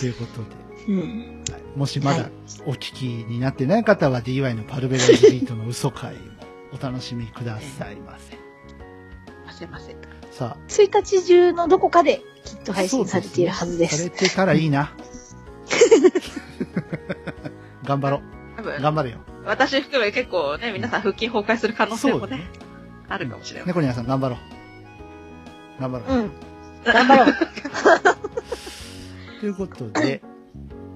[0.00, 1.44] ということで、うん。
[1.50, 2.30] はい、もしまだはい
[2.66, 6.20] お聞きになってない方は DY のパルベライズビートの嘘会も
[6.78, 8.36] お楽しみくださいませ。
[9.46, 9.96] 忘れません。
[10.30, 12.22] さ1日中のどこかで
[12.56, 14.10] きっとあ、配信されているはずでされす。
[14.10, 14.92] てたらいいな。
[17.84, 18.20] 頑張ろ
[18.56, 18.64] 多う。
[18.64, 19.18] 分、頑張れよ。
[19.44, 22.42] 私含め結構ね、皆さん腹筋崩壊する可能性もね。
[23.08, 23.68] あるかもしれない。
[23.68, 24.38] 猫ニャンさん頑張ろう。
[25.80, 26.12] 頑張ろう。
[26.18, 26.30] うん。
[26.84, 27.34] 頑張ろう。
[29.40, 30.22] ということで、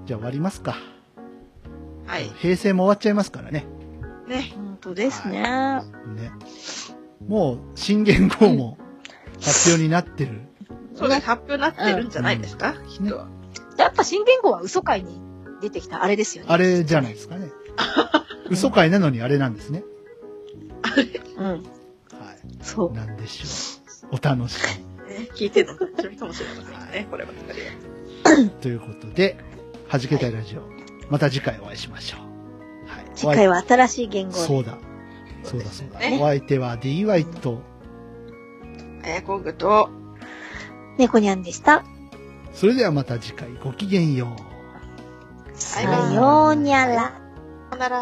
[0.06, 0.76] じゃあ終わりますか。
[2.06, 2.30] はい。
[2.36, 3.64] 平成も終わっちゃいますからね。
[4.28, 4.52] ね。
[4.54, 5.40] 本当ですね。
[5.40, 5.82] ね。
[7.26, 8.76] もう、新元号も
[9.42, 10.42] 発表になってる。
[10.94, 11.20] そうです。
[11.22, 13.26] 発表になってるんじゃないですか、きっと。
[13.76, 15.20] やっぱ新言語は嘘会に
[15.60, 16.50] 出てきたあれですよね。
[16.52, 17.50] あれじゃないですかね。
[18.50, 19.82] 嘘会なのにあれなんですね。
[21.36, 21.46] うん。
[21.46, 21.60] は
[22.62, 22.96] そい。
[22.96, 24.18] なんでしょう。
[24.20, 25.78] お楽しね 聞いてるの？
[25.78, 27.60] が楽しみかもしれませんね、こればっかり
[28.34, 28.38] は。
[28.44, 28.50] み。
[28.60, 29.36] ということで、
[29.88, 30.62] はじけたいラジオ、
[31.10, 32.88] また次回お会いしましょう。
[32.88, 33.04] はい。
[33.14, 34.38] 次回は新しい言語で。
[34.38, 34.78] そうだ。
[35.42, 36.00] そうだそうだ。
[36.00, 37.60] ねお相手は DY と、
[39.04, 39.90] えー、コングと、
[40.98, 41.84] 猫にゃんでした。
[42.52, 44.36] それではまた次回ごきげんよう。
[45.54, 46.94] さようにゃら。
[46.94, 47.12] さ
[47.72, 47.98] よなら。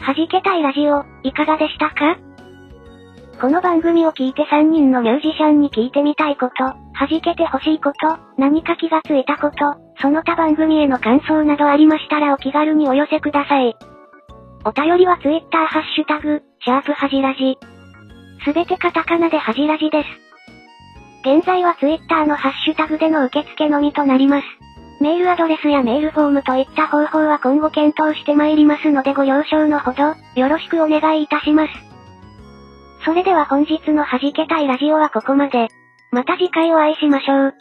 [0.00, 2.18] はじけたいラジオ、いかがでしたか？
[3.40, 6.76] この番組を聞いて3人のミュージシャンに聞いてみたいこと、は
[7.10, 9.56] じけてほしいこと、何か気がついたこと、
[10.00, 13.76] その他番組への感想などありましたらお気軽にお寄せください。
[14.66, 17.56] お便りは Twitter ハッシュタグ、シャープはじラジ。
[18.44, 20.08] すべてカタカナではじラジです。
[21.22, 24.44] 現在は Twitter のハッシュタグでの受付のみとなります。
[25.00, 30.02] メールアドレスやメールフォームといった方法は今後検討してまいりますのでご了承のほど、
[30.34, 31.72] よろしくお願いいたします。
[33.04, 35.68] それでは本日の弾けたいラジオはここまで。
[36.10, 37.54] また次回お会いしましょう。